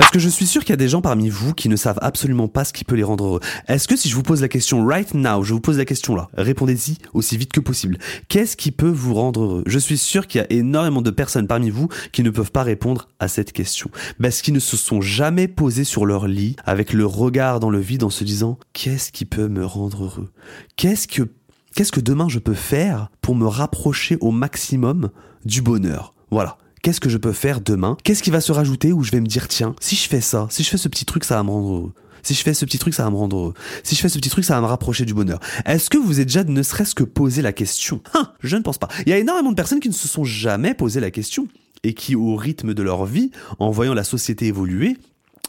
Parce 0.00 0.12
que 0.12 0.18
je 0.18 0.30
suis 0.30 0.46
sûr 0.46 0.62
qu'il 0.62 0.70
y 0.70 0.72
a 0.72 0.78
des 0.78 0.88
gens 0.88 1.02
parmi 1.02 1.28
vous 1.28 1.52
qui 1.52 1.68
ne 1.68 1.76
savent 1.76 1.98
absolument 2.00 2.48
pas 2.48 2.64
ce 2.64 2.72
qui 2.72 2.84
peut 2.84 2.94
les 2.94 3.02
rendre 3.02 3.26
heureux. 3.26 3.40
Est-ce 3.68 3.86
que 3.86 3.96
si 3.96 4.08
je 4.08 4.16
vous 4.16 4.22
pose 4.22 4.40
la 4.40 4.48
question 4.48 4.82
right 4.86 5.12
now, 5.12 5.42
je 5.42 5.52
vous 5.52 5.60
pose 5.60 5.76
la 5.76 5.84
question 5.84 6.14
là, 6.14 6.30
répondez-y 6.38 6.96
aussi 7.12 7.36
vite 7.36 7.52
que 7.52 7.60
possible. 7.60 7.98
Qu'est-ce 8.28 8.56
qui 8.56 8.70
peut 8.70 8.88
vous 8.88 9.12
rendre 9.12 9.42
heureux? 9.42 9.62
Je 9.66 9.78
suis 9.78 9.98
sûr 9.98 10.26
qu'il 10.26 10.40
y 10.40 10.44
a 10.44 10.50
énormément 10.50 11.02
de 11.02 11.10
personnes 11.10 11.46
parmi 11.46 11.68
vous 11.68 11.88
qui 12.12 12.22
ne 12.22 12.30
peuvent 12.30 12.50
pas 12.50 12.62
répondre 12.62 13.10
à 13.18 13.28
cette 13.28 13.52
question. 13.52 13.90
Parce 14.18 14.40
qu'ils 14.40 14.54
ne 14.54 14.58
se 14.58 14.78
sont 14.78 15.02
jamais 15.02 15.48
posés 15.48 15.84
sur 15.84 16.06
leur 16.06 16.26
lit 16.28 16.56
avec 16.64 16.94
le 16.94 17.04
regard 17.04 17.60
dans 17.60 17.68
le 17.68 17.78
vide 17.78 18.02
en 18.02 18.10
se 18.10 18.24
disant 18.24 18.58
qu'est-ce 18.72 19.12
qui 19.12 19.26
peut 19.26 19.48
me 19.48 19.66
rendre 19.66 20.04
heureux? 20.04 20.30
Qu'est-ce 20.76 21.08
que 21.08 21.28
qu'est-ce 21.74 21.92
que 21.92 22.00
demain 22.00 22.30
je 22.30 22.38
peux 22.38 22.54
faire 22.54 23.10
pour 23.20 23.34
me 23.34 23.46
rapprocher 23.46 24.16
au 24.22 24.30
maximum 24.30 25.10
du 25.44 25.60
bonheur? 25.60 26.14
Voilà. 26.30 26.56
Qu'est-ce 26.82 27.00
que 27.00 27.10
je 27.10 27.18
peux 27.18 27.32
faire 27.32 27.60
demain? 27.60 27.96
Qu'est-ce 28.04 28.22
qui 28.22 28.30
va 28.30 28.40
se 28.40 28.52
rajouter 28.52 28.92
où 28.92 29.02
je 29.02 29.10
vais 29.10 29.20
me 29.20 29.26
dire 29.26 29.48
tiens, 29.48 29.74
si 29.80 29.96
je 29.96 30.08
fais 30.08 30.22
ça, 30.22 30.46
si 30.50 30.62
je 30.62 30.70
fais 30.70 30.78
ce 30.78 30.88
petit 30.88 31.04
truc, 31.04 31.24
ça 31.24 31.36
va 31.36 31.42
me 31.42 31.50
rendre 31.50 31.68
heureux. 31.68 31.92
Si 32.22 32.34
je 32.34 32.42
fais 32.42 32.54
ce 32.54 32.64
petit 32.64 32.78
truc, 32.78 32.94
ça 32.94 33.04
va 33.04 33.10
me 33.10 33.16
rendre 33.16 33.36
heureux. 33.36 33.54
Si 33.82 33.94
je 33.94 34.00
fais 34.00 34.08
ce 34.08 34.18
petit 34.18 34.30
truc, 34.30 34.44
ça 34.44 34.54
va 34.54 34.60
me 34.60 34.66
rapprocher 34.66 35.04
du 35.04 35.14
bonheur. 35.14 35.40
Est-ce 35.66 35.90
que 35.90 35.98
vous 35.98 36.20
êtes 36.20 36.28
déjà 36.28 36.44
ne 36.44 36.62
serait-ce 36.62 36.94
que 36.94 37.04
posé 37.04 37.42
la 37.42 37.52
question? 37.52 38.02
Hein, 38.14 38.32
Je 38.40 38.56
ne 38.56 38.62
pense 38.62 38.78
pas. 38.78 38.88
Il 39.06 39.10
y 39.10 39.12
a 39.12 39.18
énormément 39.18 39.50
de 39.50 39.56
personnes 39.56 39.80
qui 39.80 39.88
ne 39.88 39.94
se 39.94 40.08
sont 40.08 40.24
jamais 40.24 40.74
posé 40.74 41.00
la 41.00 41.10
question 41.10 41.48
et 41.82 41.94
qui, 41.94 42.14
au 42.14 42.36
rythme 42.36 42.74
de 42.74 42.82
leur 42.82 43.06
vie, 43.06 43.30
en 43.58 43.70
voyant 43.70 43.94
la 43.94 44.04
société 44.04 44.46
évoluer, 44.46 44.96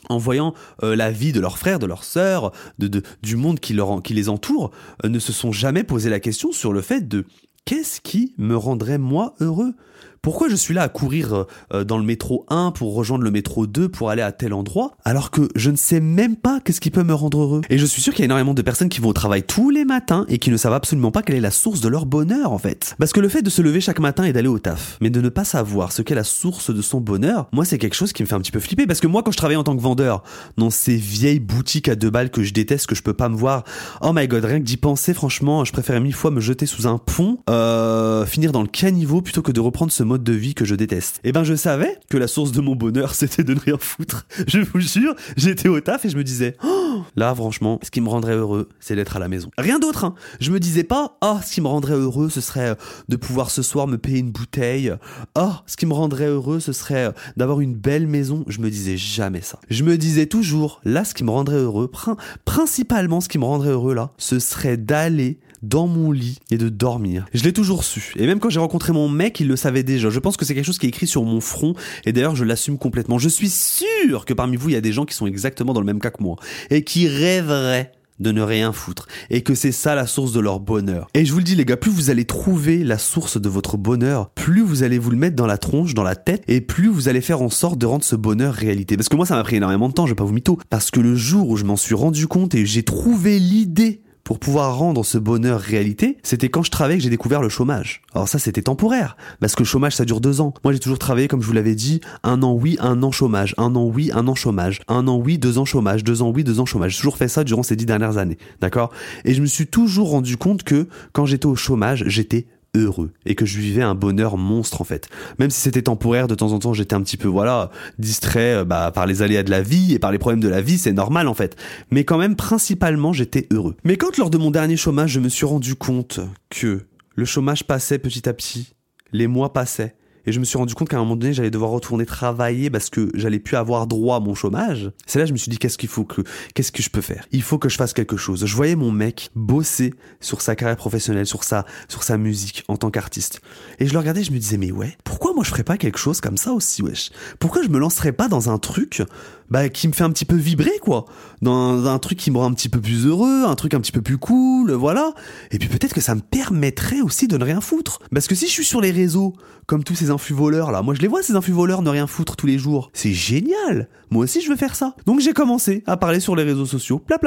en 0.10 0.18
voyant 0.18 0.54
euh, 0.84 0.96
la 0.96 1.12
vie 1.12 1.32
de 1.32 1.40
leurs 1.40 1.58
frères, 1.58 1.80
de 1.80 1.86
leurs 1.86 2.04
sœurs, 2.04 2.52
de, 2.80 3.02
du 3.22 3.36
monde 3.36 3.60
qui 3.60 3.74
les 3.74 4.30
entoure, 4.30 4.72
euh, 5.04 5.10
ne 5.10 5.20
se 5.20 5.34
sont 5.34 5.52
jamais 5.52 5.84
posé 5.84 6.10
la 6.10 6.20
question 6.20 6.52
sur 6.52 6.74
le 6.74 6.82
fait 6.82 7.08
de 7.08 7.26
qu'est-ce 7.66 8.02
qui 8.02 8.34
me 8.38 8.56
rendrait 8.56 8.98
moi 8.98 9.36
heureux? 9.40 9.74
Pourquoi 10.22 10.50
je 10.50 10.56
suis 10.56 10.76
là 10.76 10.84
à 10.84 10.90
courir 10.90 11.34
euh, 11.34 11.48
euh, 11.74 11.84
dans 11.84 11.98
le 11.98 12.04
métro 12.04 12.46
1 12.50 12.72
pour 12.72 12.94
rejoindre 12.94 13.24
le 13.24 13.32
métro 13.32 13.66
2 13.66 13.90
pour 13.90 14.12
aller 14.12 14.22
à 14.22 14.32
tel 14.32 14.54
endroit 14.54 14.92
alors 15.04 15.32
que 15.32 15.50
je 15.56 15.72
ne 15.72 15.76
sais 15.76 16.00
même 16.00 16.36
pas 16.36 16.60
qu'est-ce 16.60 16.80
qui 16.80 16.92
peut 16.92 17.02
me 17.02 17.16
rendre 17.16 17.40
heureux 17.40 17.62
Et 17.72 17.80
je 17.80 17.86
suis 17.88 18.04
sûr 18.04 18.14
qu'il 18.14 18.22
y 18.22 18.24
a 18.24 18.26
énormément 18.26 18.54
de 18.54 18.62
personnes 18.62 18.90
qui 18.90 19.02
vont 19.02 19.10
au 19.10 19.14
travail 19.14 19.42
tous 19.42 19.72
les 19.72 19.84
matins 19.84 20.26
et 20.30 20.38
qui 20.38 20.52
ne 20.52 20.58
savent 20.58 20.74
absolument 20.74 21.10
pas 21.10 21.24
quelle 21.24 21.38
est 21.38 21.42
la 21.42 21.50
source 21.50 21.82
de 21.82 21.88
leur 21.88 22.06
bonheur 22.06 22.52
en 22.52 22.60
fait. 22.60 22.96
Parce 23.00 23.14
que 23.14 23.20
le 23.20 23.30
fait 23.30 23.42
de 23.42 23.50
se 23.50 23.64
lever 23.64 23.82
chaque 23.82 24.00
matin 24.00 24.24
et 24.24 24.32
d'aller 24.32 24.48
au 24.48 24.60
taf, 24.60 25.00
mais 25.02 25.10
de 25.10 25.22
ne 25.22 25.30
pas 25.30 25.44
savoir 25.44 25.92
ce 25.92 26.04
qu'est 26.04 26.14
la 26.14 26.24
source 26.24 26.72
de 26.72 26.84
son 26.84 27.02
bonheur, 27.02 27.48
moi 27.52 27.66
c'est 27.66 27.80
quelque 27.80 27.96
chose 27.96 28.14
qui 28.14 28.22
me 28.22 28.28
fait 28.28 28.36
un 28.36 28.42
petit 28.42 28.52
peu 28.52 28.60
flipper 28.60 28.86
parce 28.86 29.00
que 29.00 29.08
moi 29.08 29.24
quand 29.24 29.32
je 29.32 29.38
travaillais 29.38 29.58
en 29.58 29.64
tant 29.64 29.76
que 29.76 29.82
vendeur 29.82 30.22
dans 30.56 30.70
ces 30.70 30.98
vieilles 30.98 31.40
boutiques 31.40 31.90
à 31.90 31.96
deux 31.96 32.12
balles 32.12 32.30
que 32.30 32.44
je 32.44 32.54
déteste, 32.54 32.86
que 32.86 32.94
je 32.94 33.02
peux 33.02 33.14
pas 33.14 33.28
me 33.28 33.36
voir, 33.36 33.64
oh 34.02 34.12
my 34.14 34.28
god, 34.28 34.46
rien 34.46 34.60
que 34.60 34.66
d'y 34.66 34.78
penser 34.78 35.16
franchement, 35.16 35.66
je 35.66 35.74
préférais 35.74 36.00
mille 36.00 36.14
fois 36.14 36.30
me 36.30 36.42
jeter 36.42 36.68
sous 36.68 36.86
un 36.86 37.00
pont, 37.00 37.40
euh, 37.50 38.24
finir 38.28 38.52
dans 38.52 38.62
le 38.62 38.68
caniveau 38.68 39.24
plutôt 39.24 39.42
que 39.42 39.52
de 39.52 39.60
reprendre 39.60 39.92
ce 39.92 40.04
mode 40.12 40.24
de 40.24 40.34
vie 40.34 40.54
que 40.54 40.66
je 40.66 40.76
déteste. 40.76 41.20
Et 41.24 41.32
ben 41.32 41.44
je 41.44 41.56
savais 41.56 41.98
que 42.10 42.18
la 42.18 42.28
source 42.28 42.52
de 42.52 42.62
mon 42.62 42.76
bonheur 42.76 43.16
c'était 43.22 43.44
de 43.44 43.54
ne 43.54 43.60
rien 43.60 43.78
foutre. 43.80 44.26
Je 44.48 44.60
vous 44.60 44.80
jure, 44.80 45.16
j'étais 45.38 45.70
au 45.70 45.80
taf 45.82 46.06
et 46.06 46.10
je 46.10 46.18
me 46.18 46.24
disais, 46.24 46.56
oh, 46.64 47.02
là 47.16 47.34
franchement, 47.34 47.80
ce 47.84 47.92
qui 47.92 48.02
me 48.02 48.10
rendrait 48.10 48.36
heureux, 48.36 48.70
c'est 48.80 48.96
d'être 48.96 49.16
à 49.16 49.20
la 49.20 49.28
maison. 49.28 49.50
Rien 49.58 49.80
d'autre, 49.80 50.04
hein. 50.06 50.16
Je 50.40 50.52
me 50.52 50.60
disais 50.60 50.84
pas, 50.84 51.18
ah, 51.22 51.40
ce 51.46 51.54
qui 51.54 51.62
me 51.62 51.68
rendrait 51.68 51.94
heureux, 51.96 52.30
ce 52.30 52.42
serait 52.42 52.70
euh, 52.72 52.76
de 53.10 53.16
pouvoir 53.16 53.50
ce 53.52 53.62
soir 53.62 53.88
me 53.88 53.98
payer 53.98 54.20
une 54.20 54.32
bouteille. 54.32 54.94
Ah, 55.36 55.64
ce 55.66 55.78
qui 55.78 55.86
me 55.86 55.94
rendrait 55.94 56.28
heureux, 56.28 56.60
ce 56.60 56.74
serait 56.74 57.06
euh, 57.08 57.12
d'avoir 57.38 57.62
une 57.62 57.76
belle 57.76 58.08
maison. 58.08 58.44
Je 58.48 58.60
me 58.60 58.70
disais 58.70 58.98
jamais 58.98 59.42
ça. 59.42 59.60
Je 59.70 59.84
me 59.84 59.98
disais 59.98 60.26
toujours, 60.26 60.82
là, 60.84 61.06
ce 61.06 61.14
qui 61.14 61.24
me 61.24 61.32
rendrait 61.32 61.56
heureux, 61.58 61.88
prin- 61.88 62.18
principalement 62.46 63.22
ce 63.22 63.30
qui 63.30 63.38
me 63.38 63.46
rendrait 63.46 63.70
heureux 63.72 63.94
là, 63.94 64.12
ce 64.18 64.40
serait 64.40 64.78
d'aller 64.78 65.40
dans 65.62 65.88
mon 65.88 66.12
lit 66.12 66.40
et 66.50 66.58
de 66.58 66.70
dormir. 66.70 67.26
Je 67.34 67.44
l'ai 67.44 67.54
toujours 67.54 67.84
su. 67.84 68.14
Et 68.18 68.26
même 68.26 68.40
quand 68.40 68.50
j'ai 68.50 68.60
rencontré 68.60 68.94
mon 68.94 69.10
mec, 69.10 69.40
il 69.40 69.48
le 69.48 69.56
savait 69.56 69.84
déjà. 69.84 70.10
Je 70.10 70.20
pense 70.20 70.38
que 70.38 70.46
c'est 70.46 70.56
quelque 70.56 70.66
chose 70.66 70.78
qui 70.78 70.86
est 70.86 70.90
écrit 70.90 71.08
sur 71.08 71.24
mon 71.24 71.42
front. 71.42 71.76
Et 72.06 72.14
d'ailleurs, 72.14 72.36
je 72.36 72.44
l'assume 72.44 72.78
complètement. 72.78 73.20
Je 73.20 73.30
suis 73.30 73.50
sûr 73.50 74.26
que 74.26 74.34
parmi 74.34 74.58
vous, 74.58 74.70
il 74.70 74.74
y 74.74 74.78
a 74.78 74.82
des 74.82 74.94
gens 74.94 75.06
qui 75.06 75.16
sont 75.16 75.28
exactement 75.28 75.74
dans 75.74 75.82
le 75.82 75.86
même 75.86 76.00
cas 76.00 76.12
que 76.12 76.24
moi. 76.24 76.38
Et 76.70 76.84
qui 76.84 77.08
rêveraient 77.08 77.92
de 78.22 78.32
ne 78.32 78.42
rien 78.42 78.72
foutre. 78.72 79.08
Et 79.30 79.42
que 79.42 79.56
c'est 79.56 79.72
ça 79.72 79.96
la 79.96 80.06
source 80.06 80.32
de 80.32 80.40
leur 80.40 80.60
bonheur. 80.60 81.08
Et 81.14 81.26
je 81.26 81.32
vous 81.34 81.40
le 81.40 81.44
dis 81.44 81.56
les 81.56 81.66
gars, 81.66 81.78
plus 81.78 81.92
vous 81.92 82.10
allez 82.10 82.26
trouver 82.26 82.84
la 82.84 82.98
source 82.98 83.42
de 83.42 83.50
votre 83.50 83.78
bonheur, 83.78 84.30
plus 84.30 84.62
vous 84.62 84.84
allez 84.84 85.00
vous 85.00 85.10
le 85.10 85.18
mettre 85.18 85.36
dans 85.36 85.48
la 85.48 85.58
tronche, 85.58 85.94
dans 85.96 86.04
la 86.04 86.16
tête, 86.16 86.44
et 86.48 86.62
plus 86.62 86.88
vous 86.88 87.10
allez 87.10 87.22
faire 87.22 87.42
en 87.42 87.50
sorte 87.50 87.80
de 87.80 87.86
rendre 87.88 88.04
ce 88.04 88.16
bonheur 88.16 88.54
réalité. 88.54 88.96
Parce 88.96 89.10
que 89.10 89.16
moi 89.16 89.26
ça 89.26 89.36
m'a 89.36 89.44
pris 89.44 89.56
énormément 89.56 89.90
de 89.90 89.94
temps, 89.94 90.06
je 90.06 90.12
vais 90.12 90.16
pas 90.16 90.24
vous 90.24 90.34
mytho. 90.34 90.60
Parce 90.70 90.92
que 90.92 91.00
le 91.00 91.16
jour 91.16 91.50
où 91.50 91.58
je 91.58 91.66
m'en 91.66 91.76
suis 91.76 91.96
rendu 91.96 92.28
compte 92.28 92.54
et 92.54 92.66
j'ai 92.66 92.84
trouvé 92.84 93.40
l'idée 93.40 94.02
pour 94.24 94.40
pouvoir 94.40 94.78
rendre 94.78 95.04
ce 95.04 95.18
bonheur 95.18 95.60
réalité, 95.60 96.18
c'était 96.24 96.50
quand 96.50 96.64
je 96.64 96.72
travaillais 96.72 96.98
que 96.98 97.04
j'ai 97.04 97.10
découvert 97.10 97.42
le 97.42 97.50
chômage. 97.50 98.02
Alors 98.14 98.28
ça, 98.28 98.40
c'était 98.40 98.62
temporaire, 98.62 99.18
parce 99.40 99.56
que 99.56 99.64
le 99.64 99.68
chômage, 99.68 99.96
ça 99.96 100.06
dure 100.06 100.22
deux 100.22 100.42
ans. 100.42 100.54
Moi, 100.64 100.74
j'ai 100.74 100.80
toujours 100.80 101.00
travaillé, 101.00 101.28
comme 101.28 101.42
je 101.42 101.48
vous 101.48 101.54
l'avais 101.54 101.76
dit, 101.76 102.02
un 102.24 102.44
an 102.44 102.54
oui, 102.54 102.78
un 102.80 103.04
an 103.04 103.12
chômage, 103.12 103.56
un 103.58 103.76
an 103.76 103.86
oui, 103.86 104.12
un 104.14 104.28
an 104.28 104.36
chômage, 104.36 104.82
un 104.88 105.08
an 105.08 105.18
oui, 105.18 105.38
deux 105.38 105.58
ans 105.58 105.66
chômage, 105.66 106.04
deux 106.04 106.22
ans 106.22 106.30
oui, 106.30 106.44
deux 106.44 106.60
ans 106.60 106.66
chômage. 106.66 106.94
J'ai 106.94 106.98
toujours 106.98 107.18
fait 107.18 107.28
ça 107.28 107.44
durant 107.44 107.64
ces 107.64 107.76
dix 107.76 107.86
dernières 107.86 108.18
années, 108.18 108.38
d'accord? 108.60 108.92
Et 109.26 109.34
je 109.34 109.42
me 109.42 109.48
suis 109.48 109.68
toujours 109.68 110.12
rendu 110.12 110.38
compte 110.38 110.64
que 110.64 110.88
quand 111.14 111.26
j'étais 111.26 111.48
au 111.48 111.56
chômage, 111.56 112.04
j'étais 112.08 112.46
heureux 112.76 113.12
et 113.26 113.36
que 113.36 113.46
je 113.46 113.60
vivais 113.60 113.82
un 113.82 113.96
bonheur 113.96 114.38
monstre 114.38 114.82
en 114.82 114.84
fait. 114.84 115.10
Même 115.40 115.50
si 115.50 115.60
c'était 115.60 115.82
temporaire, 115.82 116.28
de 116.28 116.36
temps 116.36 116.54
en 116.54 116.60
temps 116.60 116.74
j'étais 116.74 116.96
un 116.96 117.02
petit 117.02 117.18
peu 117.18 117.28
voilà 117.28 117.72
distrait 118.00 118.56
euh, 118.56 118.66
bah, 118.66 118.92
par 118.94 119.06
les 119.06 119.22
aléas 119.22 119.44
de 119.44 119.52
la 119.52 119.62
vie 119.62 119.94
et 119.94 120.00
par 120.00 120.12
les 120.12 120.18
problèmes 120.18 120.40
de 120.40 120.48
la 120.48 120.62
vie, 120.62 120.78
c'est 120.78 120.94
normal 120.94 121.28
en 121.28 121.34
fait. 121.34 121.56
Mais 121.92 122.04
quand 122.04 122.18
même 122.18 122.36
principalement 122.36 123.14
j'étais 123.14 123.48
heureux. 123.52 123.76
Mais 123.84 123.98
quand 123.98 124.18
lors 124.18 124.30
de 124.30 124.38
mon 124.38 124.52
dernier 124.52 124.78
chômage 124.78 125.12
je 125.12 125.20
me 125.20 125.30
suis 125.30 125.46
rendu 125.46 125.76
compte 125.76 126.20
que 126.50 126.86
le 127.16 127.26
chômage 127.26 127.66
passait 127.66 128.00
petit 128.00 128.28
à 128.28 128.34
petit, 128.34 128.74
les 129.12 129.28
mois 129.28 129.54
passaient 129.54 129.96
et 130.26 130.32
je 130.32 130.40
me 130.40 130.46
suis 130.46 130.58
rendu 130.58 130.74
compte 130.76 130.90
qu'à 130.90 130.98
un 130.98 131.02
moment 131.02 131.16
donné, 131.16 131.34
j'allais 131.34 131.52
devoir 131.52 131.72
retourner 131.72 132.06
travailler 132.06 132.70
parce 132.70 132.90
que 132.90 133.10
j'allais 133.14 133.40
plus 133.40 133.58
avoir 133.58 133.88
droit 133.88 134.18
à 134.18 134.20
mon 134.20 134.36
chômage. 134.36 134.92
C'est 135.06 135.20
là 135.20 135.26
que 135.26 135.30
je 135.30 135.34
me 135.34 135.38
suis 135.38 135.50
dit, 135.50 135.58
qu'est-ce 135.58 135.78
qu'il 135.78 135.90
faut 135.90 136.04
que, 136.04 136.22
qu'est-ce 136.54 136.72
que 136.72 136.84
je 136.84 136.90
peux 136.90 137.02
faire? 137.02 137.28
Il 137.32 137.42
faut 137.42 137.58
que 137.58 137.70
je 137.70 137.76
fasse 137.76 137.94
quelque 137.94 138.18
chose. 138.18 138.46
Je 138.46 138.56
voyais 138.56 138.76
mon 138.76 138.92
mec 138.92 139.30
bosser 139.36 139.94
sur 140.20 140.42
sa 140.42 140.56
carrière 140.56 140.78
professionnelle, 140.78 141.26
sur 141.26 141.44
sa, 141.44 141.66
sur 141.88 142.04
sa 142.04 142.18
musique 142.18 142.64
en 142.68 142.78
tant 142.78 142.92
qu'artiste. 142.92 143.42
Et 143.80 143.88
je 143.88 143.94
le 143.94 144.00
regardais, 144.00 144.24
je 144.24 144.32
me 144.32 144.38
disais, 144.38 144.58
mais 144.58 144.72
ouais, 144.72 144.98
pourquoi 145.04 145.34
moi 145.34 145.44
je 145.44 145.50
ferais 145.50 145.64
pas 145.64 145.78
quelque 145.78 146.00
chose 146.00 146.22
comme 146.22 146.38
ça 146.38 146.54
aussi, 146.54 146.82
wesh? 146.82 147.12
Pourquoi 147.40 147.64
je 147.64 147.70
me 147.70 147.80
lancerais 147.80 148.12
pas 148.12 148.28
dans 148.28 148.50
un 148.50 148.58
truc, 148.58 149.04
bah, 149.52 149.68
qui 149.68 149.88
me 149.90 149.94
fait 149.94 150.04
un 150.04 150.10
petit 150.10 150.26
peu 150.26 150.38
vibrer, 150.38 150.80
quoi? 150.82 151.06
Dans 151.42 151.86
un 151.86 152.00
truc 152.00 152.18
qui 152.18 152.32
me 152.32 152.38
rend 152.38 152.46
un 152.50 152.54
petit 152.54 152.70
peu 152.70 152.80
plus 152.80 153.06
heureux, 153.06 153.44
un 153.46 153.56
truc 153.56 153.74
un 153.74 153.82
petit 153.82 153.92
peu 153.92 154.02
plus 154.02 154.18
cool, 154.18 154.72
voilà. 154.72 155.12
Et 155.52 155.60
puis 155.60 155.68
peut-être 155.68 155.94
que 155.94 156.02
ça 156.02 156.16
me 156.16 156.22
permettrait 156.22 157.02
aussi 157.02 157.28
de 157.28 157.38
ne 157.38 157.44
rien 157.44 157.60
foutre. 157.60 158.00
Parce 158.14 158.28
que 158.28 158.34
si 158.34 158.48
je 158.48 158.52
suis 158.52 158.66
sur 158.66 158.80
les 158.80 158.92
réseaux, 158.92 159.34
comme 159.66 159.84
tous 159.84 159.96
ces 159.96 160.10
infus 160.10 160.34
voleurs 160.34 160.72
là, 160.72 160.82
moi 160.82 160.94
je 160.96 161.02
les 161.02 161.08
vois 161.08 161.22
ces 161.22 161.36
infus 161.36 161.52
voleurs 161.52 161.82
ne 161.82 161.90
rien 161.90 162.08
foutre 162.08 162.38
tous 162.38 162.48
les 162.48 162.58
jours. 162.58 162.92
C'est 162.94 163.12
génial 163.12 163.90
Moi 164.10 164.24
aussi 164.24 164.42
je 164.42 164.50
veux 164.50 164.56
faire 164.56 164.76
ça. 164.76 164.96
Donc 165.06 165.20
j'ai 165.20 165.34
commencé 165.34 165.84
à 165.86 165.98
parler 165.98 166.22
sur 166.22 166.36
les 166.36 166.44
réseaux 166.44 166.66
sociaux, 166.66 167.00
pla 167.00 167.18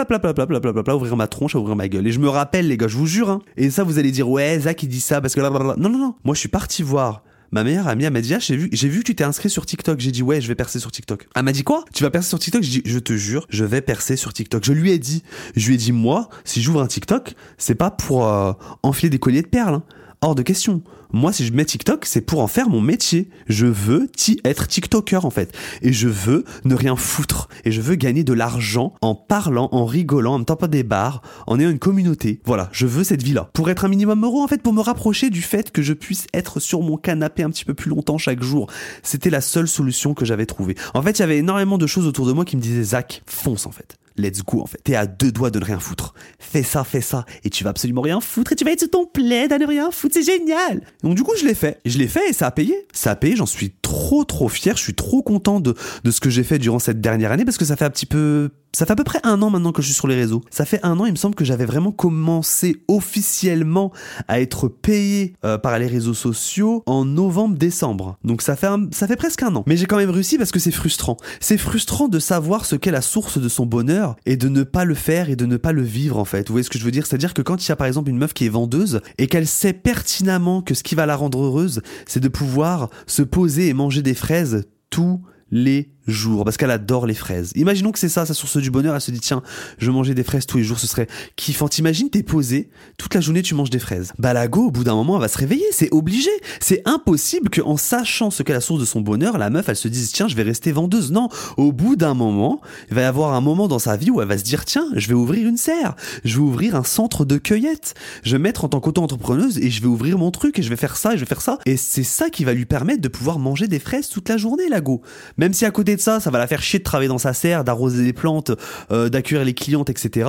ouvrir 0.94 1.16
ma 1.16 1.26
tronche, 1.26 1.54
ouvrir 1.54 1.76
ma 1.76 1.88
gueule. 1.88 2.06
Et 2.06 2.12
je 2.12 2.20
me 2.20 2.28
rappelle 2.28 2.68
les 2.68 2.78
gars, 2.78 2.88
je 2.88 2.96
vous 2.96 3.06
jure, 3.06 3.28
hein. 3.28 3.40
Et 3.58 3.68
ça 3.68 3.84
vous 3.84 3.98
allez 3.98 4.12
dire, 4.12 4.30
ouais, 4.30 4.60
Zach 4.60 4.82
il 4.82 4.88
dit 4.88 5.00
ça 5.00 5.20
parce 5.20 5.34
que 5.34 5.40
là, 5.40 5.50
non, 5.50 5.90
non, 5.90 5.98
non. 5.98 6.14
Moi 6.24 6.34
je 6.34 6.40
suis 6.40 6.48
parti 6.48 6.82
voir 6.82 7.22
Ma 7.54 7.62
meilleure 7.62 7.86
amie, 7.86 8.02
elle 8.02 8.12
m'a 8.12 8.20
dit, 8.20 8.34
ah, 8.34 8.40
j'ai 8.40 8.56
vu, 8.56 8.68
j'ai 8.72 8.88
vu 8.88 8.98
que 8.98 9.04
tu 9.04 9.14
t'es 9.14 9.22
inscrit 9.22 9.48
sur 9.48 9.64
TikTok. 9.64 10.00
J'ai 10.00 10.10
dit, 10.10 10.24
ouais, 10.24 10.40
je 10.40 10.48
vais 10.48 10.56
percer 10.56 10.80
sur 10.80 10.90
TikTok. 10.90 11.28
Elle 11.36 11.44
m'a 11.44 11.52
dit 11.52 11.62
quoi? 11.62 11.84
Tu 11.94 12.02
vas 12.02 12.10
percer 12.10 12.30
sur 12.30 12.40
TikTok? 12.40 12.64
J'ai 12.64 12.80
dit, 12.80 12.82
je 12.84 12.98
te 12.98 13.12
jure, 13.12 13.46
je 13.48 13.64
vais 13.64 13.80
percer 13.80 14.16
sur 14.16 14.32
TikTok. 14.32 14.64
Je 14.64 14.72
lui 14.72 14.90
ai 14.90 14.98
dit, 14.98 15.22
je 15.54 15.68
lui 15.68 15.74
ai 15.74 15.78
dit, 15.78 15.92
moi, 15.92 16.28
si 16.42 16.60
j'ouvre 16.60 16.82
un 16.82 16.88
TikTok, 16.88 17.36
c'est 17.56 17.76
pas 17.76 17.92
pour 17.92 18.26
euh, 18.26 18.54
enfiler 18.82 19.08
des 19.08 19.20
colliers 19.20 19.42
de 19.42 19.46
perles. 19.46 19.74
hein. 19.74 19.82
Hors 20.24 20.34
de 20.34 20.40
question. 20.40 20.80
Moi, 21.12 21.34
si 21.34 21.44
je 21.44 21.52
mets 21.52 21.66
TikTok, 21.66 22.06
c'est 22.06 22.22
pour 22.22 22.40
en 22.40 22.46
faire 22.46 22.70
mon 22.70 22.80
métier. 22.80 23.28
Je 23.46 23.66
veux 23.66 24.10
être 24.44 24.66
TikToker, 24.66 25.26
en 25.26 25.30
fait. 25.30 25.54
Et 25.82 25.92
je 25.92 26.08
veux 26.08 26.44
ne 26.64 26.74
rien 26.74 26.96
foutre. 26.96 27.50
Et 27.66 27.70
je 27.70 27.82
veux 27.82 27.94
gagner 27.94 28.24
de 28.24 28.32
l'argent 28.32 28.94
en 29.02 29.14
parlant, 29.14 29.68
en 29.70 29.84
rigolant, 29.84 30.36
en 30.36 30.38
me 30.38 30.44
tapant 30.44 30.66
des 30.66 30.82
barres, 30.82 31.20
en 31.46 31.60
ayant 31.60 31.68
une 31.68 31.78
communauté. 31.78 32.40
Voilà, 32.46 32.70
je 32.72 32.86
veux 32.86 33.04
cette 33.04 33.22
vie-là. 33.22 33.50
Pour 33.52 33.68
être 33.68 33.84
un 33.84 33.88
minimum 33.88 34.24
heureux, 34.24 34.42
en 34.42 34.48
fait, 34.48 34.62
pour 34.62 34.72
me 34.72 34.80
rapprocher 34.80 35.28
du 35.28 35.42
fait 35.42 35.70
que 35.70 35.82
je 35.82 35.92
puisse 35.92 36.26
être 36.32 36.58
sur 36.58 36.80
mon 36.80 36.96
canapé 36.96 37.42
un 37.42 37.50
petit 37.50 37.66
peu 37.66 37.74
plus 37.74 37.90
longtemps 37.90 38.16
chaque 38.16 38.42
jour. 38.42 38.70
C'était 39.02 39.28
la 39.28 39.42
seule 39.42 39.68
solution 39.68 40.14
que 40.14 40.24
j'avais 40.24 40.46
trouvée. 40.46 40.74
En 40.94 41.02
fait, 41.02 41.18
il 41.18 41.20
y 41.20 41.22
avait 41.22 41.36
énormément 41.36 41.76
de 41.76 41.86
choses 41.86 42.06
autour 42.06 42.26
de 42.26 42.32
moi 42.32 42.46
qui 42.46 42.56
me 42.56 42.62
disaient, 42.62 42.82
Zach, 42.82 43.22
fonce, 43.26 43.66
en 43.66 43.72
fait. 43.72 43.98
Let's 44.16 44.42
go 44.44 44.60
en 44.60 44.66
fait. 44.66 44.78
T'es 44.84 44.94
à 44.94 45.06
deux 45.06 45.32
doigts 45.32 45.50
de 45.50 45.58
ne 45.58 45.64
rien 45.64 45.80
foutre. 45.80 46.14
Fais 46.38 46.62
ça, 46.62 46.84
fais 46.84 47.00
ça, 47.00 47.24
et 47.42 47.50
tu 47.50 47.64
vas 47.64 47.70
absolument 47.70 48.02
rien 48.02 48.20
foutre, 48.20 48.52
et 48.52 48.56
tu 48.56 48.64
vas 48.64 48.70
être 48.70 48.80
sur 48.80 48.90
ton 48.90 49.06
plaid 49.06 49.52
à 49.52 49.58
ne 49.58 49.66
rien 49.66 49.90
foutre, 49.90 50.14
c'est 50.14 50.22
génial. 50.22 50.82
Donc 51.02 51.16
du 51.16 51.22
coup, 51.22 51.32
je 51.36 51.44
l'ai 51.44 51.54
fait. 51.54 51.80
Je 51.84 51.98
l'ai 51.98 52.08
fait 52.08 52.30
et 52.30 52.32
ça 52.32 52.46
a 52.46 52.50
payé. 52.50 52.86
Ça 52.94 53.10
a 53.10 53.16
payé, 53.16 53.36
j'en 53.36 53.46
suis 53.46 53.74
trop 53.82 54.24
trop 54.24 54.48
fier, 54.48 54.76
je 54.76 54.82
suis 54.82 54.94
trop 54.94 55.22
content 55.22 55.60
de, 55.60 55.74
de 56.04 56.10
ce 56.10 56.20
que 56.20 56.30
j'ai 56.30 56.44
fait 56.44 56.58
durant 56.58 56.78
cette 56.78 57.00
dernière 57.00 57.32
année 57.32 57.44
parce 57.44 57.58
que 57.58 57.64
ça 57.64 57.76
fait 57.76 57.84
un 57.84 57.90
petit 57.90 58.06
peu 58.06 58.50
ça 58.72 58.86
fait 58.86 58.92
à 58.94 58.96
peu 58.96 59.04
près 59.04 59.20
un 59.22 59.40
an 59.40 59.50
maintenant 59.50 59.70
que 59.70 59.82
je 59.82 59.86
suis 59.86 59.94
sur 59.94 60.08
les 60.08 60.16
réseaux. 60.16 60.42
Ça 60.50 60.64
fait 60.64 60.80
un 60.82 60.98
an, 60.98 61.06
il 61.06 61.12
me 61.12 61.16
semble 61.16 61.36
que 61.36 61.44
j'avais 61.44 61.64
vraiment 61.64 61.92
commencé 61.92 62.82
officiellement 62.88 63.92
à 64.26 64.40
être 64.40 64.66
payé 64.66 65.34
euh, 65.44 65.58
par 65.58 65.78
les 65.78 65.86
réseaux 65.86 66.12
sociaux 66.12 66.82
en 66.86 67.04
novembre-décembre. 67.04 68.16
Donc 68.24 68.42
ça 68.42 68.56
fait, 68.56 68.66
un- 68.66 68.88
ça 68.90 69.06
fait 69.06 69.14
presque 69.14 69.44
un 69.44 69.54
an. 69.54 69.62
Mais 69.68 69.76
j'ai 69.76 69.86
quand 69.86 69.96
même 69.96 70.10
réussi 70.10 70.38
parce 70.38 70.50
que 70.50 70.58
c'est 70.58 70.72
frustrant. 70.72 71.16
C'est 71.38 71.56
frustrant 71.58 72.08
de 72.08 72.18
savoir 72.18 72.64
ce 72.64 72.74
qu'est 72.74 72.90
la 72.90 73.00
source 73.00 73.38
de 73.38 73.48
son 73.48 73.64
bonheur 73.64 74.16
et 74.26 74.36
de 74.36 74.48
ne 74.48 74.64
pas 74.64 74.84
le 74.84 74.94
faire 74.94 75.30
et 75.30 75.36
de 75.36 75.46
ne 75.46 75.56
pas 75.56 75.70
le 75.70 75.82
vivre 75.82 76.18
en 76.18 76.24
fait. 76.24 76.48
Vous 76.48 76.54
voyez 76.54 76.64
ce 76.64 76.70
que 76.70 76.78
je 76.78 76.84
veux 76.84 76.90
dire? 76.90 77.06
C'est-à-dire 77.06 77.32
que 77.32 77.42
quand 77.42 77.64
il 77.64 77.68
y 77.68 77.72
a 77.72 77.76
par 77.76 77.86
exemple 77.86 78.10
une 78.10 78.18
meuf 78.18 78.34
qui 78.34 78.46
est 78.46 78.48
vendeuse 78.50 79.00
et 79.18 79.28
qu'elle 79.28 79.46
sait 79.46 79.72
pertinemment 79.72 80.62
que 80.62 80.74
ce 80.74 80.82
qui 80.82 80.96
va 80.96 81.06
la 81.06 81.14
rendre 81.14 81.42
heureuse, 81.44 81.80
c'est 82.06 82.20
de 82.20 82.28
pouvoir 82.28 82.83
se 83.06 83.22
poser 83.22 83.68
et 83.68 83.74
manger 83.74 84.02
des 84.02 84.14
fraises 84.14 84.68
tous 84.90 85.22
les 85.50 85.93
jours 86.06 86.44
parce 86.44 86.56
qu'elle 86.56 86.70
adore 86.70 87.06
les 87.06 87.14
fraises. 87.14 87.52
Imaginons 87.54 87.92
que 87.92 87.98
c'est 87.98 88.08
ça 88.08 88.26
sa 88.26 88.34
source 88.34 88.56
du 88.58 88.70
bonheur, 88.70 88.94
elle 88.94 89.00
se 89.00 89.10
dit 89.10 89.20
tiens, 89.20 89.42
je 89.78 89.90
manger 89.90 90.14
des 90.14 90.24
fraises 90.24 90.46
tous 90.46 90.58
les 90.58 90.64
jours, 90.64 90.78
ce 90.78 90.86
serait 90.86 91.06
kiffant. 91.36 91.68
T'imagines 91.68 92.10
t'es 92.10 92.22
posé, 92.22 92.68
toute 92.98 93.14
la 93.14 93.20
journée 93.20 93.42
tu 93.42 93.54
manges 93.54 93.70
des 93.70 93.78
fraises. 93.78 94.12
Bah 94.18 94.32
la 94.32 94.48
go 94.48 94.66
au 94.66 94.70
bout 94.70 94.84
d'un 94.84 94.94
moment 94.94 95.16
elle 95.16 95.22
va 95.22 95.28
se 95.28 95.38
réveiller, 95.38 95.66
c'est 95.72 95.92
obligé. 95.92 96.30
C'est 96.60 96.82
impossible 96.84 97.50
qu'en 97.50 97.76
sachant 97.76 98.30
ce 98.30 98.42
qu'est 98.42 98.52
la 98.52 98.60
source 98.60 98.80
de 98.80 98.84
son 98.84 99.00
bonheur, 99.00 99.38
la 99.38 99.50
meuf 99.50 99.68
elle 99.68 99.76
se 99.76 99.88
dise 99.88 100.12
tiens, 100.12 100.28
je 100.28 100.36
vais 100.36 100.42
rester 100.42 100.72
vendeuse. 100.72 101.12
Non, 101.12 101.28
au 101.56 101.72
bout 101.72 101.96
d'un 101.96 102.14
moment, 102.14 102.60
il 102.88 102.94
va 102.94 103.02
y 103.02 103.04
avoir 103.04 103.34
un 103.34 103.40
moment 103.40 103.68
dans 103.68 103.78
sa 103.78 103.96
vie 103.96 104.10
où 104.10 104.20
elle 104.20 104.28
va 104.28 104.38
se 104.38 104.44
dire 104.44 104.64
tiens, 104.64 104.88
je 104.94 105.08
vais 105.08 105.14
ouvrir 105.14 105.48
une 105.48 105.56
serre, 105.56 105.96
je 106.24 106.36
vais 106.36 106.42
ouvrir 106.42 106.74
un 106.74 106.84
centre 106.84 107.24
de 107.24 107.38
cueillette, 107.38 107.94
je 108.22 108.32
vais 108.32 108.38
mettre 108.38 108.64
en 108.64 108.68
tant 108.68 108.80
qu'auto-entrepreneuse 108.80 109.58
et 109.58 109.70
je 109.70 109.80
vais 109.80 109.88
ouvrir 109.88 110.18
mon 110.18 110.30
truc 110.30 110.58
et 110.58 110.62
je 110.62 110.68
vais 110.68 110.76
faire 110.76 110.96
ça 110.96 111.14
et 111.14 111.16
je 111.16 111.20
vais 111.20 111.26
faire 111.26 111.40
ça. 111.40 111.58
Et 111.66 111.76
c'est 111.76 112.02
ça 112.04 112.30
qui 112.30 112.44
va 112.44 112.52
lui 112.52 112.66
permettre 112.66 113.00
de 113.00 113.08
pouvoir 113.08 113.38
manger 113.38 113.68
des 113.68 113.78
fraises 113.78 114.08
toute 114.08 114.28
la 114.28 114.36
journée, 114.36 114.68
la 114.68 114.80
go. 114.80 115.02
Même 115.36 115.52
si 115.52 115.64
à 115.64 115.70
côté 115.70 115.93
ça, 116.00 116.20
ça 116.20 116.30
va 116.30 116.38
la 116.38 116.46
faire 116.46 116.62
chier 116.62 116.78
de 116.78 116.84
travailler 116.84 117.08
dans 117.08 117.18
sa 117.18 117.32
serre, 117.32 117.64
d'arroser 117.64 118.02
les 118.02 118.12
plantes, 118.12 118.52
euh, 118.90 119.08
d'accueillir 119.08 119.44
les 119.44 119.54
clientes, 119.54 119.90
etc. 119.90 120.28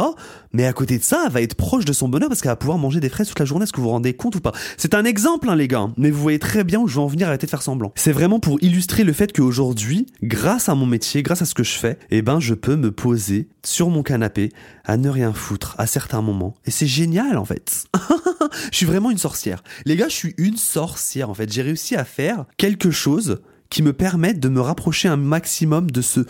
Mais 0.54 0.66
à 0.66 0.74
côté 0.74 0.98
de 0.98 1.04
ça, 1.04 1.24
elle 1.26 1.32
va 1.32 1.42
être 1.42 1.56
proche 1.56 1.86
de 1.86 1.94
son 1.94 2.08
bonheur 2.08 2.30
parce 2.30 2.42
qu'elle 2.42 2.52
va 2.52 2.56
pouvoir 2.56 2.78
manger 2.78 3.00
des 3.00 3.10
fraises 3.10 3.28
toute 3.28 3.40
la 3.40 3.46
journée. 3.46 3.64
Est-ce 3.64 3.74
que 3.74 3.78
vous 3.78 3.84
vous 3.84 3.90
rendez 3.90 4.14
compte 4.14 4.36
ou 4.36 4.40
pas? 4.40 4.54
C'est 4.78 4.94
un 4.94 5.06
exemple, 5.06 5.50
hein, 5.50 5.56
les 5.56 5.68
gars. 5.68 5.88
Mais 5.98 6.12
vous 6.12 6.22
voyez 6.22 6.40
très 6.40 6.64
bien 6.64 6.80
où 6.80 6.88
je 6.88 6.96
veux 6.96 7.02
en 7.02 7.08
venir. 7.08 7.28
Arrêtez 7.28 7.48
de 7.48 7.52
faire 7.52 7.62
semblant. 7.62 7.92
C'est 7.96 8.12
vraiment 8.12 8.40
pour 8.40 8.62
illustrer 8.64 9.04
le 9.04 9.14
fait 9.14 9.36
qu'aujourd'hui, 9.36 10.06
grâce 10.24 10.70
à 10.70 10.76
mon 10.76 10.86
métier, 10.86 11.24
grâce 11.24 11.42
à 11.42 11.46
ce 11.46 11.54
que 11.54 11.64
je 11.64 11.74
fais, 11.74 11.98
eh 12.10 12.22
ben, 12.22 12.40
je 12.40 12.54
peux 12.54 12.76
me 12.76 12.92
poser 12.92 13.50
sur 13.64 13.90
mon 13.90 14.04
canapé 14.04 14.52
à 14.86 14.98
ne 14.98 15.10
rien 15.10 15.34
foutre 15.34 15.76
à 15.78 15.88
certains 15.88 16.22
moments. 16.22 16.56
Et 16.66 16.72
c'est 16.72 16.88
génial, 16.88 17.38
en 17.38 17.46
fait. 17.46 17.86
je 18.72 18.78
suis 18.78 18.86
vraiment 18.86 19.12
une 19.12 19.18
sorcière. 19.18 19.64
Les 19.86 19.96
gars, 19.96 20.08
je 20.08 20.16
suis 20.16 20.36
une 20.38 20.58
sorcière, 20.58 21.30
en 21.30 21.34
fait. 21.34 21.52
J'ai 21.52 21.62
réussi 21.62 21.96
à 21.96 22.06
faire 22.06 22.46
quelque 22.58 22.92
chose 22.92 23.42
qui 23.70 23.84
me 23.84 23.94
permettent 23.94 24.40
de 24.40 24.50
me 24.50 24.62
rapprocher 24.62 25.08
un 25.08 25.18
maximum 25.18 25.92
de 25.92 26.02
ce 26.02 26.22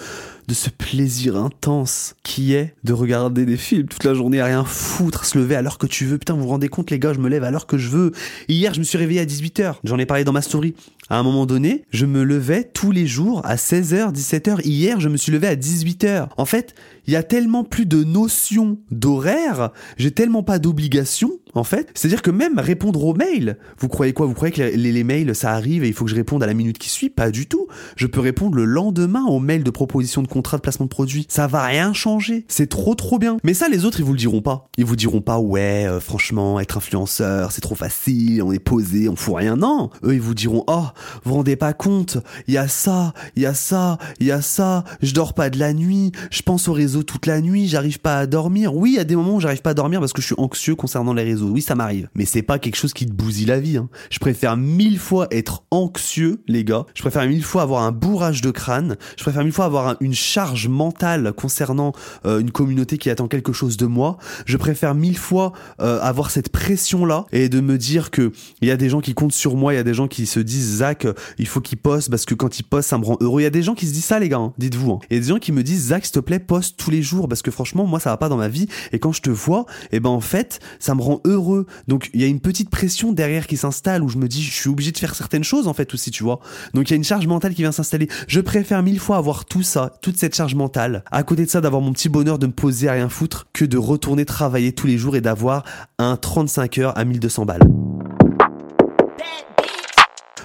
de 0.47 0.53
ce 0.53 0.69
plaisir 0.69 1.37
intense 1.37 2.15
qui 2.23 2.53
est 2.53 2.75
de 2.83 2.93
regarder 2.93 3.45
des 3.45 3.57
films 3.57 3.87
toute 3.87 4.03
la 4.03 4.13
journée 4.13 4.39
à 4.39 4.45
rien 4.45 4.63
foutre, 4.63 5.25
se 5.25 5.37
lever 5.37 5.55
à 5.55 5.61
l'heure 5.61 5.77
que 5.77 5.87
tu 5.87 6.05
veux. 6.05 6.17
Putain, 6.17 6.35
vous 6.35 6.41
vous 6.41 6.49
rendez 6.49 6.69
compte 6.69 6.91
les 6.91 6.99
gars, 6.99 7.13
je 7.13 7.19
me 7.19 7.29
lève 7.29 7.43
à 7.43 7.51
l'heure 7.51 7.65
que 7.65 7.77
je 7.77 7.89
veux. 7.89 8.11
Hier, 8.47 8.73
je 8.73 8.79
me 8.79 8.83
suis 8.83 8.97
réveillé 8.97 9.21
à 9.21 9.25
18h. 9.25 9.75
J'en 9.83 9.97
ai 9.97 10.05
parlé 10.05 10.23
dans 10.23 10.33
ma 10.33 10.41
story. 10.41 10.75
À 11.07 11.19
un 11.19 11.23
moment 11.23 11.45
donné, 11.45 11.83
je 11.91 12.07
me 12.07 12.23
levais 12.23 12.63
tous 12.63 12.89
les 12.91 13.05
jours 13.05 13.45
à 13.45 13.57
16h, 13.57 14.11
17h. 14.11 14.65
Hier, 14.65 14.99
je 14.99 15.07
me 15.07 15.17
suis 15.17 15.31
levé 15.31 15.47
à 15.47 15.55
18h. 15.55 16.29
En 16.35 16.45
fait, 16.45 16.73
il 17.05 17.13
y 17.13 17.15
a 17.15 17.21
tellement 17.21 17.63
plus 17.63 17.85
de 17.85 18.03
notions 18.03 18.79
d'horaire, 18.89 19.69
j'ai 19.97 20.09
tellement 20.09 20.41
pas 20.41 20.57
d'obligations 20.57 21.33
en 21.53 21.63
fait. 21.63 21.89
C'est-à-dire 21.93 22.21
que 22.21 22.31
même 22.31 22.59
répondre 22.59 23.03
aux 23.05 23.13
mails, 23.13 23.57
vous 23.77 23.87
croyez 23.87 24.13
quoi? 24.13 24.25
Vous 24.25 24.33
croyez 24.33 24.51
que 24.51 24.61
les, 24.61 24.91
les 24.91 25.03
mails, 25.03 25.35
ça 25.35 25.51
arrive 25.51 25.83
et 25.83 25.87
il 25.87 25.93
faut 25.93 26.05
que 26.05 26.11
je 26.11 26.15
réponde 26.15 26.43
à 26.43 26.47
la 26.47 26.53
minute 26.53 26.77
qui 26.77 26.89
suit? 26.89 27.09
Pas 27.09 27.31
du 27.31 27.47
tout. 27.47 27.67
Je 27.95 28.07
peux 28.07 28.19
répondre 28.19 28.55
le 28.55 28.65
lendemain 28.65 29.23
aux 29.25 29.39
mails 29.39 29.63
de 29.63 29.69
proposition 29.69 30.21
de 30.21 30.27
contrat 30.27 30.57
de 30.57 30.61
placement 30.61 30.85
de 30.85 30.89
produit. 30.89 31.25
Ça 31.29 31.47
va 31.47 31.63
rien 31.63 31.93
changer. 31.93 32.45
C'est 32.47 32.67
trop 32.67 32.95
trop 32.95 33.19
bien. 33.19 33.37
Mais 33.43 33.53
ça, 33.53 33.69
les 33.69 33.85
autres, 33.85 33.99
ils 33.99 34.05
vous 34.05 34.13
le 34.13 34.17
diront 34.17 34.41
pas. 34.41 34.69
Ils 34.77 34.85
vous 34.85 34.95
diront 34.95 35.21
pas, 35.21 35.39
ouais, 35.39 35.85
euh, 35.87 35.99
franchement, 35.99 36.59
être 36.59 36.77
influenceur, 36.77 37.51
c'est 37.51 37.61
trop 37.61 37.75
facile, 37.75 38.41
on 38.43 38.51
est 38.51 38.59
posé, 38.59 39.07
on 39.07 39.15
fout 39.15 39.35
rien. 39.35 39.55
Non. 39.55 39.91
Eux, 40.03 40.15
ils 40.15 40.21
vous 40.21 40.33
diront, 40.33 40.63
oh, 40.67 40.87
vous 41.23 41.33
rendez 41.35 41.55
pas 41.55 41.73
compte, 41.73 42.17
il 42.47 42.53
y 42.53 42.57
a 42.57 42.67
ça, 42.67 43.13
il 43.35 43.43
y 43.43 43.45
a 43.45 43.53
ça, 43.53 43.97
il 44.19 44.27
y 44.27 44.31
a 44.31 44.41
ça, 44.41 44.83
je 45.01 45.13
dors 45.13 45.33
pas 45.33 45.49
de 45.49 45.59
la 45.59 45.73
nuit, 45.73 46.11
je 46.31 46.41
pense 46.41 46.67
au 46.67 46.73
réseau 46.73 47.03
toute 47.03 47.25
la 47.25 47.41
nuit, 47.41 47.67
j'arrive 47.67 47.99
pas 47.99 48.17
à 48.19 48.25
dormir. 48.27 48.75
Oui, 48.75 48.91
il 48.91 48.95
y 48.95 48.99
a 48.99 49.03
des 49.03 49.15
moments 49.15 49.35
où 49.35 49.39
j'arrive 49.39 49.61
pas 49.61 49.71
à 49.71 49.73
dormir 49.73 49.99
parce 49.99 50.13
que 50.13 50.21
je 50.21 50.27
suis 50.27 50.35
anxieux 50.37 50.75
concernant 50.75 51.13
les 51.13 51.23
réseaux. 51.23 51.49
Oui, 51.49 51.61
ça 51.61 51.75
m'arrive. 51.75 52.09
Mais 52.15 52.25
c'est 52.25 52.41
pas 52.41 52.59
quelque 52.59 52.75
chose 52.75 52.93
qui 52.93 53.05
te 53.05 53.11
bousille 53.13 53.45
la 53.45 53.59
vie. 53.59 53.77
hein. 53.77 53.89
Je 54.09 54.19
préfère 54.19 54.57
mille 54.57 54.99
fois 54.99 55.27
être 55.31 55.63
anxieux, 55.71 56.41
les 56.47 56.63
gars. 56.63 56.85
Je 56.95 57.01
préfère 57.01 57.25
mille 57.27 57.43
fois 57.43 57.61
avoir 57.63 57.83
un 57.83 57.91
bourrage 57.91 58.41
de 58.41 58.51
crâne. 58.51 58.95
Je 59.17 59.23
préfère 59.23 59.43
mille 59.43 59.53
fois 59.53 59.65
avoir 59.65 59.87
un- 59.87 59.97
une 59.99 60.13
charge 60.13 60.67
mentale 60.67 61.33
concernant 61.33 61.91
euh, 62.25 62.39
une 62.39 62.51
communauté 62.51 62.97
qui 62.97 63.09
attend 63.09 63.27
quelque 63.27 63.53
chose 63.53 63.77
de 63.77 63.85
moi. 63.85 64.17
Je 64.45 64.57
préfère 64.57 64.95
mille 64.95 65.17
fois 65.17 65.53
euh, 65.81 65.99
avoir 66.01 66.31
cette 66.31 66.49
pression-là 66.49 67.25
et 67.31 67.49
de 67.49 67.59
me 67.61 67.77
dire 67.77 68.11
que 68.11 68.31
il 68.61 68.67
y 68.67 68.71
a 68.71 68.77
des 68.77 68.89
gens 68.89 69.01
qui 69.01 69.13
comptent 69.13 69.31
sur 69.33 69.55
moi, 69.55 69.73
il 69.73 69.77
y 69.77 69.79
a 69.79 69.83
des 69.83 69.93
gens 69.93 70.07
qui 70.07 70.25
se 70.25 70.39
disent 70.39 70.83
Euh, 71.05 71.13
il 71.39 71.47
faut 71.47 71.61
qu'il 71.61 71.77
poste 71.77 72.09
parce 72.09 72.25
que 72.25 72.35
quand 72.35 72.59
il 72.59 72.63
poste, 72.63 72.89
ça 72.89 72.97
me 72.97 73.05
rend 73.05 73.17
heureux. 73.19 73.41
Il 73.41 73.43
y 73.43 73.47
a 73.47 73.51
des 73.51 73.63
gens 73.63 73.73
qui 73.73 73.87
se 73.87 73.93
disent 73.93 74.05
ça, 74.05 74.19
les 74.19 74.29
gars. 74.29 74.37
hein. 74.37 74.53
Dites-vous. 74.57 74.91
hein. 74.91 74.99
Il 75.09 75.15
y 75.15 75.17
a 75.17 75.21
des 75.21 75.27
gens 75.29 75.39
qui 75.39 75.51
me 75.51 75.63
disent 75.63 75.87
Zach, 75.87 76.05
s'il 76.05 76.13
te 76.13 76.19
plaît, 76.19 76.39
poste 76.39 76.77
tous 76.77 76.91
les 76.91 77.01
jours 77.01 77.27
parce 77.27 77.41
que 77.41 77.51
franchement, 77.51 77.85
moi, 77.85 77.99
ça 77.99 78.11
va 78.11 78.17
pas 78.17 78.29
dans 78.29 78.37
ma 78.37 78.47
vie. 78.47 78.67
Et 78.91 78.99
quand 78.99 79.11
je 79.11 79.21
te 79.21 79.29
vois, 79.29 79.65
et 79.91 79.99
ben 79.99 80.09
en 80.09 80.21
fait, 80.21 80.59
ça 80.79 80.93
me 80.95 81.01
rend 81.01 81.21
heureux. 81.25 81.65
Donc 81.87 82.09
il 82.13 82.21
y 82.21 82.23
a 82.23 82.27
une 82.27 82.39
petite 82.39 82.69
pression 82.69 83.11
derrière 83.11 83.47
qui 83.47 83.57
s'installe 83.57 84.03
où 84.03 84.09
je 84.09 84.17
me 84.17 84.27
dis, 84.27 84.43
je 84.43 84.51
suis 84.53 84.69
obligé 84.69 84.91
de 84.91 84.97
faire 84.97 85.15
certaines 85.15 85.43
choses 85.43 85.67
en 85.67 85.73
fait 85.73 85.93
aussi, 85.93 86.11
tu 86.11 86.23
vois. 86.23 86.39
Donc 86.73 86.89
il 86.89 86.91
y 86.91 86.93
a 86.93 86.97
une 86.97 87.03
charge 87.03 87.25
mentale 87.27 87.53
qui 87.53 87.61
vient 87.61 87.71
s'installer. 87.71 88.07
Je 88.27 88.39
préfère 88.39 88.83
mille 88.83 88.99
fois 88.99 89.17
avoir 89.17 89.45
tout 89.45 89.63
ça, 89.63 89.93
toute 90.01 90.17
cette 90.17 90.35
charge 90.35 90.55
mentale, 90.55 91.03
à 91.11 91.23
côté 91.23 91.45
de 91.45 91.49
ça 91.49 91.61
d'avoir 91.61 91.81
mon 91.81 91.93
petit 91.93 92.09
bonheur 92.09 92.37
de 92.39 92.47
me 92.47 92.51
poser 92.51 92.89
à 92.89 92.93
rien 92.93 93.09
foutre, 93.09 93.47
que 93.53 93.65
de 93.65 93.77
retourner 93.77 94.25
travailler 94.25 94.73
tous 94.73 94.87
les 94.87 94.97
jours 94.97 95.15
et 95.15 95.21
d'avoir 95.21 95.63
un 95.97 96.17
35 96.17 96.77
heures 96.79 96.97
à 96.97 97.05
1200 97.05 97.45
balles. 97.45 97.63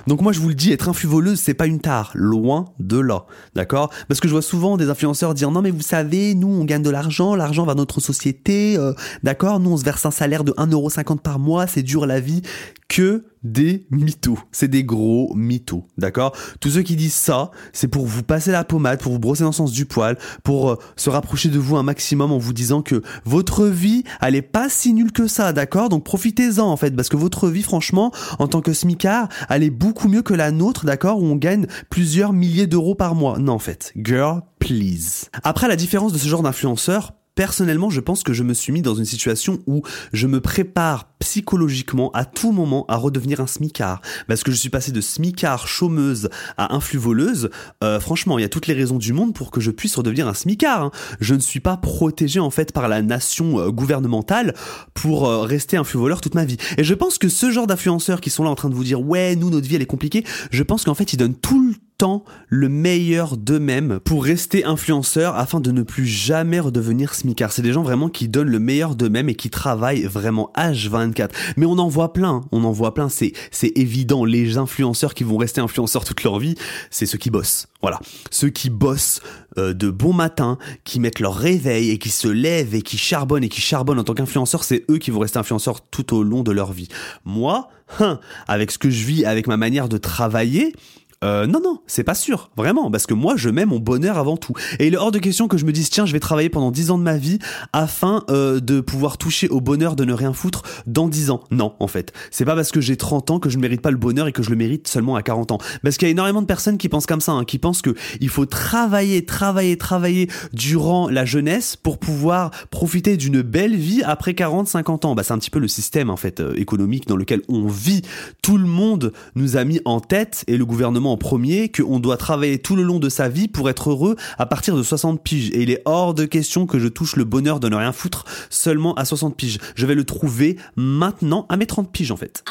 Donc 0.07 0.21
moi 0.21 0.33
je 0.33 0.41
vous 0.41 0.49
le 0.49 0.55
dis, 0.55 0.73
être 0.73 0.89
influvoleuse 0.89 1.41
c'est 1.41 1.55
pas 1.55 1.67
une 1.67 1.81
tare, 1.81 2.13
loin 2.15 2.67
de 2.79 2.99
là, 2.99 3.25
d'accord? 3.55 3.91
Parce 4.09 4.21
que 4.21 4.29
je 4.29 4.33
vois 4.33 4.43
souvent 4.43 4.77
des 4.77 4.91
influenceurs 4.91 5.35
dire 5.35 5.51
non 5.51 5.63
mais 5.63 5.71
vous 5.71 5.83
savez, 5.83 6.35
nous 6.35 6.49
on 6.49 6.65
gagne 6.65 6.83
de 6.83 6.91
l'argent, 6.91 7.35
l'argent 7.35 7.65
va 7.65 7.75
dans 7.75 7.83
notre 7.83 8.01
société, 8.01 8.77
euh, 8.79 8.93
d'accord? 9.23 9.61
Nous 9.61 9.71
on 9.71 9.77
se 9.77 9.85
verse 9.85 10.05
un 10.07 10.11
salaire 10.11 10.45
de 10.45 10.53
1,50€ 10.53 11.19
par 11.19 11.39
mois, 11.39 11.67
c'est 11.67 11.83
dur 11.83 12.07
la 12.07 12.21
vie. 12.21 12.43
Que 12.89 13.25
des 13.42 13.87
mythos. 13.90 14.38
C'est 14.53 14.68
des 14.68 14.85
gros 14.85 15.33
mythos, 15.35 15.87
d'accord? 15.96 16.37
Tous 16.61 16.70
ceux 16.70 16.83
qui 16.83 16.96
disent 16.96 17.14
ça, 17.14 17.50
c'est 17.72 17.88
pour 17.88 18.07
vous 18.07 18.22
passer 18.22 18.50
la 18.50 18.64
pommade, 18.64 19.00
pour 19.00 19.12
vous 19.12 19.18
brosser 19.18 19.42
dans 19.42 19.50
le 19.50 19.55
sens 19.55 19.72
du 19.72 19.87
poil, 19.87 20.18
pour 20.42 20.70
euh, 20.70 20.79
se 20.96 21.09
rapprocher 21.09 21.48
de 21.48 21.59
vous 21.59 21.76
un 21.76 21.83
maximum 21.83 22.33
en 22.33 22.38
vous 22.38 22.53
disant 22.53 22.83
que 22.83 23.03
votre 23.24 23.66
vie, 23.66 24.05
elle 24.20 24.40
pas 24.42 24.68
si 24.68 24.92
nulle 24.92 25.12
que 25.12 25.26
ça, 25.26 25.53
d'accord? 25.53 25.88
Donc 25.88 26.05
profitez-en 26.05 26.66
en 26.66 26.76
fait, 26.76 26.94
parce 26.94 27.09
que 27.09 27.16
votre 27.16 27.48
vie, 27.48 27.62
franchement, 27.62 28.12
en 28.38 28.48
tant 28.48 28.61
que 28.61 28.72
smicard, 28.72 29.29
elle 29.48 29.62
est 29.62 29.70
beaucoup 29.70 30.09
mieux 30.09 30.22
que 30.22 30.35
la 30.35 30.50
nôtre, 30.50 30.85
d'accord? 30.85 31.22
Où 31.22 31.26
on 31.26 31.37
gagne 31.37 31.66
plusieurs 31.90 32.33
milliers 32.33 32.66
d'euros 32.66 32.94
par 32.94 33.14
mois. 33.14 33.38
Non, 33.38 33.55
en 33.55 33.59
fait, 33.59 33.92
girl, 33.96 34.42
please. 34.59 35.29
Après, 35.42 35.68
la 35.68 35.76
différence 35.76 36.12
de 36.12 36.18
ce 36.18 36.29
genre 36.29 36.42
d'influenceur, 36.42 37.12
Personnellement, 37.35 37.90
je 37.90 38.01
pense 38.01 38.23
que 38.23 38.33
je 38.33 38.43
me 38.43 38.55
suis 38.55 38.73
mis 38.73 38.83
dans 38.83 38.95
une 38.95 39.05
situation 39.05 39.61
où 39.66 39.83
je 40.12 40.27
me 40.27 40.40
prépare 40.40 41.09
psychologiquement 41.21 42.11
à 42.12 42.25
tout 42.25 42.53
moment 42.53 42.85
à 42.88 42.97
redevenir 42.97 43.40
un 43.40 43.47
smicard. 43.47 44.01
Parce 44.27 44.43
que 44.43 44.51
je 44.51 44.57
suis 44.57 44.69
passé 44.69 44.90
de 44.93 45.01
smicard 45.01 45.69
chômeuse 45.69 46.29
à 46.57 46.75
influvoleuse. 46.75 47.51
Euh, 47.85 48.01
franchement, 48.01 48.38
il 48.38 48.43
y 48.43 48.45
a 48.45 48.49
toutes 48.49 48.66
les 48.66 48.75
raisons 48.75 48.97
du 48.99 49.12
monde 49.12 49.35
pour 49.35 49.51
que 49.51 49.61
je 49.61 49.71
puisse 49.71 49.97
redevenir 49.97 50.29
un 50.29 50.35
smicard. 50.35 50.83
hein. 50.85 50.90
Je 51.21 51.35
ne 51.35 51.40
suis 51.40 51.61
pas 51.61 51.77
protégé 51.77 52.40
en 52.40 52.51
fait 52.51 52.73
par 52.73 52.88
la 52.88 53.03
nation 53.03 53.61
euh, 53.61 53.71
gouvernementale 53.71 54.55
pour 54.95 55.27
euh, 55.29 55.43
rester 55.43 55.77
influvoleur 55.77 56.21
toute 56.21 56.35
ma 56.35 56.45
vie. 56.45 56.57
Et 56.79 56.85
je 56.85 56.95
pense 56.95 57.19
que 57.19 57.29
ce 57.29 57.51
genre 57.51 57.66
d'influenceurs 57.66 58.21
qui 58.21 58.31
sont 58.31 58.45
là 58.45 58.51
en 58.51 58.55
train 58.55 58.69
de 58.71 58.75
vous 58.75 58.85
dire 58.85 59.01
ouais, 59.01 59.37
nous 59.37 59.51
notre 59.51 59.66
vie 59.66 59.77
elle 59.77 59.83
est 59.83 59.87
compliquée, 59.87 60.25
je 60.51 60.62
pense 60.62 60.85
qu'en 60.85 60.95
fait 60.95 61.12
ils 61.12 61.16
donnent 61.16 61.35
tout 61.35 61.62
le 61.62 61.75
temps 62.01 62.25
le 62.49 62.71
meilleur 62.71 63.37
d'eux-mêmes 63.37 64.01
pour 64.01 64.25
rester 64.25 64.65
influenceurs 64.65 65.37
afin 65.37 65.61
de 65.61 65.71
ne 65.71 65.83
plus 65.83 66.07
jamais 66.07 66.59
redevenir 66.59 67.13
smicard. 67.13 67.53
C'est 67.53 67.61
des 67.61 67.75
gens 67.75 67.83
vraiment 67.83 68.09
qui 68.09 68.27
donnent 68.27 68.49
le 68.49 68.59
meilleur 68.59 68.95
d'eux-mêmes 68.95 69.29
et 69.29 69.35
qui 69.35 69.51
travaillent 69.51 70.05
vraiment 70.05 70.51
H24. 70.57 71.29
Mais 71.59 71.67
on 71.67 71.77
en 71.77 71.89
voit 71.89 72.15
plein, 72.15 72.41
on 72.53 72.65
en 72.65 72.73
voit 72.73 72.95
plein, 72.95 73.11
c'est, 73.11 73.33
c'est 73.51 73.77
évident. 73.77 74.25
Les 74.25 74.57
influenceurs 74.57 75.13
qui 75.13 75.25
vont 75.25 75.37
rester 75.37 75.61
influenceurs 75.61 76.07
toute 76.07 76.25
leur 76.25 76.39
vie, 76.39 76.55
c'est 76.91 77.05
ceux 77.05 77.19
qui 77.19 77.29
bossent. 77.29 77.67
Voilà. 77.83 78.01
Ceux 78.31 78.49
qui 78.49 78.71
bossent 78.71 79.21
euh, 79.59 79.75
de 79.75 79.91
bon 79.91 80.15
matin, 80.15 80.57
qui 80.85 81.01
mettent 81.01 81.21
leur 81.21 81.35
réveil 81.35 81.91
et 81.91 81.99
qui 81.99 82.09
se 82.09 82.29
lèvent 82.29 82.75
et 82.75 82.81
qui 82.81 82.97
charbonnent 82.97 83.45
et 83.45 83.51
qui 83.51 83.61
charbonnent 83.61 83.99
en 83.99 84.05
tant 84.05 84.15
qu'influenceurs, 84.15 84.65
c'est 84.65 84.87
eux 84.91 84.97
qui 84.97 85.11
vont 85.11 85.21
rester 85.21 85.39
influenceurs 85.39 85.83
tout 85.83 86.15
au 86.15 86.23
long 86.23 86.43
de 86.43 86.51
leur 86.51 86.73
vie. 86.73 86.89
Moi, 87.27 87.69
hein, 87.99 88.21
avec 88.49 88.71
ce 88.71 88.79
que 88.79 88.89
je 88.89 89.05
vis, 89.05 89.27
avec 89.27 89.47
ma 89.47 89.59
manière 89.59 89.91
de 89.91 89.99
travailler, 89.99 90.73
euh, 91.22 91.46
non, 91.46 91.61
non, 91.62 91.80
c'est 91.87 92.04
pas 92.04 92.14
sûr, 92.14 92.50
vraiment, 92.56 92.90
parce 92.90 93.06
que 93.06 93.12
moi, 93.12 93.35
je 93.37 93.50
mets 93.50 93.66
mon 93.66 93.78
bonheur 93.78 94.16
avant 94.16 94.38
tout. 94.38 94.54
Et 94.78 94.87
il 94.87 94.94
est 94.94 94.96
hors 94.96 95.12
de 95.12 95.18
question 95.18 95.48
que 95.48 95.59
je 95.59 95.66
me 95.66 95.72
dise, 95.72 95.90
tiens, 95.90 96.06
je 96.06 96.12
vais 96.12 96.20
travailler 96.20 96.48
pendant 96.48 96.70
10 96.70 96.92
ans 96.92 96.98
de 96.98 97.02
ma 97.02 97.18
vie 97.18 97.38
afin 97.74 98.24
euh, 98.30 98.59
de 98.61 98.80
pouvoir 98.80 99.18
toucher 99.18 99.48
au 99.48 99.61
bonheur 99.61 99.96
de 99.96 100.04
ne 100.06 100.14
rien 100.14 100.33
foutre 100.33 100.62
dans 100.87 101.09
10 101.09 101.30
ans. 101.30 101.40
Non, 101.50 101.74
en 101.78 101.88
fait. 101.88 102.14
C'est 102.30 102.46
pas 102.46 102.54
parce 102.54 102.70
que 102.72 102.80
j'ai 102.80 102.96
30 102.96 103.33
ans 103.33 103.38
que 103.38 103.50
je 103.50 103.59
ne 103.59 103.62
mérite 103.62 103.83
pas 103.83 103.90
le 103.90 103.98
bonheur 103.98 104.28
et 104.28 104.33
que 104.33 104.42
je 104.42 104.48
le 104.48 104.56
mérite 104.56 104.88
seulement 104.88 105.14
à 105.14 105.22
40 105.22 105.52
ans. 105.52 105.59
Parce 105.83 105.98
qu'il 105.98 106.09
y 106.09 106.11
a 106.11 106.12
énormément 106.12 106.40
de 106.40 106.46
personnes 106.46 106.78
qui 106.78 106.88
pensent 106.88 107.06
comme 107.06 107.20
ça, 107.20 107.33
hein, 107.33 107.44
qui 107.44 107.59
pensent 107.59 107.83
que 107.83 107.94
il 108.20 108.30
faut 108.30 108.46
travailler, 108.46 109.26
travailler, 109.26 109.76
travailler 109.76 110.30
durant 110.54 111.11
la 111.11 111.26
jeunesse 111.26 111.76
pour 111.76 111.98
pouvoir 111.98 112.50
profiter 112.70 113.18
d'une 113.18 113.42
belle 113.42 113.76
vie 113.76 114.02
après 114.04 114.33
40, 114.33 114.68
50 114.68 115.04
ans. 115.04 115.14
Bah, 115.14 115.22
c'est 115.22 115.35
un 115.35 115.38
petit 115.38 115.50
peu 115.50 115.59
le 115.59 115.68
système, 115.68 116.09
en 116.09 116.16
fait, 116.16 116.40
euh, 116.40 116.54
économique 116.56 117.06
dans 117.06 117.16
lequel 117.16 117.42
on 117.48 117.66
vit. 117.68 118.00
Tout 118.42 118.56
le 118.56 118.66
monde 118.66 119.12
nous 119.35 119.59
a 119.59 119.64
mis 119.64 119.80
en 119.85 120.00
tête, 120.00 120.44
et 120.46 120.56
le 120.56 120.64
gouvernement 120.64 121.10
en 121.11 121.16
premier 121.16 121.70
qu'on 121.70 122.01
doit 122.01 122.16
travailler 122.16 122.59
tout 122.59 122.77
le 122.77 122.83
long 122.83 122.99
de 122.99 123.09
sa 123.09 123.29
vie 123.29 123.49
pour 123.49 123.68
être 123.68 123.90
heureux 123.90 124.16
à 124.38 124.46
partir 124.46 124.77
de 124.77 124.83
60 124.83 125.23
piges. 125.23 125.51
Et 125.51 125.62
il 125.62 125.70
est 125.70 125.83
hors 125.85 126.14
de 126.14 126.25
question 126.25 126.66
que 126.66 126.79
je 126.79 126.88
touche 126.88 127.16
le 127.16 127.25
bonheur 127.25 127.61
de 127.61 127.68
ne 127.68 127.77
rien 127.77 127.92
foutre 127.92 128.25
seulement 128.49 128.94
à 128.94 129.05
60 129.05 129.37
piges. 129.37 129.59
Je 129.75 129.87
vais 129.87 129.94
le 129.94 130.05
trouver 130.05 130.57
maintenant 130.77 131.46
à 131.49 131.57
mes 131.57 131.66
30 131.66 131.90
piges 131.92 132.12
en 132.12 132.16
fait. 132.16 132.44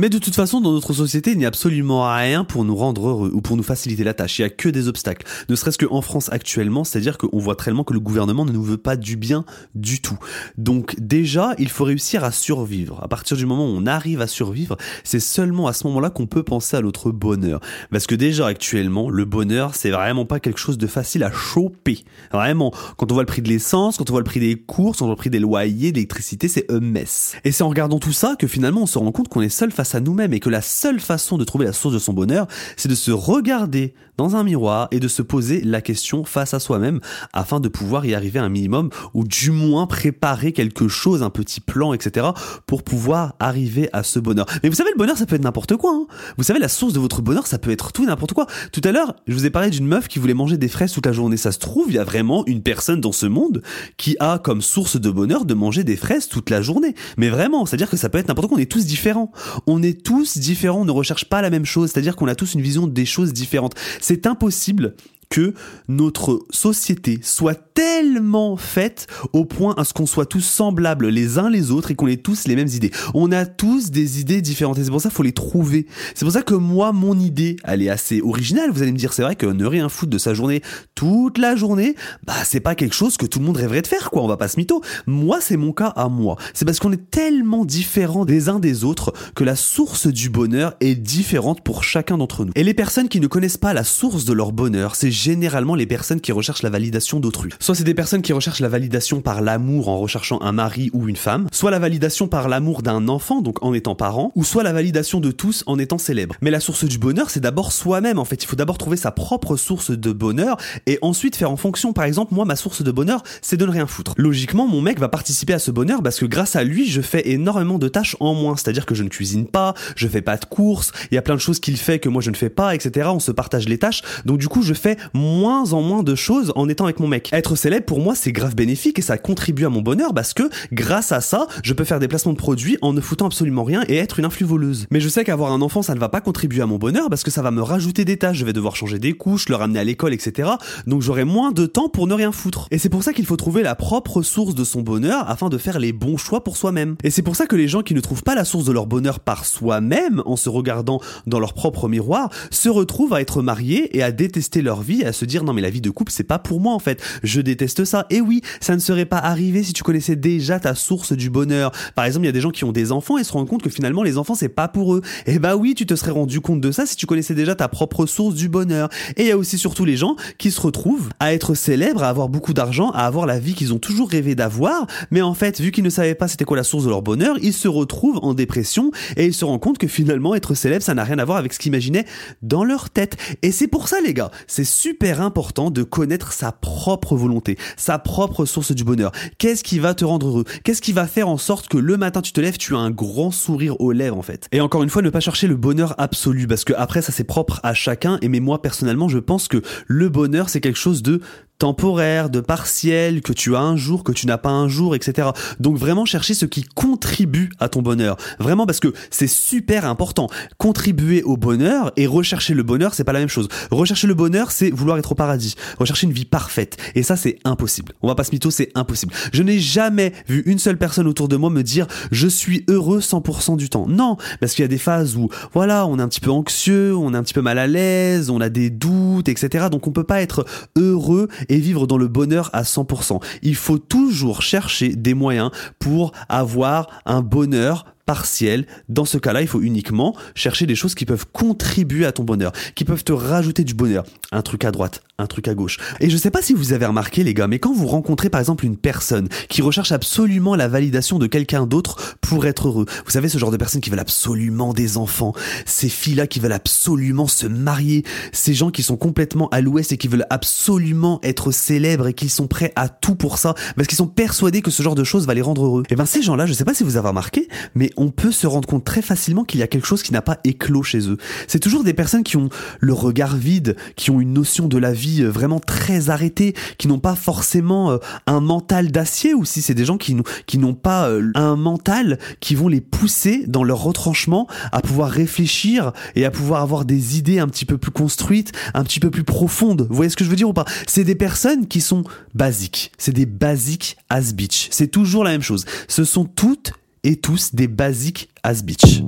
Mais 0.00 0.08
de 0.08 0.16
toute 0.16 0.34
façon, 0.34 0.62
dans 0.62 0.72
notre 0.72 0.94
société, 0.94 1.32
il 1.32 1.36
n'y 1.36 1.44
a 1.44 1.48
absolument 1.48 2.10
rien 2.10 2.42
pour 2.42 2.64
nous 2.64 2.74
rendre 2.74 3.06
heureux 3.06 3.30
ou 3.34 3.42
pour 3.42 3.58
nous 3.58 3.62
faciliter 3.62 4.02
la 4.02 4.14
tâche. 4.14 4.38
Il 4.38 4.40
n'y 4.40 4.46
a 4.46 4.48
que 4.48 4.70
des 4.70 4.88
obstacles. 4.88 5.26
Ne 5.50 5.54
serait-ce 5.54 5.76
qu'en 5.76 6.00
France 6.00 6.32
actuellement, 6.32 6.84
c'est-à-dire 6.84 7.18
qu'on 7.18 7.38
voit 7.38 7.54
tellement 7.54 7.84
que 7.84 7.92
le 7.92 8.00
gouvernement 8.00 8.46
ne 8.46 8.50
nous 8.50 8.62
veut 8.62 8.78
pas 8.78 8.96
du 8.96 9.16
bien 9.18 9.44
du 9.74 10.00
tout. 10.00 10.16
Donc 10.56 10.98
déjà, 10.98 11.54
il 11.58 11.68
faut 11.68 11.84
réussir 11.84 12.24
à 12.24 12.32
survivre. 12.32 12.98
À 13.02 13.08
partir 13.08 13.36
du 13.36 13.44
moment 13.44 13.66
où 13.66 13.74
on 13.76 13.84
arrive 13.84 14.22
à 14.22 14.26
survivre, 14.26 14.78
c'est 15.04 15.20
seulement 15.20 15.66
à 15.66 15.74
ce 15.74 15.86
moment-là 15.88 16.08
qu'on 16.08 16.26
peut 16.26 16.44
penser 16.44 16.78
à 16.78 16.80
notre 16.80 17.10
bonheur. 17.10 17.60
Parce 17.90 18.06
que 18.06 18.14
déjà 18.14 18.46
actuellement, 18.46 19.10
le 19.10 19.26
bonheur, 19.26 19.74
c'est 19.74 19.90
vraiment 19.90 20.24
pas 20.24 20.40
quelque 20.40 20.60
chose 20.60 20.78
de 20.78 20.86
facile 20.86 21.24
à 21.24 21.30
choper. 21.30 22.04
Vraiment. 22.32 22.72
Quand 22.96 23.12
on 23.12 23.14
voit 23.16 23.22
le 23.22 23.26
prix 23.26 23.42
de 23.42 23.50
l'essence, 23.50 23.98
quand 23.98 24.08
on 24.08 24.14
voit 24.14 24.20
le 24.20 24.24
prix 24.24 24.40
des 24.40 24.56
courses, 24.56 25.00
quand 25.00 25.04
on 25.04 25.08
voit 25.08 25.16
le 25.16 25.18
prix 25.18 25.28
des 25.28 25.40
loyers, 25.40 25.92
d'électricité, 25.92 26.48
c'est 26.48 26.72
un 26.72 26.80
mess. 26.80 27.36
Et 27.44 27.52
c'est 27.52 27.64
en 27.64 27.68
regardant 27.68 27.98
tout 27.98 28.14
ça 28.14 28.34
que 28.38 28.46
finalement 28.46 28.80
on 28.80 28.86
se 28.86 28.96
rend 28.96 29.12
compte 29.12 29.28
qu'on 29.28 29.42
est 29.42 29.50
seul 29.50 29.70
face 29.70 29.89
à 29.94 30.00
nous-mêmes 30.00 30.32
et 30.32 30.40
que 30.40 30.50
la 30.50 30.62
seule 30.62 31.00
façon 31.00 31.38
de 31.38 31.44
trouver 31.44 31.66
la 31.66 31.72
source 31.72 31.94
de 31.94 31.98
son 31.98 32.12
bonheur, 32.12 32.46
c'est 32.76 32.88
de 32.88 32.94
se 32.94 33.10
regarder 33.10 33.94
dans 34.16 34.36
un 34.36 34.44
miroir 34.44 34.88
et 34.90 35.00
de 35.00 35.08
se 35.08 35.22
poser 35.22 35.62
la 35.62 35.80
question 35.80 36.24
face 36.24 36.52
à 36.52 36.60
soi-même 36.60 37.00
afin 37.32 37.58
de 37.58 37.68
pouvoir 37.68 38.04
y 38.04 38.14
arriver 38.14 38.38
un 38.38 38.50
minimum 38.50 38.90
ou 39.14 39.24
du 39.24 39.50
moins 39.50 39.86
préparer 39.86 40.52
quelque 40.52 40.88
chose, 40.88 41.22
un 41.22 41.30
petit 41.30 41.60
plan, 41.60 41.94
etc. 41.94 42.26
pour 42.66 42.82
pouvoir 42.82 43.34
arriver 43.40 43.88
à 43.94 44.02
ce 44.02 44.18
bonheur. 44.18 44.44
Mais 44.62 44.68
vous 44.68 44.74
savez, 44.74 44.90
le 44.90 44.98
bonheur, 44.98 45.16
ça 45.16 45.24
peut 45.24 45.36
être 45.36 45.42
n'importe 45.42 45.76
quoi. 45.76 45.92
hein. 45.94 46.06
Vous 46.36 46.44
savez, 46.44 46.58
la 46.58 46.68
source 46.68 46.92
de 46.92 47.00
votre 47.00 47.22
bonheur, 47.22 47.46
ça 47.46 47.58
peut 47.58 47.70
être 47.70 47.92
tout 47.92 48.04
n'importe 48.04 48.34
quoi. 48.34 48.46
Tout 48.72 48.82
à 48.84 48.92
l'heure, 48.92 49.14
je 49.26 49.32
vous 49.32 49.46
ai 49.46 49.50
parlé 49.50 49.70
d'une 49.70 49.86
meuf 49.86 50.06
qui 50.06 50.18
voulait 50.18 50.34
manger 50.34 50.58
des 50.58 50.68
fraises 50.68 50.92
toute 50.92 51.06
la 51.06 51.12
journée. 51.12 51.38
Ça 51.38 51.50
se 51.50 51.58
trouve, 51.58 51.86
il 51.88 51.94
y 51.94 51.98
a 51.98 52.04
vraiment 52.04 52.44
une 52.46 52.62
personne 52.62 53.00
dans 53.00 53.12
ce 53.12 53.26
monde 53.26 53.62
qui 53.96 54.16
a 54.20 54.38
comme 54.38 54.60
source 54.60 55.00
de 55.00 55.10
bonheur 55.10 55.46
de 55.46 55.54
manger 55.54 55.82
des 55.82 55.96
fraises 55.96 56.28
toute 56.28 56.50
la 56.50 56.60
journée. 56.60 56.94
Mais 57.16 57.30
vraiment, 57.30 57.64
c'est-à-dire 57.64 57.88
que 57.88 57.96
ça 57.96 58.10
peut 58.10 58.18
être 58.18 58.28
n'importe 58.28 58.48
quoi. 58.48 58.58
On 58.58 58.60
est 58.60 58.70
tous 58.70 58.84
différents. 58.84 59.32
On 59.70 59.82
est 59.82 60.02
tous 60.04 60.38
différents. 60.38 60.80
On 60.80 60.84
ne 60.84 60.90
recherche 60.90 61.26
pas 61.26 61.42
la 61.42 61.50
même 61.50 61.64
chose. 61.64 61.90
C'est-à-dire 61.90 62.16
qu'on 62.16 62.26
a 62.26 62.34
tous 62.34 62.54
une 62.54 62.60
vision 62.60 62.86
des 62.86 63.06
choses 63.06 63.32
différentes. 63.32 63.74
C'est 64.00 64.26
impossible 64.26 64.94
que 65.30 65.54
notre 65.88 66.44
société 66.50 67.20
soit 67.22 67.54
tellement 67.54 68.56
faite 68.56 69.06
au 69.32 69.44
point 69.44 69.74
à 69.78 69.84
ce 69.84 69.94
qu'on 69.94 70.04
soit 70.06 70.26
tous 70.26 70.40
semblables 70.40 71.08
les 71.08 71.38
uns 71.38 71.48
les 71.48 71.70
autres 71.70 71.92
et 71.92 71.94
qu'on 71.94 72.08
ait 72.08 72.16
tous 72.16 72.46
les 72.48 72.56
mêmes 72.56 72.68
idées. 72.68 72.90
On 73.14 73.30
a 73.30 73.46
tous 73.46 73.92
des 73.92 74.20
idées 74.20 74.42
différentes 74.42 74.78
et 74.78 74.84
c'est 74.84 74.90
pour 74.90 75.00
ça 75.00 75.08
qu'il 75.08 75.16
faut 75.16 75.22
les 75.22 75.32
trouver. 75.32 75.86
C'est 76.16 76.24
pour 76.24 76.32
ça 76.32 76.42
que 76.42 76.54
moi, 76.54 76.92
mon 76.92 77.18
idée, 77.18 77.56
elle 77.62 77.80
est 77.80 77.88
assez 77.88 78.20
originale. 78.20 78.72
Vous 78.72 78.82
allez 78.82 78.90
me 78.90 78.98
dire, 78.98 79.12
c'est 79.12 79.22
vrai 79.22 79.36
que 79.36 79.46
ne 79.46 79.64
rien 79.64 79.88
foutre 79.88 80.10
de 80.10 80.18
sa 80.18 80.34
journée 80.34 80.62
toute 80.96 81.38
la 81.38 81.54
journée, 81.54 81.94
bah 82.26 82.34
c'est 82.44 82.60
pas 82.60 82.74
quelque 82.74 82.94
chose 82.94 83.16
que 83.16 83.24
tout 83.24 83.38
le 83.38 83.44
monde 83.44 83.56
rêverait 83.56 83.82
de 83.82 83.86
faire, 83.86 84.10
quoi. 84.10 84.22
On 84.22 84.28
va 84.28 84.36
pas 84.36 84.48
se 84.48 84.58
mytho. 84.58 84.82
Moi, 85.06 85.38
c'est 85.40 85.56
mon 85.56 85.72
cas 85.72 85.92
à 85.96 86.08
moi. 86.08 86.36
C'est 86.54 86.64
parce 86.64 86.80
qu'on 86.80 86.92
est 86.92 87.10
tellement 87.10 87.64
différents 87.64 88.24
des 88.24 88.48
uns 88.48 88.58
des 88.58 88.82
autres 88.84 89.14
que 89.36 89.44
la 89.44 89.56
source 89.56 90.08
du 90.08 90.28
bonheur 90.28 90.74
est 90.80 90.96
différente 90.96 91.62
pour 91.62 91.84
chacun 91.84 92.18
d'entre 92.18 92.44
nous. 92.44 92.52
Et 92.56 92.64
les 92.64 92.74
personnes 92.74 93.08
qui 93.08 93.20
ne 93.20 93.28
connaissent 93.28 93.56
pas 93.56 93.72
la 93.72 93.84
source 93.84 94.24
de 94.24 94.32
leur 94.32 94.52
bonheur, 94.52 94.96
c'est 94.96 95.10
généralement 95.20 95.74
les 95.74 95.86
personnes 95.86 96.20
qui 96.20 96.32
recherchent 96.32 96.62
la 96.62 96.70
validation 96.70 97.20
d'autrui. 97.20 97.50
Soit 97.60 97.74
c'est 97.74 97.84
des 97.84 97.94
personnes 97.94 98.22
qui 98.22 98.32
recherchent 98.32 98.60
la 98.60 98.68
validation 98.68 99.20
par 99.20 99.42
l'amour 99.42 99.88
en 99.88 99.98
recherchant 99.98 100.40
un 100.40 100.52
mari 100.52 100.90
ou 100.92 101.08
une 101.08 101.16
femme, 101.16 101.46
soit 101.52 101.70
la 101.70 101.78
validation 101.78 102.26
par 102.26 102.48
l'amour 102.48 102.82
d'un 102.82 103.08
enfant, 103.08 103.42
donc 103.42 103.62
en 103.62 103.74
étant 103.74 103.94
parent, 103.94 104.32
ou 104.34 104.44
soit 104.44 104.62
la 104.62 104.72
validation 104.72 105.20
de 105.20 105.30
tous 105.30 105.62
en 105.66 105.78
étant 105.78 105.98
célèbre. 105.98 106.36
Mais 106.40 106.50
la 106.50 106.60
source 106.60 106.84
du 106.84 106.98
bonheur, 106.98 107.30
c'est 107.30 107.40
d'abord 107.40 107.72
soi-même 107.72 108.18
en 108.18 108.24
fait. 108.24 108.42
Il 108.42 108.46
faut 108.46 108.56
d'abord 108.56 108.78
trouver 108.78 108.96
sa 108.96 109.10
propre 109.10 109.56
source 109.56 109.90
de 109.90 110.12
bonheur 110.12 110.56
et 110.86 110.98
ensuite 111.02 111.36
faire 111.36 111.50
en 111.50 111.56
fonction. 111.56 111.92
Par 111.92 112.04
exemple, 112.04 112.34
moi, 112.34 112.44
ma 112.44 112.56
source 112.56 112.82
de 112.82 112.90
bonheur, 112.90 113.22
c'est 113.42 113.56
de 113.56 113.66
ne 113.66 113.70
rien 113.70 113.86
foutre. 113.86 114.14
Logiquement, 114.16 114.66
mon 114.66 114.80
mec 114.80 114.98
va 114.98 115.08
participer 115.08 115.52
à 115.52 115.58
ce 115.58 115.70
bonheur 115.70 116.02
parce 116.02 116.18
que 116.18 116.26
grâce 116.26 116.56
à 116.56 116.64
lui, 116.64 116.88
je 116.88 117.00
fais 117.00 117.28
énormément 117.30 117.78
de 117.78 117.88
tâches 117.88 118.16
en 118.20 118.34
moins. 118.34 118.56
C'est-à-dire 118.56 118.86
que 118.86 118.94
je 118.94 119.02
ne 119.02 119.08
cuisine 119.08 119.46
pas, 119.46 119.74
je 119.96 120.08
fais 120.08 120.22
pas 120.22 120.36
de 120.36 120.44
courses, 120.46 120.92
il 121.10 121.14
y 121.14 121.18
a 121.18 121.22
plein 121.22 121.34
de 121.34 121.40
choses 121.40 121.60
qu'il 121.60 121.76
fait 121.76 121.98
que 121.98 122.08
moi 122.08 122.22
je 122.22 122.30
ne 122.30 122.36
fais 122.36 122.50
pas, 122.50 122.74
etc. 122.74 123.08
On 123.12 123.20
se 123.20 123.32
partage 123.32 123.68
les 123.68 123.78
tâches. 123.78 124.02
Donc 124.24 124.38
du 124.38 124.48
coup, 124.48 124.62
je 124.62 124.74
fais 124.74 124.96
moins 125.14 125.72
en 125.72 125.82
moins 125.82 126.02
de 126.02 126.14
choses 126.14 126.52
en 126.56 126.68
étant 126.68 126.84
avec 126.84 127.00
mon 127.00 127.08
mec. 127.08 127.30
Être 127.32 127.56
célèbre, 127.56 127.86
pour 127.86 128.00
moi, 128.00 128.14
c'est 128.14 128.32
grave 128.32 128.54
bénéfique 128.54 128.98
et 128.98 129.02
ça 129.02 129.18
contribue 129.18 129.64
à 129.64 129.68
mon 129.68 129.82
bonheur 129.82 130.14
parce 130.14 130.34
que 130.34 130.44
grâce 130.72 131.12
à 131.12 131.20
ça, 131.20 131.46
je 131.62 131.72
peux 131.74 131.84
faire 131.84 132.00
des 132.00 132.08
placements 132.08 132.32
de 132.32 132.38
produits 132.38 132.78
en 132.82 132.92
ne 132.92 133.00
foutant 133.00 133.26
absolument 133.26 133.64
rien 133.64 133.84
et 133.88 133.96
être 133.96 134.18
une 134.18 134.24
influvoleuse. 134.24 134.86
Mais 134.90 135.00
je 135.00 135.08
sais 135.08 135.24
qu'avoir 135.24 135.52
un 135.52 135.62
enfant, 135.62 135.82
ça 135.82 135.94
ne 135.94 136.00
va 136.00 136.08
pas 136.08 136.20
contribuer 136.20 136.62
à 136.62 136.66
mon 136.66 136.78
bonheur 136.78 137.08
parce 137.10 137.22
que 137.22 137.30
ça 137.30 137.42
va 137.42 137.50
me 137.50 137.62
rajouter 137.62 138.04
des 138.04 138.16
tâches. 138.16 138.38
Je 138.38 138.44
vais 138.44 138.52
devoir 138.52 138.76
changer 138.76 138.98
des 138.98 139.12
couches, 139.12 139.48
le 139.48 139.56
ramener 139.56 139.78
à 139.78 139.84
l'école, 139.84 140.14
etc. 140.14 140.50
Donc 140.86 141.02
j'aurai 141.02 141.24
moins 141.24 141.52
de 141.52 141.66
temps 141.66 141.88
pour 141.88 142.06
ne 142.06 142.14
rien 142.14 142.32
foutre. 142.32 142.68
Et 142.70 142.78
c'est 142.78 142.88
pour 142.88 143.02
ça 143.02 143.12
qu'il 143.12 143.26
faut 143.26 143.36
trouver 143.36 143.62
la 143.62 143.74
propre 143.74 144.22
source 144.22 144.54
de 144.54 144.64
son 144.64 144.82
bonheur 144.82 145.28
afin 145.28 145.48
de 145.48 145.58
faire 145.58 145.78
les 145.78 145.92
bons 145.92 146.16
choix 146.16 146.44
pour 146.44 146.56
soi-même. 146.56 146.96
Et 147.04 147.10
c'est 147.10 147.22
pour 147.22 147.36
ça 147.36 147.46
que 147.46 147.56
les 147.56 147.68
gens 147.68 147.82
qui 147.82 147.94
ne 147.94 148.00
trouvent 148.00 148.22
pas 148.22 148.34
la 148.34 148.44
source 148.44 148.64
de 148.64 148.72
leur 148.72 148.86
bonheur 148.86 149.20
par 149.20 149.44
soi-même, 149.44 150.22
en 150.26 150.36
se 150.36 150.48
regardant 150.48 151.00
dans 151.26 151.40
leur 151.40 151.54
propre 151.54 151.88
miroir, 151.88 152.30
se 152.50 152.68
retrouvent 152.68 153.14
à 153.14 153.20
être 153.20 153.42
mariés 153.42 153.96
et 153.96 154.02
à 154.02 154.12
détester 154.12 154.62
leur 154.62 154.82
vie 154.82 154.99
et 155.00 155.06
à 155.06 155.12
se 155.12 155.24
dire 155.24 155.44
non 155.44 155.52
mais 155.52 155.62
la 155.62 155.70
vie 155.70 155.80
de 155.80 155.90
couple 155.90 156.12
c'est 156.12 156.24
pas 156.24 156.38
pour 156.38 156.60
moi 156.60 156.74
en 156.74 156.78
fait. 156.78 157.02
Je 157.22 157.40
déteste 157.40 157.84
ça. 157.84 158.06
Et 158.10 158.20
oui, 158.20 158.42
ça 158.60 158.74
ne 158.74 158.80
serait 158.80 159.04
pas 159.04 159.18
arrivé 159.18 159.62
si 159.62 159.72
tu 159.72 159.82
connaissais 159.82 160.16
déjà 160.16 160.60
ta 160.60 160.74
source 160.74 161.12
du 161.12 161.30
bonheur. 161.30 161.72
Par 161.94 162.04
exemple, 162.04 162.24
il 162.24 162.28
y 162.28 162.30
a 162.30 162.32
des 162.32 162.40
gens 162.40 162.50
qui 162.50 162.64
ont 162.64 162.72
des 162.72 162.92
enfants 162.92 163.18
et 163.18 163.24
se 163.24 163.32
rendent 163.32 163.48
compte 163.48 163.62
que 163.62 163.70
finalement 163.70 164.02
les 164.02 164.18
enfants 164.18 164.34
c'est 164.34 164.48
pas 164.48 164.68
pour 164.68 164.94
eux. 164.94 165.02
Et 165.26 165.38
bah 165.38 165.56
oui, 165.56 165.74
tu 165.74 165.86
te 165.86 165.94
serais 165.94 166.10
rendu 166.10 166.40
compte 166.40 166.60
de 166.60 166.70
ça 166.70 166.86
si 166.86 166.96
tu 166.96 167.06
connaissais 167.06 167.34
déjà 167.34 167.54
ta 167.54 167.68
propre 167.68 168.06
source 168.06 168.34
du 168.34 168.48
bonheur. 168.48 168.88
Et 169.16 169.22
il 169.22 169.28
y 169.28 169.32
a 169.32 169.36
aussi 169.36 169.58
surtout 169.58 169.84
les 169.84 169.96
gens 169.96 170.16
qui 170.38 170.50
se 170.50 170.60
retrouvent 170.60 171.08
à 171.18 171.32
être 171.34 171.54
célèbres, 171.54 172.02
à 172.02 172.08
avoir 172.08 172.28
beaucoup 172.28 172.54
d'argent, 172.54 172.90
à 172.90 173.06
avoir 173.06 173.26
la 173.26 173.38
vie 173.38 173.54
qu'ils 173.54 173.72
ont 173.72 173.78
toujours 173.78 174.08
rêvé 174.08 174.34
d'avoir, 174.34 174.86
mais 175.10 175.22
en 175.22 175.34
fait, 175.34 175.60
vu 175.60 175.70
qu'ils 175.70 175.84
ne 175.84 175.90
savaient 175.90 176.14
pas 176.14 176.28
c'était 176.28 176.44
quoi 176.44 176.56
la 176.56 176.64
source 176.64 176.84
de 176.84 176.88
leur 176.88 177.02
bonheur, 177.02 177.36
ils 177.42 177.52
se 177.52 177.68
retrouvent 177.68 178.20
en 178.22 178.34
dépression 178.34 178.90
et 179.16 179.26
ils 179.26 179.34
se 179.34 179.44
rendent 179.44 179.60
compte 179.60 179.78
que 179.78 179.86
finalement 179.86 180.34
être 180.34 180.54
célèbre, 180.54 180.82
ça 180.82 180.94
n'a 180.94 181.04
rien 181.04 181.18
à 181.18 181.24
voir 181.24 181.38
avec 181.38 181.52
ce 181.52 181.58
qu'ils 181.58 181.70
imaginaient 181.70 182.06
dans 182.42 182.64
leur 182.64 182.90
tête. 182.90 183.16
Et 183.42 183.52
c'est 183.52 183.68
pour 183.68 183.88
ça 183.88 184.00
les 184.00 184.14
gars, 184.14 184.30
c'est 184.46 184.64
super 184.64 184.89
important 185.20 185.70
de 185.70 185.82
connaître 185.82 186.32
sa 186.32 186.52
propre 186.52 187.16
volonté, 187.16 187.56
sa 187.76 187.98
propre 187.98 188.44
source 188.44 188.72
du 188.72 188.84
bonheur. 188.84 189.12
Qu'est-ce 189.38 189.64
qui 189.64 189.78
va 189.78 189.94
te 189.94 190.04
rendre 190.04 190.28
heureux? 190.28 190.44
Qu'est-ce 190.64 190.82
qui 190.82 190.92
va 190.92 191.06
faire 191.06 191.28
en 191.28 191.38
sorte 191.38 191.68
que 191.68 191.78
le 191.78 191.96
matin 191.96 192.22
tu 192.22 192.32
te 192.32 192.40
lèves, 192.40 192.58
tu 192.58 192.74
as 192.74 192.78
un 192.78 192.90
grand 192.90 193.30
sourire 193.30 193.80
aux 193.80 193.92
lèvres 193.92 194.16
en 194.16 194.22
fait? 194.22 194.48
Et 194.52 194.60
encore 194.60 194.82
une 194.82 194.90
fois, 194.90 195.02
ne 195.02 195.10
pas 195.10 195.20
chercher 195.20 195.46
le 195.46 195.56
bonheur 195.56 195.94
absolu 195.98 196.46
parce 196.46 196.64
que 196.64 196.72
après 196.74 197.02
ça 197.02 197.12
c'est 197.12 197.24
propre 197.24 197.60
à 197.62 197.74
chacun 197.74 198.18
et 198.22 198.28
mais 198.28 198.40
moi 198.40 198.62
personnellement, 198.62 199.08
je 199.08 199.18
pense 199.18 199.48
que 199.48 199.62
le 199.86 200.08
bonheur 200.08 200.48
c'est 200.48 200.60
quelque 200.60 200.78
chose 200.78 201.02
de 201.02 201.20
temporaire, 201.60 202.30
de 202.30 202.40
partiel, 202.40 203.20
que 203.20 203.32
tu 203.32 203.54
as 203.54 203.60
un 203.60 203.76
jour, 203.76 204.02
que 204.02 204.12
tu 204.12 204.26
n'as 204.26 204.38
pas 204.38 204.50
un 204.50 204.66
jour, 204.66 204.94
etc. 204.94 205.28
Donc 205.60 205.76
vraiment 205.76 206.06
chercher 206.06 206.34
ce 206.34 206.46
qui 206.46 206.64
contribue 206.64 207.50
à 207.60 207.68
ton 207.68 207.82
bonheur. 207.82 208.16
Vraiment 208.38 208.66
parce 208.66 208.80
que 208.80 208.92
c'est 209.10 209.28
super 209.28 209.84
important. 209.84 210.28
Contribuer 210.56 211.22
au 211.22 211.36
bonheur 211.36 211.92
et 211.96 212.06
rechercher 212.06 212.54
le 212.54 212.62
bonheur, 212.62 212.94
c'est 212.94 213.04
pas 213.04 213.12
la 213.12 213.20
même 213.20 213.28
chose. 213.28 213.48
Rechercher 213.70 214.06
le 214.06 214.14
bonheur, 214.14 214.50
c'est 214.50 214.70
vouloir 214.70 214.96
être 214.98 215.12
au 215.12 215.14
paradis. 215.14 215.54
Rechercher 215.78 216.06
une 216.06 216.14
vie 216.14 216.24
parfaite. 216.24 216.78
Et 216.94 217.02
ça, 217.02 217.14
c'est 217.14 217.38
impossible. 217.44 217.92
On 218.00 218.08
va 218.08 218.14
pas 218.14 218.24
se 218.24 218.32
mytho, 218.32 218.50
c'est 218.50 218.70
impossible. 218.74 219.12
Je 219.32 219.42
n'ai 219.42 219.58
jamais 219.58 220.14
vu 220.28 220.42
une 220.46 220.58
seule 220.58 220.78
personne 220.78 221.06
autour 221.06 221.28
de 221.28 221.36
moi 221.36 221.50
me 221.50 221.62
dire 221.62 221.86
je 222.10 222.26
suis 222.26 222.64
heureux 222.68 223.00
100% 223.00 223.58
du 223.58 223.68
temps. 223.68 223.86
Non, 223.86 224.16
parce 224.40 224.54
qu'il 224.54 224.62
y 224.62 224.64
a 224.64 224.68
des 224.68 224.78
phases 224.78 225.14
où, 225.16 225.28
voilà, 225.52 225.86
on 225.86 225.98
est 225.98 226.02
un 226.02 226.08
petit 226.08 226.20
peu 226.20 226.30
anxieux, 226.30 226.96
on 226.96 227.12
est 227.12 227.18
un 227.18 227.22
petit 227.22 227.34
peu 227.34 227.42
mal 227.42 227.58
à 227.58 227.66
l'aise, 227.66 228.30
on 228.30 228.40
a 228.40 228.48
des 228.48 228.70
doutes, 228.70 229.28
etc. 229.28 229.66
Donc 229.70 229.86
on 229.86 229.92
peut 229.92 230.04
pas 230.04 230.22
être 230.22 230.46
heureux 230.76 231.28
et 231.50 231.58
vivre 231.58 231.86
dans 231.86 231.98
le 231.98 232.08
bonheur 232.08 232.48
à 232.54 232.62
100%. 232.62 233.22
Il 233.42 233.56
faut 233.56 233.78
toujours 233.78 234.40
chercher 234.40 234.90
des 234.96 235.12
moyens 235.12 235.50
pour 235.78 236.12
avoir 236.28 236.86
un 237.04 237.20
bonheur 237.20 237.84
partiel. 238.10 238.66
Dans 238.88 239.04
ce 239.04 239.18
cas-là, 239.18 239.40
il 239.40 239.46
faut 239.46 239.60
uniquement 239.60 240.16
chercher 240.34 240.66
des 240.66 240.74
choses 240.74 240.96
qui 240.96 241.04
peuvent 241.04 241.26
contribuer 241.32 242.06
à 242.06 242.10
ton 242.10 242.24
bonheur, 242.24 242.50
qui 242.74 242.84
peuvent 242.84 243.04
te 243.04 243.12
rajouter 243.12 243.62
du 243.62 243.72
bonheur. 243.72 244.02
Un 244.32 244.42
truc 244.42 244.64
à 244.64 244.72
droite, 244.72 245.02
un 245.18 245.28
truc 245.28 245.46
à 245.46 245.54
gauche. 245.54 245.78
Et 246.00 246.10
je 246.10 246.16
sais 246.16 246.32
pas 246.32 246.42
si 246.42 246.52
vous 246.52 246.72
avez 246.72 246.86
remarqué, 246.86 247.22
les 247.22 247.34
gars, 247.34 247.46
mais 247.46 247.60
quand 247.60 247.72
vous 247.72 247.86
rencontrez 247.86 248.28
par 248.28 248.40
exemple 248.40 248.64
une 248.64 248.76
personne 248.76 249.28
qui 249.48 249.62
recherche 249.62 249.92
absolument 249.92 250.56
la 250.56 250.66
validation 250.66 251.20
de 251.20 251.28
quelqu'un 251.28 251.68
d'autre 251.68 252.16
pour 252.20 252.46
être 252.46 252.66
heureux, 252.66 252.86
vous 253.04 253.12
savez, 253.12 253.28
ce 253.28 253.38
genre 253.38 253.52
de 253.52 253.56
personnes 253.56 253.80
qui 253.80 253.90
veulent 253.90 254.00
absolument 254.00 254.72
des 254.72 254.96
enfants, 254.96 255.32
ces 255.64 255.88
filles-là 255.88 256.26
qui 256.26 256.40
veulent 256.40 256.50
absolument 256.50 257.28
se 257.28 257.46
marier, 257.46 258.04
ces 258.32 258.54
gens 258.54 258.72
qui 258.72 258.82
sont 258.82 258.96
complètement 258.96 259.48
à 259.50 259.60
l'ouest 259.60 259.92
et 259.92 259.98
qui 259.98 260.08
veulent 260.08 260.26
absolument 260.30 261.20
être 261.22 261.52
célèbres 261.52 262.08
et 262.08 262.14
qui 262.14 262.28
sont 262.28 262.48
prêts 262.48 262.72
à 262.74 262.88
tout 262.88 263.14
pour 263.14 263.38
ça, 263.38 263.54
parce 263.76 263.86
qu'ils 263.86 263.98
sont 263.98 264.08
persuadés 264.08 264.62
que 264.62 264.72
ce 264.72 264.82
genre 264.82 264.96
de 264.96 265.04
choses 265.04 265.28
va 265.28 265.34
les 265.34 265.42
rendre 265.42 265.64
heureux. 265.64 265.84
Et 265.90 265.94
ben 265.94 266.06
ces 266.06 266.22
gens-là, 266.22 266.46
je 266.46 266.54
sais 266.54 266.64
pas 266.64 266.74
si 266.74 266.82
vous 266.82 266.96
avez 266.96 267.08
remarqué, 267.08 267.48
mais 267.76 267.92
on 268.00 268.10
peut 268.10 268.32
se 268.32 268.46
rendre 268.46 268.66
compte 268.66 268.84
très 268.84 269.02
facilement 269.02 269.44
qu'il 269.44 269.60
y 269.60 269.62
a 269.62 269.66
quelque 269.66 269.86
chose 269.86 270.02
qui 270.02 270.12
n'a 270.12 270.22
pas 270.22 270.38
éclos 270.44 270.82
chez 270.82 271.08
eux. 271.08 271.18
C'est 271.46 271.60
toujours 271.60 271.84
des 271.84 271.94
personnes 271.94 272.24
qui 272.24 272.36
ont 272.36 272.48
le 272.80 272.92
regard 272.92 273.36
vide, 273.36 273.76
qui 273.94 274.10
ont 274.10 274.20
une 274.20 274.32
notion 274.32 274.68
de 274.68 274.78
la 274.78 274.92
vie 274.92 275.22
euh, 275.22 275.28
vraiment 275.28 275.60
très 275.60 276.08
arrêtée, 276.10 276.54
qui 276.78 276.88
n'ont 276.88 276.98
pas 276.98 277.14
forcément 277.14 277.92
euh, 277.92 277.98
un 278.26 278.40
mental 278.40 278.90
d'acier, 278.90 279.34
ou 279.34 279.44
si 279.44 279.60
c'est 279.62 279.74
des 279.74 279.84
gens 279.84 279.98
qui, 279.98 280.14
n'ont- 280.14 280.24
qui 280.46 280.58
n'ont 280.58 280.74
pas 280.74 281.08
euh, 281.08 281.30
un 281.34 281.56
mental 281.56 282.18
qui 282.40 282.54
vont 282.54 282.68
les 282.68 282.80
pousser 282.80 283.44
dans 283.46 283.64
leur 283.64 283.82
retranchement 283.82 284.46
à 284.72 284.80
pouvoir 284.80 285.10
réfléchir 285.10 285.92
et 286.16 286.24
à 286.24 286.30
pouvoir 286.30 286.62
avoir 286.62 286.84
des 286.84 287.18
idées 287.18 287.38
un 287.38 287.48
petit 287.48 287.66
peu 287.66 287.76
plus 287.78 287.90
construites, 287.92 288.52
un 288.74 288.82
petit 288.82 289.00
peu 289.00 289.10
plus 289.10 289.24
profondes. 289.24 289.86
Vous 289.88 289.94
voyez 289.96 290.08
ce 290.10 290.16
que 290.16 290.24
je 290.24 290.30
veux 290.30 290.36
dire 290.36 290.48
ou 290.48 290.54
pas? 290.54 290.64
C'est 290.86 291.04
des 291.04 291.14
personnes 291.14 291.66
qui 291.66 291.80
sont 291.80 292.04
basiques. 292.34 292.92
C'est 292.98 293.12
des 293.12 293.26
basiques 293.26 293.96
as 294.08 294.32
bitch. 294.32 294.68
C'est 294.70 294.88
toujours 294.88 295.24
la 295.24 295.30
même 295.32 295.42
chose. 295.42 295.64
Ce 295.88 296.04
sont 296.04 296.24
toutes 296.24 296.72
et 297.04 297.16
tous 297.16 297.54
des 297.54 297.68
basiques 297.68 298.30
as 298.42 298.62
bitch. 298.62 299.02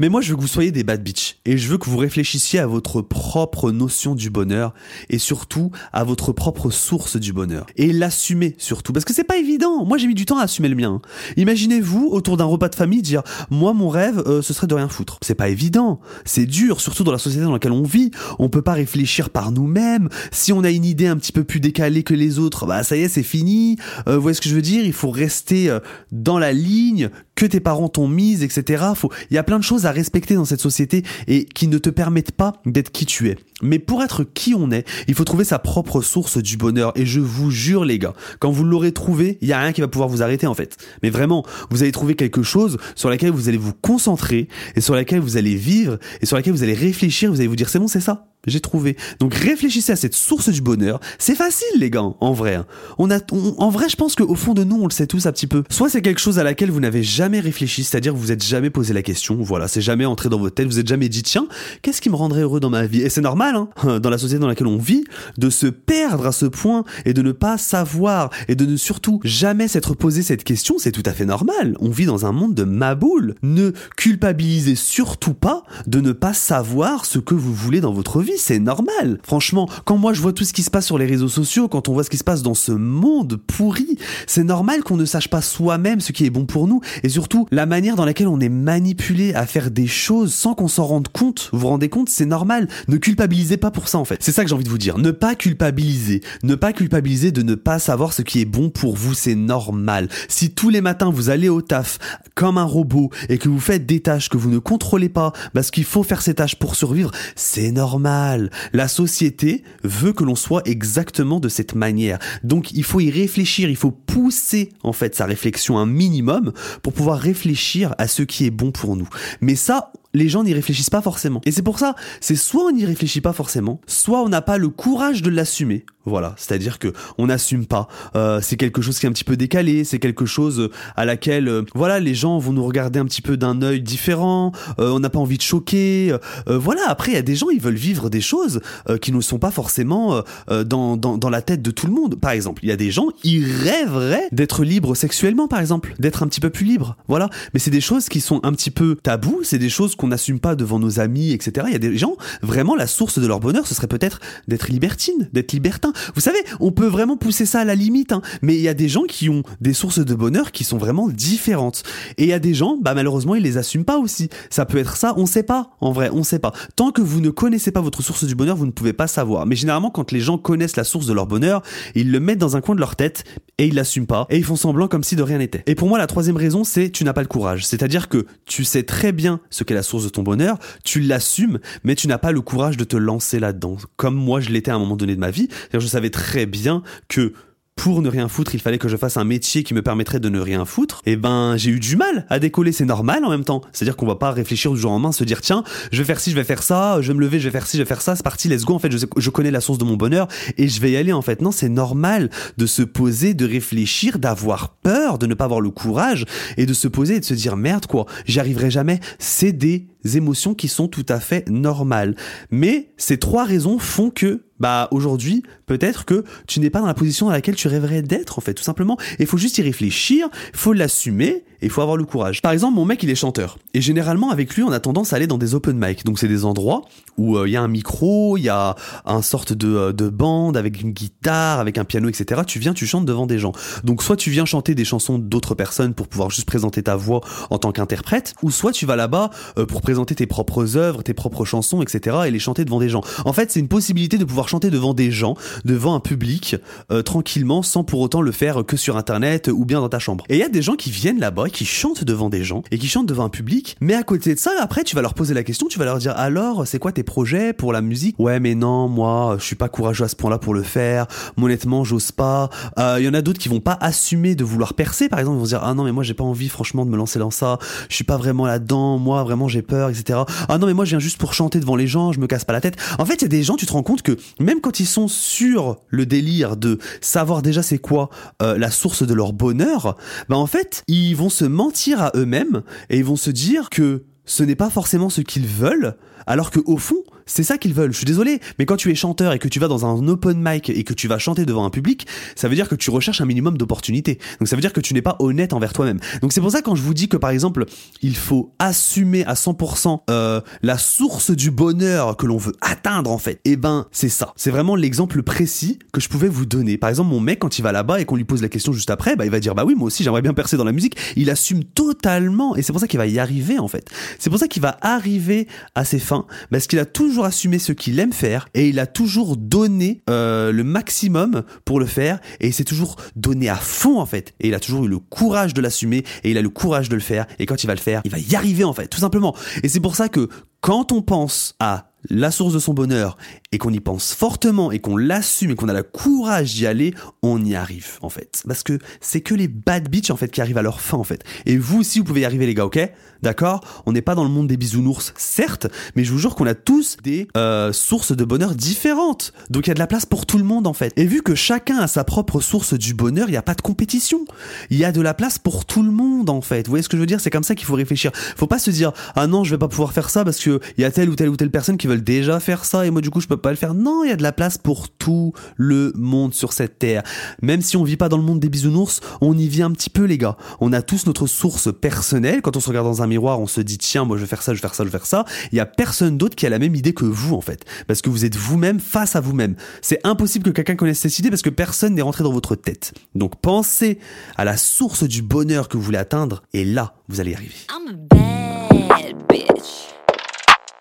Mais 0.00 0.08
moi, 0.08 0.20
je 0.20 0.30
veux 0.30 0.36
que 0.36 0.40
vous 0.40 0.48
soyez 0.48 0.72
des 0.72 0.82
bad 0.82 1.04
bitch. 1.04 1.36
Et 1.44 1.56
je 1.56 1.68
veux 1.68 1.78
que 1.78 1.88
vous 1.88 1.98
réfléchissiez 1.98 2.58
à 2.58 2.66
votre 2.66 3.00
propre 3.00 3.70
notion 3.70 4.16
du 4.16 4.28
bonheur. 4.28 4.74
Et 5.08 5.18
surtout, 5.18 5.70
à 5.92 6.02
votre 6.02 6.32
propre 6.32 6.70
source 6.70 7.16
du 7.16 7.32
bonheur. 7.32 7.66
Et 7.76 7.92
l'assumer, 7.92 8.56
surtout. 8.58 8.92
Parce 8.92 9.04
que 9.04 9.12
c'est 9.12 9.22
pas 9.22 9.36
évident. 9.36 9.84
Moi, 9.84 9.96
j'ai 9.96 10.08
mis 10.08 10.14
du 10.14 10.26
temps 10.26 10.38
à 10.38 10.42
assumer 10.42 10.68
le 10.68 10.74
mien. 10.74 11.00
Imaginez-vous, 11.36 12.08
autour 12.10 12.36
d'un 12.36 12.44
repas 12.44 12.68
de 12.68 12.74
famille, 12.74 13.02
dire, 13.02 13.22
moi, 13.50 13.72
mon 13.72 13.88
rêve, 13.88 14.20
euh, 14.26 14.42
ce 14.42 14.52
serait 14.52 14.66
de 14.66 14.74
rien 14.74 14.88
foutre. 14.88 15.18
C'est 15.22 15.36
pas 15.36 15.48
évident. 15.48 16.00
C'est 16.24 16.46
dur, 16.46 16.80
surtout 16.80 17.04
dans 17.04 17.12
la 17.12 17.18
société 17.18 17.44
dans 17.44 17.52
laquelle 17.52 17.70
on 17.70 17.84
vit. 17.84 18.10
On 18.40 18.48
peut 18.48 18.62
pas 18.62 18.72
réfléchir 18.72 19.30
par 19.30 19.52
nous-mêmes. 19.52 20.08
Si 20.32 20.52
on 20.52 20.64
a 20.64 20.70
une 20.70 20.84
idée 20.84 21.06
un 21.06 21.16
petit 21.16 21.32
peu 21.32 21.44
plus 21.44 21.60
décalée 21.60 22.02
que 22.02 22.14
les 22.14 22.40
autres, 22.40 22.66
bah, 22.66 22.82
ça 22.82 22.96
y 22.96 23.02
est, 23.02 23.08
c'est 23.08 23.22
fini. 23.22 23.76
Euh, 24.08 24.16
vous 24.16 24.22
voyez 24.22 24.34
ce 24.34 24.40
que 24.40 24.48
je 24.48 24.56
veux 24.56 24.62
dire? 24.62 24.84
Il 24.84 24.92
faut 24.92 25.10
rester 25.10 25.70
euh, 25.70 25.78
dans 26.10 26.40
la 26.40 26.52
ligne 26.52 27.10
que 27.36 27.46
tes 27.46 27.60
parents 27.60 27.88
t'ont 27.88 28.08
mise, 28.08 28.42
etc. 28.42 28.84
Faut, 28.94 29.10
il 29.30 29.34
y 29.34 29.38
a 29.38 29.42
plein 29.42 29.58
de 29.58 29.64
choses 29.64 29.83
à 29.86 29.92
respecter 29.92 30.34
dans 30.34 30.44
cette 30.44 30.60
société 30.60 31.02
et 31.26 31.44
qui 31.44 31.68
ne 31.68 31.78
te 31.78 31.90
permettent 31.90 32.32
pas 32.32 32.54
d'être 32.66 32.92
qui 32.92 33.06
tu 33.06 33.28
es. 33.28 33.36
Mais 33.62 33.78
pour 33.78 34.02
être 34.02 34.24
qui 34.24 34.54
on 34.54 34.70
est, 34.70 34.86
il 35.08 35.14
faut 35.14 35.24
trouver 35.24 35.44
sa 35.44 35.58
propre 35.58 36.02
source 36.02 36.38
du 36.38 36.56
bonheur. 36.56 36.92
Et 36.96 37.06
je 37.06 37.20
vous 37.20 37.50
jure, 37.50 37.84
les 37.84 37.98
gars, 37.98 38.14
quand 38.38 38.50
vous 38.50 38.64
l'aurez 38.64 38.92
trouvé, 38.92 39.38
il 39.40 39.48
y 39.48 39.52
a 39.52 39.60
rien 39.60 39.72
qui 39.72 39.80
va 39.80 39.88
pouvoir 39.88 40.08
vous 40.08 40.22
arrêter, 40.22 40.46
en 40.46 40.54
fait. 40.54 40.76
Mais 41.02 41.10
vraiment, 41.10 41.44
vous 41.70 41.82
allez 41.82 41.92
trouver 41.92 42.14
quelque 42.14 42.42
chose 42.42 42.78
sur 42.94 43.10
laquelle 43.10 43.30
vous 43.30 43.48
allez 43.48 43.58
vous 43.58 43.72
concentrer 43.72 44.48
et 44.76 44.80
sur 44.80 44.94
laquelle 44.94 45.20
vous 45.20 45.36
allez 45.36 45.54
vivre 45.54 45.98
et 46.20 46.26
sur 46.26 46.36
laquelle 46.36 46.52
vous 46.52 46.62
allez 46.62 46.74
réfléchir. 46.74 47.30
Vous 47.30 47.38
allez 47.38 47.48
vous 47.48 47.56
dire, 47.56 47.68
c'est 47.68 47.78
bon, 47.78 47.88
c'est 47.88 48.00
ça. 48.00 48.26
J'ai 48.46 48.60
trouvé. 48.60 48.96
Donc 49.20 49.34
réfléchissez 49.34 49.92
à 49.92 49.96
cette 49.96 50.14
source 50.14 50.48
du 50.48 50.60
bonheur. 50.60 51.00
C'est 51.18 51.34
facile, 51.34 51.66
les 51.76 51.90
gars, 51.90 52.02
en 52.02 52.32
vrai. 52.32 52.54
hein. 52.54 52.66
On 52.98 53.10
a, 53.10 53.18
en 53.58 53.70
vrai, 53.70 53.88
je 53.88 53.96
pense 53.96 54.14
qu'au 54.14 54.34
fond 54.34 54.54
de 54.54 54.64
nous, 54.64 54.76
on 54.76 54.86
le 54.86 54.92
sait 54.92 55.06
tous 55.06 55.26
un 55.26 55.32
petit 55.32 55.46
peu. 55.46 55.62
Soit 55.70 55.88
c'est 55.88 56.02
quelque 56.02 56.20
chose 56.20 56.38
à 56.38 56.44
laquelle 56.44 56.70
vous 56.70 56.80
n'avez 56.80 57.02
jamais 57.02 57.40
réfléchi, 57.40 57.84
c'est-à-dire 57.84 58.14
vous 58.14 58.32
êtes 58.32 58.42
jamais 58.42 58.70
posé 58.70 58.92
la 58.92 59.02
question. 59.02 59.36
Voilà, 59.40 59.68
c'est 59.68 59.80
jamais 59.80 60.04
entré 60.04 60.28
dans 60.28 60.38
votre 60.38 60.54
tête. 60.54 60.66
Vous 60.66 60.78
êtes 60.78 60.88
jamais 60.88 61.08
dit, 61.08 61.22
tiens, 61.22 61.46
qu'est-ce 61.82 62.00
qui 62.00 62.10
me 62.10 62.16
rendrait 62.16 62.42
heureux 62.42 62.60
dans 62.60 62.70
ma 62.70 62.86
vie? 62.86 63.02
Et 63.02 63.08
c'est 63.08 63.20
normal, 63.20 63.56
hein, 63.56 63.98
dans 64.00 64.10
la 64.10 64.18
société 64.18 64.40
dans 64.40 64.48
laquelle 64.48 64.66
on 64.66 64.78
vit, 64.78 65.04
de 65.38 65.50
se 65.50 65.66
perdre 65.66 66.26
à 66.26 66.32
ce 66.32 66.46
point 66.46 66.84
et 67.04 67.12
de 67.14 67.22
ne 67.22 67.32
pas 67.32 67.58
savoir 67.58 68.30
et 68.48 68.54
de 68.54 68.64
ne 68.66 68.76
surtout 68.76 69.20
jamais 69.24 69.68
s'être 69.68 69.94
posé 69.94 70.22
cette 70.22 70.44
question. 70.44 70.76
C'est 70.78 70.92
tout 70.92 71.02
à 71.06 71.12
fait 71.12 71.24
normal. 71.26 71.76
On 71.80 71.90
vit 71.90 72.06
dans 72.06 72.26
un 72.26 72.32
monde 72.32 72.54
de 72.54 72.64
maboule. 72.64 73.34
Ne 73.42 73.72
culpabilisez 73.96 74.74
surtout 74.74 75.34
pas 75.34 75.64
de 75.86 76.00
ne 76.00 76.12
pas 76.12 76.32
savoir 76.34 77.04
ce 77.04 77.18
que 77.18 77.34
vous 77.34 77.54
voulez 77.54 77.80
dans 77.80 77.92
votre 77.92 78.20
vie. 78.20 78.33
C'est 78.36 78.58
normal. 78.58 79.18
Franchement, 79.22 79.68
quand 79.84 79.96
moi 79.96 80.12
je 80.12 80.20
vois 80.20 80.32
tout 80.32 80.44
ce 80.44 80.52
qui 80.52 80.62
se 80.62 80.70
passe 80.70 80.86
sur 80.86 80.98
les 80.98 81.06
réseaux 81.06 81.28
sociaux, 81.28 81.68
quand 81.68 81.88
on 81.88 81.92
voit 81.92 82.04
ce 82.04 82.10
qui 82.10 82.16
se 82.16 82.24
passe 82.24 82.42
dans 82.42 82.54
ce 82.54 82.72
monde 82.72 83.36
pourri, 83.36 83.98
c'est 84.26 84.44
normal 84.44 84.82
qu'on 84.82 84.96
ne 84.96 85.04
sache 85.04 85.28
pas 85.28 85.40
soi-même 85.40 86.00
ce 86.00 86.12
qui 86.12 86.24
est 86.24 86.30
bon 86.30 86.46
pour 86.46 86.66
nous 86.66 86.80
et 87.02 87.08
surtout 87.08 87.46
la 87.50 87.66
manière 87.66 87.96
dans 87.96 88.04
laquelle 88.04 88.28
on 88.28 88.40
est 88.40 88.48
manipulé 88.48 89.34
à 89.34 89.46
faire 89.46 89.70
des 89.70 89.86
choses 89.86 90.34
sans 90.34 90.54
qu'on 90.54 90.68
s'en 90.68 90.84
rende 90.84 91.08
compte. 91.08 91.50
Vous 91.52 91.60
vous 91.60 91.68
rendez 91.68 91.88
compte 91.88 92.08
C'est 92.08 92.26
normal. 92.26 92.68
Ne 92.88 92.96
culpabilisez 92.96 93.56
pas 93.56 93.70
pour 93.70 93.88
ça 93.88 93.98
en 93.98 94.04
fait. 94.04 94.18
C'est 94.20 94.32
ça 94.32 94.42
que 94.42 94.48
j'ai 94.48 94.54
envie 94.54 94.64
de 94.64 94.70
vous 94.70 94.78
dire. 94.78 94.98
Ne 94.98 95.10
pas 95.10 95.34
culpabiliser. 95.34 96.22
Ne 96.42 96.54
pas 96.54 96.72
culpabiliser 96.72 97.32
de 97.32 97.42
ne 97.42 97.54
pas 97.54 97.78
savoir 97.78 98.12
ce 98.12 98.22
qui 98.22 98.40
est 98.40 98.44
bon 98.44 98.70
pour 98.70 98.96
vous, 98.96 99.14
c'est 99.14 99.34
normal. 99.34 100.08
Si 100.28 100.50
tous 100.50 100.70
les 100.70 100.80
matins 100.80 101.10
vous 101.10 101.30
allez 101.30 101.48
au 101.48 101.62
taf 101.62 101.98
comme 102.34 102.58
un 102.58 102.64
robot 102.64 103.10
et 103.28 103.38
que 103.38 103.48
vous 103.48 103.60
faites 103.60 103.86
des 103.86 104.00
tâches 104.00 104.28
que 104.28 104.36
vous 104.36 104.50
ne 104.50 104.58
contrôlez 104.58 105.08
pas 105.08 105.32
parce 105.52 105.70
qu'il 105.70 105.84
faut 105.84 106.02
faire 106.02 106.22
ces 106.22 106.34
tâches 106.34 106.56
pour 106.56 106.76
survivre, 106.76 107.10
c'est 107.36 107.70
normal. 107.70 108.23
La 108.72 108.88
société 108.88 109.62
veut 109.82 110.12
que 110.12 110.24
l'on 110.24 110.34
soit 110.34 110.66
exactement 110.66 111.40
de 111.40 111.48
cette 111.48 111.74
manière. 111.74 112.18
Donc 112.42 112.72
il 112.72 112.84
faut 112.84 113.00
y 113.00 113.10
réfléchir, 113.10 113.68
il 113.68 113.76
faut 113.76 113.90
pousser 114.14 114.70
en 114.84 114.92
fait 114.92 115.16
sa 115.16 115.26
réflexion 115.26 115.76
un 115.76 115.86
minimum 115.86 116.52
pour 116.82 116.92
pouvoir 116.92 117.18
réfléchir 117.18 117.96
à 117.98 118.06
ce 118.06 118.22
qui 118.22 118.46
est 118.46 118.50
bon 118.52 118.70
pour 118.70 118.94
nous. 118.94 119.08
Mais 119.40 119.56
ça, 119.56 119.90
les 120.12 120.28
gens 120.28 120.44
n'y 120.44 120.54
réfléchissent 120.54 120.90
pas 120.90 121.02
forcément. 121.02 121.40
Et 121.44 121.50
c'est 121.50 121.62
pour 121.62 121.80
ça, 121.80 121.96
c'est 122.20 122.36
soit 122.36 122.66
on 122.66 122.70
n'y 122.70 122.84
réfléchit 122.84 123.20
pas 123.20 123.32
forcément, 123.32 123.80
soit 123.88 124.22
on 124.22 124.28
n'a 124.28 124.40
pas 124.42 124.56
le 124.58 124.68
courage 124.68 125.20
de 125.22 125.30
l'assumer. 125.30 125.84
Voilà, 126.06 126.34
c'est-à-dire 126.36 126.78
que 126.78 126.92
on 127.16 127.26
n'assume 127.26 127.64
pas. 127.64 127.88
Euh, 128.14 128.38
c'est 128.42 128.58
quelque 128.58 128.82
chose 128.82 128.98
qui 128.98 129.06
est 129.06 129.08
un 129.08 129.12
petit 129.12 129.24
peu 129.24 129.38
décalé, 129.38 129.84
c'est 129.84 129.98
quelque 129.98 130.26
chose 130.26 130.68
à 130.96 131.06
laquelle, 131.06 131.48
euh, 131.48 131.62
voilà, 131.74 131.98
les 131.98 132.14
gens 132.14 132.38
vont 132.38 132.52
nous 132.52 132.62
regarder 132.64 132.98
un 132.98 133.06
petit 133.06 133.22
peu 133.22 133.38
d'un 133.38 133.62
œil 133.62 133.80
différent. 133.80 134.52
euh, 134.78 134.90
on 134.90 135.00
n'a 135.00 135.08
pas 135.08 135.18
envie 135.18 135.38
de 135.38 135.42
choquer. 135.42 136.12
euh, 136.12 136.58
voilà, 136.58 136.82
après 136.88 137.12
il 137.12 137.14
y 137.14 137.18
a 137.18 137.22
des 137.22 137.34
gens, 137.34 137.48
ils 137.48 137.60
veulent 137.60 137.74
vivre 137.74 138.10
des 138.10 138.20
choses 138.20 138.60
euh, 138.90 138.98
qui 138.98 139.12
ne 139.12 139.20
sont 139.22 139.38
pas 139.38 139.50
forcément 139.50 140.14
euh, 140.14 140.20
euh, 140.50 140.62
dans, 140.62 140.98
dans 140.98 141.16
dans 141.16 141.30
la 141.30 141.40
tête 141.40 141.62
de 141.62 141.70
tout 141.70 141.86
le 141.86 141.94
monde. 141.94 142.16
Par 142.20 142.32
exemple, 142.32 142.62
il 142.62 142.68
y 142.68 142.72
a 142.72 142.76
des 142.76 142.90
gens, 142.90 143.06
ils 143.24 143.50
rêveraient 143.50 144.03
d'être 144.32 144.64
libre 144.64 144.94
sexuellement, 144.94 145.48
par 145.48 145.60
exemple, 145.60 145.94
d'être 145.98 146.22
un 146.22 146.26
petit 146.26 146.40
peu 146.40 146.50
plus 146.50 146.64
libre. 146.64 146.96
Voilà. 147.08 147.30
Mais 147.52 147.60
c'est 147.60 147.70
des 147.70 147.80
choses 147.80 148.08
qui 148.08 148.20
sont 148.20 148.40
un 148.42 148.52
petit 148.52 148.70
peu 148.70 148.96
tabous, 149.02 149.40
c'est 149.42 149.58
des 149.58 149.68
choses 149.68 149.96
qu'on 149.96 150.08
n'assume 150.08 150.40
pas 150.40 150.54
devant 150.54 150.78
nos 150.78 151.00
amis, 151.00 151.32
etc. 151.32 151.66
Il 151.68 151.72
y 151.72 151.76
a 151.76 151.78
des 151.78 151.96
gens, 151.96 152.16
vraiment, 152.42 152.74
la 152.74 152.86
source 152.86 153.18
de 153.18 153.26
leur 153.26 153.40
bonheur, 153.40 153.66
ce 153.66 153.74
serait 153.74 153.86
peut-être 153.86 154.20
d'être 154.48 154.68
libertine, 154.68 155.28
d'être 155.32 155.52
libertin. 155.52 155.92
Vous 156.14 156.20
savez, 156.20 156.38
on 156.60 156.72
peut 156.72 156.86
vraiment 156.86 157.16
pousser 157.16 157.46
ça 157.46 157.60
à 157.60 157.64
la 157.64 157.74
limite, 157.74 158.12
hein. 158.12 158.22
mais 158.42 158.54
il 158.54 158.62
y 158.62 158.68
a 158.68 158.74
des 158.74 158.88
gens 158.88 159.04
qui 159.04 159.28
ont 159.28 159.42
des 159.60 159.74
sources 159.74 159.98
de 159.98 160.14
bonheur 160.14 160.52
qui 160.52 160.64
sont 160.64 160.78
vraiment 160.78 161.08
différentes. 161.08 161.82
Et 162.18 162.24
il 162.24 162.28
y 162.28 162.32
a 162.32 162.38
des 162.38 162.54
gens, 162.54 162.78
bah 162.80 162.94
malheureusement, 162.94 163.34
ils 163.34 163.42
les 163.42 163.58
assument 163.58 163.84
pas 163.84 163.98
aussi. 163.98 164.28
Ça 164.50 164.66
peut 164.66 164.78
être 164.78 164.96
ça, 164.96 165.14
on 165.16 165.26
sait 165.26 165.42
pas. 165.42 165.70
En 165.80 165.92
vrai, 165.92 166.10
on 166.12 166.22
sait 166.22 166.38
pas. 166.38 166.52
Tant 166.76 166.90
que 166.90 167.02
vous 167.02 167.20
ne 167.20 167.30
connaissez 167.30 167.72
pas 167.72 167.80
votre 167.80 168.02
source 168.02 168.24
du 168.24 168.34
bonheur, 168.34 168.56
vous 168.56 168.66
ne 168.66 168.72
pouvez 168.72 168.92
pas 168.92 169.06
savoir. 169.06 169.46
Mais 169.46 169.56
généralement, 169.56 169.90
quand 169.90 170.12
les 170.12 170.20
gens 170.20 170.38
connaissent 170.38 170.76
la 170.76 170.84
source 170.84 171.06
de 171.06 171.12
leur 171.12 171.26
bonheur, 171.26 171.62
ils 171.94 172.10
le 172.10 172.20
mettent 172.20 172.38
dans 172.38 172.56
un 172.56 172.60
coin 172.60 172.74
de 172.74 172.80
leur 172.80 172.96
tête 172.96 173.24
et 173.58 173.66
ils 173.66 173.74
l'assument 173.74 173.93
et 174.30 174.36
ils 174.36 174.44
font 174.44 174.56
semblant 174.56 174.88
comme 174.88 175.04
si 175.04 175.16
de 175.16 175.22
rien 175.22 175.38
n'était. 175.38 175.62
Et 175.66 175.74
pour 175.74 175.88
moi, 175.88 175.98
la 175.98 176.06
troisième 176.06 176.36
raison, 176.36 176.64
c'est 176.64 176.90
tu 176.90 177.04
n'as 177.04 177.12
pas 177.12 177.22
le 177.22 177.28
courage. 177.28 177.66
C'est-à-dire 177.66 178.08
que 178.08 178.26
tu 178.46 178.64
sais 178.64 178.82
très 178.82 179.12
bien 179.12 179.40
ce 179.50 179.64
qu'est 179.64 179.74
la 179.74 179.82
source 179.82 180.04
de 180.04 180.08
ton 180.08 180.22
bonheur, 180.22 180.58
tu 180.84 181.00
l'assumes, 181.00 181.58
mais 181.84 181.94
tu 181.94 182.08
n'as 182.08 182.18
pas 182.18 182.32
le 182.32 182.40
courage 182.40 182.76
de 182.76 182.84
te 182.84 182.96
lancer 182.96 183.38
là-dedans. 183.38 183.76
Comme 183.96 184.14
moi, 184.14 184.40
je 184.40 184.50
l'étais 184.50 184.70
à 184.70 184.74
un 184.74 184.78
moment 184.78 184.96
donné 184.96 185.14
de 185.14 185.20
ma 185.20 185.30
vie. 185.30 185.48
Je 185.72 185.86
savais 185.86 186.10
très 186.10 186.46
bien 186.46 186.82
que 187.08 187.32
pour 187.76 188.02
ne 188.02 188.08
rien 188.08 188.28
foutre, 188.28 188.54
il 188.54 188.60
fallait 188.60 188.78
que 188.78 188.88
je 188.88 188.96
fasse 188.96 189.16
un 189.16 189.24
métier 189.24 189.62
qui 189.62 189.74
me 189.74 189.82
permettrait 189.82 190.20
de 190.20 190.28
ne 190.28 190.38
rien 190.40 190.64
foutre, 190.64 191.02
et 191.06 191.16
ben 191.16 191.56
j'ai 191.56 191.70
eu 191.70 191.80
du 191.80 191.96
mal 191.96 192.24
à 192.30 192.38
décoller, 192.38 192.72
c'est 192.72 192.84
normal 192.84 193.24
en 193.24 193.30
même 193.30 193.44
temps. 193.44 193.62
C'est-à-dire 193.72 193.96
qu'on 193.96 194.06
va 194.06 194.14
pas 194.14 194.30
réfléchir 194.30 194.72
du 194.72 194.80
jour 194.80 194.90
au 194.90 194.94
lendemain, 194.94 195.12
se 195.12 195.24
dire 195.24 195.40
tiens, 195.40 195.64
je 195.90 195.98
vais 195.98 196.04
faire 196.04 196.20
ci, 196.20 196.30
je 196.30 196.36
vais 196.36 196.44
faire 196.44 196.62
ça, 196.62 197.00
je 197.00 197.08
vais 197.08 197.14
me 197.14 197.20
lever, 197.20 197.40
je 197.40 197.48
vais 197.48 197.50
faire 197.50 197.66
ci, 197.66 197.76
je 197.76 197.82
vais 197.82 197.88
faire 197.88 198.00
ça, 198.00 198.16
c'est 198.16 198.22
parti, 198.22 198.48
let's 198.48 198.64
go, 198.64 198.74
en 198.74 198.78
fait 198.78 198.90
je, 198.90 199.06
je 199.16 199.30
connais 199.30 199.50
la 199.50 199.60
source 199.60 199.78
de 199.78 199.84
mon 199.84 199.96
bonheur 199.96 200.28
et 200.56 200.68
je 200.68 200.80
vais 200.80 200.92
y 200.92 200.96
aller 200.96 201.12
en 201.12 201.22
fait. 201.22 201.42
Non, 201.42 201.50
c'est 201.50 201.68
normal 201.68 202.30
de 202.56 202.66
se 202.66 202.82
poser, 202.82 203.34
de 203.34 203.46
réfléchir, 203.46 204.18
d'avoir 204.18 204.70
peur, 204.76 205.18
de 205.18 205.26
ne 205.26 205.34
pas 205.34 205.44
avoir 205.44 205.60
le 205.60 205.70
courage 205.70 206.24
et 206.56 206.66
de 206.66 206.72
se 206.72 206.88
poser 206.88 207.16
et 207.16 207.20
de 207.20 207.24
se 207.24 207.34
dire 207.34 207.56
merde 207.56 207.86
quoi, 207.86 208.06
j'y 208.26 208.40
arriverai 208.40 208.70
jamais. 208.70 209.00
C'est 209.18 209.52
des 209.52 209.88
émotions 210.04 210.54
qui 210.54 210.68
sont 210.68 210.88
tout 210.88 211.06
à 211.08 211.20
fait 211.20 211.48
normales. 211.48 212.14
Mais 212.50 212.92
ces 212.96 213.18
trois 213.18 213.44
raisons 213.44 213.78
font 213.78 214.10
que 214.10 214.42
bah 214.60 214.88
aujourd'hui, 214.92 215.42
peut-être 215.66 216.04
que 216.04 216.24
tu 216.46 216.60
n'es 216.60 216.70
pas 216.70 216.80
dans 216.80 216.86
la 216.86 216.94
position 216.94 217.26
dans 217.26 217.32
laquelle 217.32 217.56
tu 217.56 217.66
rêverais 217.66 218.02
d'être 218.02 218.38
en 218.38 218.40
fait, 218.40 218.54
tout 218.54 218.62
simplement. 218.62 218.96
Il 219.18 219.26
faut 219.26 219.36
juste 219.36 219.58
y 219.58 219.62
réfléchir, 219.62 220.28
faut 220.52 220.72
l'assumer 220.72 221.44
et 221.60 221.66
il 221.66 221.70
faut 221.70 221.82
avoir 221.82 221.96
le 221.96 222.04
courage. 222.04 222.40
Par 222.40 222.52
exemple, 222.52 222.76
mon 222.76 222.84
mec, 222.84 223.02
il 223.02 223.10
est 223.10 223.16
chanteur 223.16 223.58
et 223.74 223.80
généralement 223.80 224.30
avec 224.30 224.54
lui, 224.54 224.62
on 224.62 224.70
a 224.70 224.78
tendance 224.78 225.12
à 225.12 225.16
aller 225.16 225.26
dans 225.26 225.38
des 225.38 225.54
open 225.56 225.76
mic. 225.76 226.04
Donc 226.04 226.20
c'est 226.20 226.28
des 226.28 226.44
endroits 226.44 226.82
où 227.18 227.36
euh, 227.36 227.48
il 227.48 227.52
y 227.52 227.56
a 227.56 227.62
un 227.62 227.68
micro, 227.68 228.36
il 228.36 228.42
y 228.42 228.48
a 228.48 228.76
un 229.04 229.22
sorte 229.22 229.52
de, 229.52 229.74
euh, 229.74 229.92
de 229.92 230.08
bande 230.08 230.56
avec 230.56 230.80
une 230.80 230.92
guitare, 230.92 231.58
avec 231.58 231.76
un 231.76 231.84
piano, 231.84 232.08
etc. 232.08 232.42
Tu 232.46 232.60
viens, 232.60 232.74
tu 232.74 232.86
chantes 232.86 233.06
devant 233.06 233.26
des 233.26 233.40
gens. 233.40 233.52
Donc 233.82 234.02
soit 234.02 234.16
tu 234.16 234.30
viens 234.30 234.44
chanter 234.44 234.76
des 234.76 234.84
chansons 234.84 235.18
d'autres 235.18 235.56
personnes 235.56 235.94
pour 235.94 236.06
pouvoir 236.06 236.30
juste 236.30 236.46
présenter 236.46 236.82
ta 236.82 236.94
voix 236.94 237.22
en 237.50 237.58
tant 237.58 237.72
qu'interprète, 237.72 238.34
ou 238.42 238.52
soit 238.52 238.72
tu 238.72 238.86
vas 238.86 238.96
là-bas 238.96 239.30
euh, 239.58 239.66
pour 239.66 239.82
présenter 239.82 239.93
tes 240.02 240.26
propres 240.26 240.76
œuvres, 240.76 241.02
tes 241.02 241.14
propres 241.14 241.44
chansons, 241.44 241.80
etc. 241.82 242.16
et 242.26 242.30
les 242.30 242.40
chanter 242.40 242.64
devant 242.64 242.80
des 242.80 242.88
gens. 242.88 243.02
En 243.24 243.32
fait, 243.32 243.52
c'est 243.52 243.60
une 243.60 243.68
possibilité 243.68 244.18
de 244.18 244.24
pouvoir 244.24 244.48
chanter 244.48 244.70
devant 244.70 244.94
des 244.94 245.10
gens, 245.12 245.36
devant 245.64 245.94
un 245.94 246.00
public, 246.00 246.56
euh, 246.90 247.02
tranquillement, 247.02 247.62
sans 247.62 247.84
pour 247.84 248.00
autant 248.00 248.20
le 248.20 248.32
faire 248.32 248.64
que 248.66 248.76
sur 248.76 248.96
Internet 248.96 249.48
ou 249.48 249.64
bien 249.64 249.80
dans 249.80 249.88
ta 249.88 249.98
chambre. 249.98 250.24
Et 250.28 250.34
il 250.34 250.40
y 250.40 250.44
a 250.44 250.48
des 250.48 250.62
gens 250.62 250.74
qui 250.74 250.90
viennent 250.90 251.20
là-bas, 251.20 251.48
qui 251.48 251.64
chantent 251.64 252.04
devant 252.04 252.28
des 252.28 252.44
gens 252.44 252.62
et 252.70 252.78
qui 252.78 252.88
chantent 252.88 253.06
devant 253.06 253.24
un 253.24 253.28
public, 253.28 253.76
mais 253.80 253.94
à 253.94 254.02
côté 254.02 254.34
de 254.34 254.38
ça, 254.38 254.50
après, 254.60 254.84
tu 254.84 254.96
vas 254.96 255.02
leur 255.02 255.14
poser 255.14 255.34
la 255.34 255.44
question, 255.44 255.68
tu 255.68 255.78
vas 255.78 255.84
leur 255.84 255.98
dire 255.98 256.14
alors, 256.16 256.66
c'est 256.66 256.78
quoi 256.78 256.92
tes 256.92 257.02
projets 257.02 257.52
pour 257.52 257.72
la 257.72 257.80
musique? 257.80 258.16
Ouais, 258.18 258.40
mais 258.40 258.54
non, 258.54 258.88
moi, 258.88 259.36
je 259.38 259.44
suis 259.44 259.56
pas 259.56 259.68
courageux 259.68 260.04
à 260.04 260.08
ce 260.08 260.16
point-là 260.16 260.38
pour 260.38 260.54
le 260.54 260.62
faire. 260.62 261.06
Honnêtement, 261.40 261.84
j'ose 261.84 262.12
pas. 262.12 262.48
Euh, 262.78 262.96
Il 262.98 263.04
y 263.04 263.08
en 263.08 263.14
a 263.14 263.22
d'autres 263.22 263.38
qui 263.38 263.48
vont 263.48 263.60
pas 263.60 263.76
assumer 263.80 264.34
de 264.34 264.44
vouloir 264.44 264.74
percer, 264.74 265.08
par 265.08 265.18
exemple, 265.18 265.36
ils 265.36 265.40
vont 265.40 265.44
se 265.44 265.50
dire 265.50 265.60
ah 265.62 265.74
non, 265.74 265.84
mais 265.84 265.92
moi, 265.92 266.02
j'ai 266.02 266.14
pas 266.14 266.24
envie, 266.24 266.48
franchement, 266.48 266.86
de 266.86 266.90
me 266.90 266.96
lancer 266.96 267.18
dans 267.18 267.30
ça. 267.30 267.58
Je 267.88 267.94
suis 267.94 268.04
pas 268.04 268.16
vraiment 268.16 268.46
là-dedans. 268.46 268.98
Moi, 268.98 269.22
vraiment, 269.22 269.48
j'ai 269.48 269.62
peur, 269.62 269.83
etc. 269.90 270.20
Ah 270.48 270.58
non, 270.58 270.66
mais 270.66 270.74
moi, 270.74 270.84
je 270.84 270.90
viens 270.90 270.98
juste 270.98 271.18
pour 271.18 271.34
chanter 271.34 271.60
devant 271.60 271.76
les 271.76 271.86
gens. 271.86 272.12
Je 272.12 272.20
me 272.20 272.26
casse 272.26 272.44
pas 272.44 272.52
la 272.52 272.60
tête. 272.60 272.76
En 272.98 273.06
fait, 273.06 273.14
il 273.16 273.22
y 273.22 273.24
a 273.26 273.28
des 273.28 273.42
gens, 273.42 273.56
tu 273.56 273.66
te 273.66 273.72
rends 273.72 273.82
compte 273.82 274.02
que 274.02 274.16
même 274.40 274.60
quand 274.60 274.80
ils 274.80 274.86
sont 274.86 275.08
sur 275.08 275.76
le 275.88 276.06
délire 276.06 276.56
de 276.56 276.78
savoir 277.00 277.42
déjà 277.42 277.62
c'est 277.62 277.78
quoi 277.78 278.10
euh, 278.42 278.58
la 278.58 278.70
source 278.70 279.06
de 279.06 279.14
leur 279.14 279.32
bonheur, 279.32 279.96
bah 280.28 280.36
en 280.36 280.46
fait, 280.46 280.82
ils 280.88 281.14
vont 281.14 281.30
se 281.30 281.44
mentir 281.44 282.02
à 282.02 282.12
eux-mêmes 282.14 282.62
et 282.90 282.98
ils 282.98 283.04
vont 283.04 283.16
se 283.16 283.30
dire 283.30 283.70
que 283.70 284.04
ce 284.24 284.42
n'est 284.42 284.56
pas 284.56 284.70
forcément 284.70 285.10
ce 285.10 285.20
qu'ils 285.20 285.46
veulent, 285.46 285.96
alors 286.26 286.50
que 286.50 286.60
au 286.64 286.78
fond, 286.78 287.02
c'est 287.26 287.42
ça 287.42 287.58
qu'ils 287.58 287.74
veulent. 287.74 287.92
Je 287.92 287.98
suis 287.98 288.06
désolé, 288.06 288.40
mais 288.58 288.66
quand 288.66 288.76
tu 288.76 288.90
es 288.90 288.94
chanteur 288.94 289.32
et 289.32 289.38
que 289.38 289.48
tu 289.48 289.60
vas 289.60 289.68
dans 289.68 289.86
un 289.86 290.06
open 290.08 290.38
mic 290.40 290.70
et 290.70 290.84
que 290.84 290.94
tu 290.94 291.08
vas 291.08 291.18
chanter 291.18 291.44
devant 291.44 291.64
un 291.64 291.70
public, 291.70 292.06
ça 292.36 292.48
veut 292.48 292.54
dire 292.54 292.68
que 292.68 292.74
tu 292.74 292.90
recherches 292.90 293.20
un 293.20 293.26
minimum 293.26 293.56
d'opportunités. 293.56 294.18
Donc 294.40 294.48
ça 294.48 294.56
veut 294.56 294.62
dire 294.62 294.72
que 294.72 294.80
tu 294.80 294.94
n'es 294.94 295.02
pas 295.02 295.16
honnête 295.18 295.52
envers 295.52 295.72
toi-même. 295.72 296.00
Donc 296.22 296.32
c'est 296.32 296.40
pour 296.40 296.50
ça 296.50 296.62
quand 296.62 296.74
je 296.74 296.82
vous 296.82 296.94
dis 296.94 297.08
que 297.08 297.16
par 297.16 297.30
exemple, 297.30 297.66
il 298.02 298.16
faut 298.16 298.54
assumer 298.58 299.24
à 299.24 299.34
100% 299.34 300.02
euh, 300.10 300.40
la 300.62 300.78
source 300.78 301.30
du 301.30 301.50
bonheur 301.50 302.16
que 302.16 302.26
l'on 302.26 302.36
veut 302.36 302.54
atteindre 302.60 303.10
en 303.10 303.18
fait. 303.18 303.40
Eh 303.44 303.56
ben, 303.56 303.86
c'est 303.92 304.08
ça. 304.08 304.32
C'est 304.36 304.50
vraiment 304.50 304.76
l'exemple 304.76 305.22
précis 305.22 305.78
que 305.92 306.00
je 306.00 306.08
pouvais 306.08 306.28
vous 306.28 306.46
donner. 306.46 306.76
Par 306.76 306.90
exemple, 306.90 307.10
mon 307.10 307.20
mec 307.20 307.38
quand 307.38 307.58
il 307.58 307.62
va 307.62 307.72
là-bas 307.72 308.00
et 308.00 308.04
qu'on 308.04 308.16
lui 308.16 308.24
pose 308.24 308.42
la 308.42 308.48
question 308.48 308.72
juste 308.72 308.90
après, 308.90 309.16
bah 309.16 309.24
il 309.24 309.30
va 309.30 309.40
dire 309.40 309.54
bah 309.54 309.64
oui, 309.64 309.74
moi 309.74 309.86
aussi 309.86 310.02
j'aimerais 310.02 310.22
bien 310.22 310.34
percer 310.34 310.56
dans 310.56 310.64
la 310.64 310.72
musique. 310.72 310.96
Il 311.16 311.30
assume 311.30 311.64
totalement 311.64 312.56
et 312.56 312.62
c'est 312.62 312.72
pour 312.72 312.80
ça 312.80 312.88
qu'il 312.88 312.98
va 312.98 313.06
y 313.06 313.18
arriver 313.18 313.58
en 313.58 313.68
fait. 313.68 313.88
C'est 314.18 314.30
pour 314.30 314.38
ça 314.38 314.48
qu'il 314.48 314.62
va 314.62 314.76
arriver 314.80 315.48
à 315.74 315.84
ses 315.84 315.98
fins 315.98 316.26
parce 316.50 316.66
qu'il 316.66 316.78
a 316.78 316.84
toujours 316.84 317.13
assumé 317.22 317.60
ce 317.60 317.72
qu'il 317.72 318.00
aime 318.00 318.12
faire 318.12 318.48
et 318.54 318.68
il 318.68 318.80
a 318.80 318.86
toujours 318.86 319.36
donné 319.36 320.02
euh, 320.10 320.50
le 320.50 320.64
maximum 320.64 321.44
pour 321.64 321.78
le 321.78 321.86
faire 321.86 322.18
et 322.40 322.48
il 322.48 322.52
s'est 322.52 322.64
toujours 322.64 322.96
donné 323.14 323.48
à 323.48 323.54
fond 323.54 324.00
en 324.00 324.06
fait 324.06 324.34
et 324.40 324.48
il 324.48 324.54
a 324.54 324.60
toujours 324.60 324.86
eu 324.86 324.88
le 324.88 324.98
courage 324.98 325.54
de 325.54 325.60
l'assumer 325.60 326.04
et 326.24 326.32
il 326.32 326.38
a 326.38 326.42
le 326.42 326.48
courage 326.48 326.88
de 326.88 326.96
le 326.96 327.00
faire 327.00 327.26
et 327.38 327.46
quand 327.46 327.62
il 327.62 327.68
va 327.68 327.74
le 327.74 327.80
faire 327.80 328.00
il 328.04 328.10
va 328.10 328.18
y 328.18 328.34
arriver 328.34 328.64
en 328.64 328.72
fait 328.72 328.88
tout 328.88 328.98
simplement 328.98 329.36
et 329.62 329.68
c'est 329.68 329.80
pour 329.80 329.94
ça 329.94 330.08
que 330.08 330.28
quand 330.60 330.90
on 330.92 331.02
pense 331.02 331.54
à 331.60 331.90
la 332.08 332.30
source 332.30 332.54
de 332.54 332.58
son 332.58 332.74
bonheur 332.74 333.16
et 333.52 333.58
qu'on 333.58 333.72
y 333.72 333.80
pense 333.80 334.14
fortement 334.14 334.72
et 334.72 334.78
qu'on 334.78 334.96
l'assume 334.96 335.50
et 335.50 335.54
qu'on 335.54 335.68
a 335.68 335.74
le 335.74 335.82
courage 335.82 336.54
d'y 336.54 336.66
aller, 336.66 336.94
on 337.22 337.44
y 337.44 337.54
arrive 337.54 337.98
en 338.02 338.08
fait. 338.08 338.42
Parce 338.46 338.62
que 338.62 338.78
c'est 339.00 339.20
que 339.20 339.34
les 339.34 339.48
bad 339.48 339.88
bitch 339.88 340.10
en 340.10 340.16
fait 340.16 340.28
qui 340.28 340.40
arrivent 340.40 340.58
à 340.58 340.62
leur 340.62 340.80
fin 340.80 340.96
en 340.96 341.04
fait. 341.04 341.22
Et 341.46 341.56
vous 341.56 341.80
aussi 341.80 341.98
vous 341.98 342.04
pouvez 342.04 342.22
y 342.22 342.24
arriver 342.24 342.46
les 342.46 342.54
gars, 342.54 342.66
ok? 342.66 342.78
D'accord? 343.24 343.62
On 343.86 343.92
n'est 343.92 344.02
pas 344.02 344.14
dans 344.14 344.22
le 344.22 344.28
monde 344.28 344.48
des 344.48 344.58
bisounours, 344.58 345.14
certes, 345.16 345.66
mais 345.96 346.04
je 346.04 346.12
vous 346.12 346.18
jure 346.18 346.34
qu'on 346.34 346.46
a 346.46 346.54
tous 346.54 346.98
des 347.02 347.26
euh, 347.38 347.72
sources 347.72 348.14
de 348.14 348.22
bonheur 348.22 348.54
différentes. 348.54 349.32
Donc 349.48 349.66
il 349.66 349.70
y 349.70 349.72
a 349.72 349.74
de 349.74 349.78
la 349.78 349.86
place 349.86 350.04
pour 350.04 350.26
tout 350.26 350.36
le 350.36 350.44
monde 350.44 350.66
en 350.66 350.74
fait. 350.74 350.92
Et 350.96 351.06
vu 351.06 351.22
que 351.22 351.34
chacun 351.34 351.78
a 351.78 351.86
sa 351.86 352.04
propre 352.04 352.42
source 352.42 352.74
du 352.74 352.92
bonheur, 352.92 353.28
il 353.28 353.30
n'y 353.30 353.38
a 353.38 353.42
pas 353.42 353.54
de 353.54 353.62
compétition. 353.62 354.26
Il 354.68 354.76
y 354.76 354.84
a 354.84 354.92
de 354.92 355.00
la 355.00 355.14
place 355.14 355.38
pour 355.38 355.64
tout 355.64 355.82
le 355.82 355.90
monde 355.90 356.28
en 356.28 356.42
fait. 356.42 356.66
Vous 356.66 356.72
voyez 356.72 356.82
ce 356.82 356.90
que 356.90 356.98
je 356.98 357.00
veux 357.00 357.06
dire? 357.06 357.18
C'est 357.18 357.30
comme 357.30 357.44
ça 357.44 357.54
qu'il 357.54 357.66
faut 357.66 357.76
réfléchir. 357.76 358.10
Faut 358.36 358.46
pas 358.46 358.58
se 358.58 358.70
dire 358.70 358.92
ah 359.16 359.26
non 359.26 359.42
je 359.42 359.52
vais 359.52 359.58
pas 359.58 359.68
pouvoir 359.68 359.94
faire 359.94 360.10
ça 360.10 360.22
parce 360.22 360.38
que 360.38 360.60
il 360.76 360.82
y 360.82 360.84
a 360.84 360.90
telle 360.90 361.08
ou 361.08 361.16
telle 361.16 361.30
ou 361.30 361.36
telle 361.36 361.50
personne 361.50 361.78
qui 361.78 361.86
veulent 361.86 362.04
déjà 362.04 362.40
faire 362.40 362.66
ça 362.66 362.84
et 362.84 362.90
moi 362.90 363.00
du 363.00 363.08
coup 363.08 363.22
je 363.22 363.26
peux 363.26 363.38
pas 363.38 363.50
le 363.50 363.56
faire. 363.56 363.72
Non, 363.72 364.04
il 364.04 364.10
y 364.10 364.12
a 364.12 364.16
de 364.16 364.22
la 364.22 364.32
place 364.32 364.58
pour 364.58 364.90
tout 364.90 365.32
le 365.56 365.94
monde 365.96 366.34
sur 366.34 366.52
cette 366.52 366.78
terre. 366.78 367.02
Même 367.40 367.62
si 367.62 367.78
on 367.78 367.84
vit 367.84 367.96
pas 367.96 368.10
dans 368.10 368.18
le 368.18 368.22
monde 368.22 368.40
des 368.40 368.50
bisounours, 368.50 369.00
on 369.22 369.38
y 369.38 369.48
vit 369.48 369.62
un 369.62 369.70
petit 369.70 369.88
peu 369.88 370.04
les 370.04 370.18
gars. 370.18 370.36
On 370.60 370.74
a 370.74 370.82
tous 370.82 371.06
notre 371.06 371.26
source 371.26 371.72
personnelle. 371.72 372.42
Quand 372.42 372.58
on 372.58 372.60
se 372.60 372.68
regarde 372.68 372.86
dans 372.86 373.00
un 373.00 373.06
on 373.18 373.46
se 373.46 373.60
dit 373.60 373.78
tiens 373.78 374.04
moi 374.04 374.16
je 374.16 374.22
vais 374.22 374.28
faire 374.28 374.42
ça, 374.42 374.52
je 374.52 374.58
vais 374.58 374.62
faire 374.62 374.74
ça, 374.74 374.84
je 374.84 374.88
vais 374.88 374.98
faire 374.98 375.06
ça. 375.06 375.24
Il 375.52 375.56
y 375.56 375.60
a 375.60 375.66
personne 375.66 376.18
d'autre 376.18 376.36
qui 376.36 376.46
a 376.46 376.48
la 376.48 376.58
même 376.58 376.74
idée 376.74 376.94
que 376.94 377.04
vous 377.04 377.34
en 377.34 377.40
fait, 377.40 377.64
parce 377.86 378.02
que 378.02 378.10
vous 378.10 378.24
êtes 378.24 378.36
vous-même 378.36 378.80
face 378.80 379.16
à 379.16 379.20
vous-même. 379.20 379.56
C'est 379.82 380.00
impossible 380.04 380.44
que 380.44 380.50
quelqu'un 380.50 380.76
connaisse 380.76 381.00
cette 381.00 381.18
idée 381.18 381.30
parce 381.30 381.42
que 381.42 381.50
personne 381.50 381.94
n'est 381.94 382.02
rentré 382.02 382.24
dans 382.24 382.32
votre 382.32 382.56
tête. 382.56 382.92
Donc 383.14 383.40
pensez 383.40 383.98
à 384.36 384.44
la 384.44 384.56
source 384.56 385.04
du 385.04 385.22
bonheur 385.22 385.68
que 385.68 385.76
vous 385.76 385.82
voulez 385.82 385.98
atteindre 385.98 386.42
et 386.52 386.64
là 386.64 386.94
vous 387.08 387.20
allez 387.20 387.32
y 387.32 387.34
arriver. 387.34 387.54
I'm 387.70 387.88
a 387.88 388.14
bad 388.14 389.16
bitch. 389.28 389.94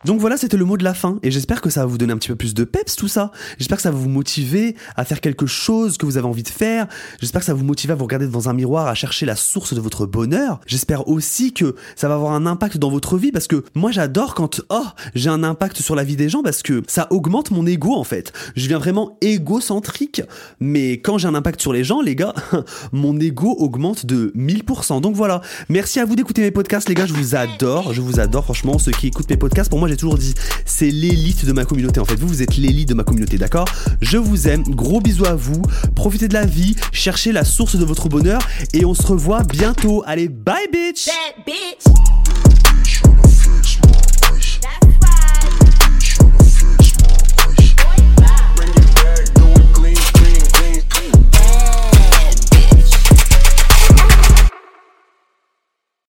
Donc 0.05 0.19
voilà, 0.19 0.35
c'était 0.35 0.57
le 0.57 0.65
mot 0.65 0.75
de 0.75 0.83
la 0.83 0.93
fin, 0.93 1.17
et 1.23 1.31
j'espère 1.31 1.61
que 1.61 1.69
ça 1.69 1.81
va 1.81 1.85
vous 1.85 1.97
donner 1.97 2.11
un 2.11 2.17
petit 2.17 2.27
peu 2.27 2.35
plus 2.35 2.53
de 2.53 2.65
peps 2.65 2.95
tout 2.95 3.07
ça. 3.07 3.31
J'espère 3.57 3.77
que 3.77 3.83
ça 3.83 3.91
va 3.91 3.97
vous 3.97 4.09
motiver 4.09 4.75
à 4.97 5.05
faire 5.05 5.21
quelque 5.21 5.45
chose 5.45 5.97
que 5.97 6.05
vous 6.05 6.17
avez 6.17 6.27
envie 6.27 6.43
de 6.43 6.49
faire. 6.49 6.87
J'espère 7.21 7.39
que 7.39 7.45
ça 7.45 7.53
va 7.53 7.59
vous 7.59 7.65
motiver 7.65 7.93
à 7.93 7.95
vous 7.95 8.03
regarder 8.03 8.25
devant 8.25 8.47
un 8.47 8.53
miroir, 8.53 8.87
à 8.87 8.95
chercher 8.95 9.25
la 9.25 9.35
source 9.35 9.73
de 9.73 9.79
votre 9.79 10.05
bonheur. 10.05 10.59
J'espère 10.65 11.07
aussi 11.07 11.53
que 11.53 11.75
ça 11.95 12.09
va 12.09 12.15
avoir 12.15 12.33
un 12.33 12.45
impact 12.45 12.77
dans 12.77 12.89
votre 12.89 13.17
vie, 13.17 13.31
parce 13.31 13.47
que 13.47 13.63
moi 13.75 13.91
j'adore 13.91 14.35
quand 14.35 14.61
oh 14.69 14.85
j'ai 15.15 15.29
un 15.29 15.43
impact 15.43 15.81
sur 15.81 15.95
la 15.95 16.03
vie 16.03 16.17
des 16.17 16.27
gens, 16.27 16.43
parce 16.43 16.63
que 16.63 16.83
ça 16.87 17.07
augmente 17.09 17.51
mon 17.51 17.65
ego 17.65 17.95
en 17.95 18.03
fait. 18.03 18.33
Je 18.55 18.67
viens 18.67 18.79
vraiment 18.79 19.17
égocentrique, 19.21 20.21
mais 20.59 20.93
quand 20.93 21.17
j'ai 21.17 21.29
un 21.29 21.35
impact 21.35 21.61
sur 21.61 21.71
les 21.71 21.83
gens, 21.83 22.01
les 22.01 22.15
gars, 22.15 22.33
mon 22.91 23.17
ego 23.19 23.55
augmente 23.57 24.05
de 24.05 24.33
1000%. 24.35 24.99
Donc 24.99 25.15
voilà, 25.15 25.41
merci 25.69 25.99
à 25.99 26.05
vous 26.05 26.15
d'écouter 26.15 26.41
mes 26.41 26.51
podcasts, 26.51 26.89
les 26.89 26.95
gars, 26.95 27.05
je 27.05 27.13
vous 27.13 27.35
adore, 27.35 27.93
je 27.93 28.01
vous 28.01 28.19
adore 28.19 28.43
franchement. 28.43 28.77
Ceux 28.79 28.91
qui 28.91 29.07
écoutent 29.07 29.29
mes 29.29 29.37
podcasts, 29.37 29.69
pour 29.69 29.79
moi 29.79 29.87
toujours 29.97 30.17
dit, 30.17 30.33
c'est 30.65 30.89
l'élite 30.89 31.45
de 31.45 31.51
ma 31.51 31.65
communauté 31.65 31.99
en 31.99 32.05
fait. 32.05 32.15
Vous, 32.15 32.27
vous 32.27 32.41
êtes 32.41 32.57
l'élite 32.57 32.89
de 32.89 32.93
ma 32.93 33.03
communauté, 33.03 33.37
d'accord? 33.37 33.67
Je 34.01 34.17
vous 34.17 34.47
aime, 34.47 34.63
gros 34.63 35.01
bisous 35.01 35.25
à 35.25 35.35
vous, 35.35 35.61
profitez 35.95 36.27
de 36.27 36.33
la 36.33 36.45
vie, 36.45 36.75
cherchez 36.91 37.31
la 37.31 37.43
source 37.43 37.75
de 37.75 37.85
votre 37.85 38.09
bonheur 38.09 38.41
et 38.73 38.85
on 38.85 38.93
se 38.93 39.05
revoit 39.05 39.43
bientôt. 39.43 40.03
Allez, 40.05 40.27
bye 40.27 40.67
bitch. 40.71 41.09